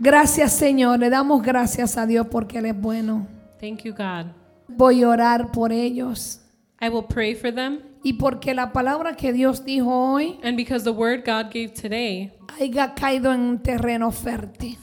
Gracias, 0.00 0.52
Señor. 0.52 0.98
Le 1.00 1.10
damos 1.10 1.42
gracias 1.42 1.96
a 1.96 2.06
Dios 2.06 2.26
porque 2.30 2.58
Él 2.58 2.66
es 2.66 2.80
bueno. 2.80 3.26
Thank 3.60 3.82
you, 3.82 3.92
God. 3.92 4.26
Voy 4.68 5.02
a 5.02 5.08
orar 5.08 5.50
por 5.50 5.72
ellos. 5.72 6.40
I 6.80 6.88
will 6.88 7.04
pray 7.04 7.34
for 7.34 7.52
them. 7.52 7.80
Y 8.04 8.12
porque 8.12 8.54
la 8.54 8.72
palabra 8.72 9.16
que 9.16 9.32
Dios 9.32 9.64
dijo 9.64 9.90
hoy 9.90 10.38
And 10.44 10.56
because 10.56 10.84
the 10.84 10.90
word 10.90 11.24
God 11.26 11.50
gave 11.52 11.70
today, 11.70 12.32
haya 12.60 12.94
caído 12.94 13.32
en 13.32 13.40
un 13.40 13.58
terreno 13.58 14.12
fértil. 14.12 14.78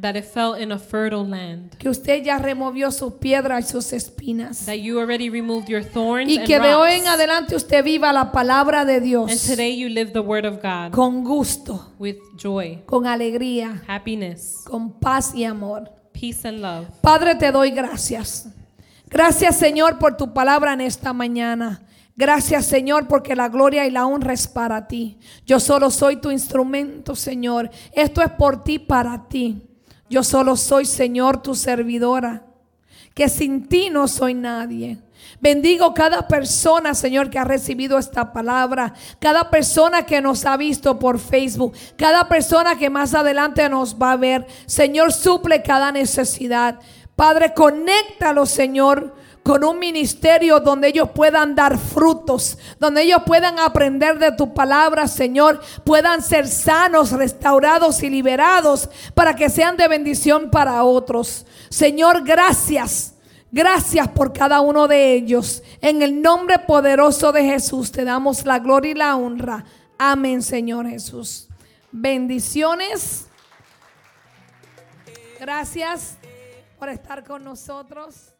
That 0.00 0.16
it 0.16 0.24
fell 0.24 0.54
in 0.54 0.72
a 0.72 0.78
fertile 0.78 1.26
land. 1.26 1.76
Que 1.78 1.88
usted 1.88 2.22
ya 2.22 2.38
removió 2.38 2.90
sus 2.90 3.14
piedras 3.14 3.66
y 3.66 3.68
sus 3.68 3.92
espinas. 3.92 4.66
That 4.66 4.76
you 4.78 4.98
already 4.98 5.30
removed 5.30 5.68
your 5.68 5.82
thorns 5.82 6.30
Y 6.30 6.38
and 6.38 6.46
que 6.46 6.58
de 6.60 6.74
hoy 6.74 6.92
en 6.92 7.06
adelante 7.06 7.56
usted 7.56 7.82
viva 7.84 8.12
la 8.12 8.32
palabra 8.32 8.84
de 8.84 8.96
And 8.96 9.04
Dios 9.04 9.46
today 9.46 9.76
you 9.76 9.88
live 9.88 10.12
the 10.12 10.20
word 10.20 10.44
of 10.44 10.62
God 10.62 10.92
con 10.92 11.24
gusto, 11.24 11.92
with 11.98 12.16
joy, 12.36 12.82
con 12.86 13.06
alegría, 13.06 13.82
happiness, 13.86 14.62
con 14.64 14.98
paz 14.98 15.34
y 15.34 15.44
amor. 15.44 15.90
peace, 16.12 16.46
and 16.46 16.60
love. 16.60 16.86
Padre, 17.00 17.34
te 17.36 17.52
doy 17.52 17.70
gracias. 17.70 18.48
Gracias, 19.08 19.56
Señor, 19.56 19.98
por 19.98 20.16
tu 20.16 20.32
palabra 20.34 20.72
en 20.72 20.80
esta 20.80 21.12
mañana. 21.12 21.82
Gracias, 22.16 22.66
Señor, 22.66 23.06
porque 23.06 23.36
la 23.36 23.48
gloria 23.48 23.86
y 23.86 23.92
la 23.92 24.04
honra 24.04 24.32
es 24.32 24.48
para 24.48 24.88
ti. 24.88 25.18
Yo 25.46 25.60
solo 25.60 25.88
soy 25.90 26.16
tu 26.16 26.32
instrumento, 26.32 27.14
Señor. 27.14 27.70
Esto 27.92 28.22
es 28.22 28.30
por 28.32 28.64
ti, 28.64 28.80
para 28.80 29.28
ti. 29.28 29.67
Yo 30.10 30.22
solo 30.22 30.56
soy, 30.56 30.84
Señor, 30.84 31.42
tu 31.42 31.54
servidora. 31.54 32.44
Que 33.14 33.28
sin 33.28 33.68
ti 33.68 33.90
no 33.90 34.08
soy 34.08 34.34
nadie. 34.34 34.98
Bendigo 35.40 35.94
cada 35.94 36.26
persona, 36.26 36.94
Señor, 36.94 37.30
que 37.30 37.38
ha 37.38 37.44
recibido 37.44 37.98
esta 37.98 38.32
palabra. 38.32 38.94
Cada 39.20 39.50
persona 39.50 40.06
que 40.06 40.20
nos 40.20 40.44
ha 40.44 40.56
visto 40.56 40.98
por 40.98 41.18
Facebook. 41.18 41.74
Cada 41.96 42.28
persona 42.28 42.76
que 42.76 42.90
más 42.90 43.14
adelante 43.14 43.68
nos 43.68 43.96
va 43.96 44.12
a 44.12 44.16
ver. 44.16 44.46
Señor, 44.66 45.12
suple 45.12 45.62
cada 45.62 45.92
necesidad. 45.92 46.80
Padre, 47.14 47.52
conéctalo, 47.54 48.46
Señor, 48.46 49.14
con 49.48 49.64
un 49.64 49.78
ministerio 49.78 50.60
donde 50.60 50.88
ellos 50.88 51.08
puedan 51.14 51.54
dar 51.54 51.78
frutos, 51.78 52.58
donde 52.78 53.00
ellos 53.04 53.22
puedan 53.24 53.58
aprender 53.58 54.18
de 54.18 54.32
tu 54.32 54.52
palabra, 54.52 55.08
Señor, 55.08 55.62
puedan 55.84 56.20
ser 56.20 56.46
sanos, 56.46 57.12
restaurados 57.12 58.02
y 58.02 58.10
liberados 58.10 58.90
para 59.14 59.34
que 59.34 59.48
sean 59.48 59.78
de 59.78 59.88
bendición 59.88 60.50
para 60.50 60.84
otros. 60.84 61.46
Señor, 61.70 62.24
gracias. 62.24 63.14
Gracias 63.50 64.06
por 64.08 64.34
cada 64.34 64.60
uno 64.60 64.86
de 64.86 65.14
ellos. 65.14 65.62
En 65.80 66.02
el 66.02 66.20
nombre 66.20 66.58
poderoso 66.58 67.32
de 67.32 67.44
Jesús 67.44 67.90
te 67.90 68.04
damos 68.04 68.44
la 68.44 68.58
gloria 68.58 68.90
y 68.90 68.96
la 68.96 69.16
honra. 69.16 69.64
Amén, 69.96 70.42
Señor 70.42 70.86
Jesús. 70.90 71.48
Bendiciones. 71.90 73.28
Gracias 75.40 76.18
por 76.78 76.90
estar 76.90 77.24
con 77.24 77.44
nosotros. 77.44 78.34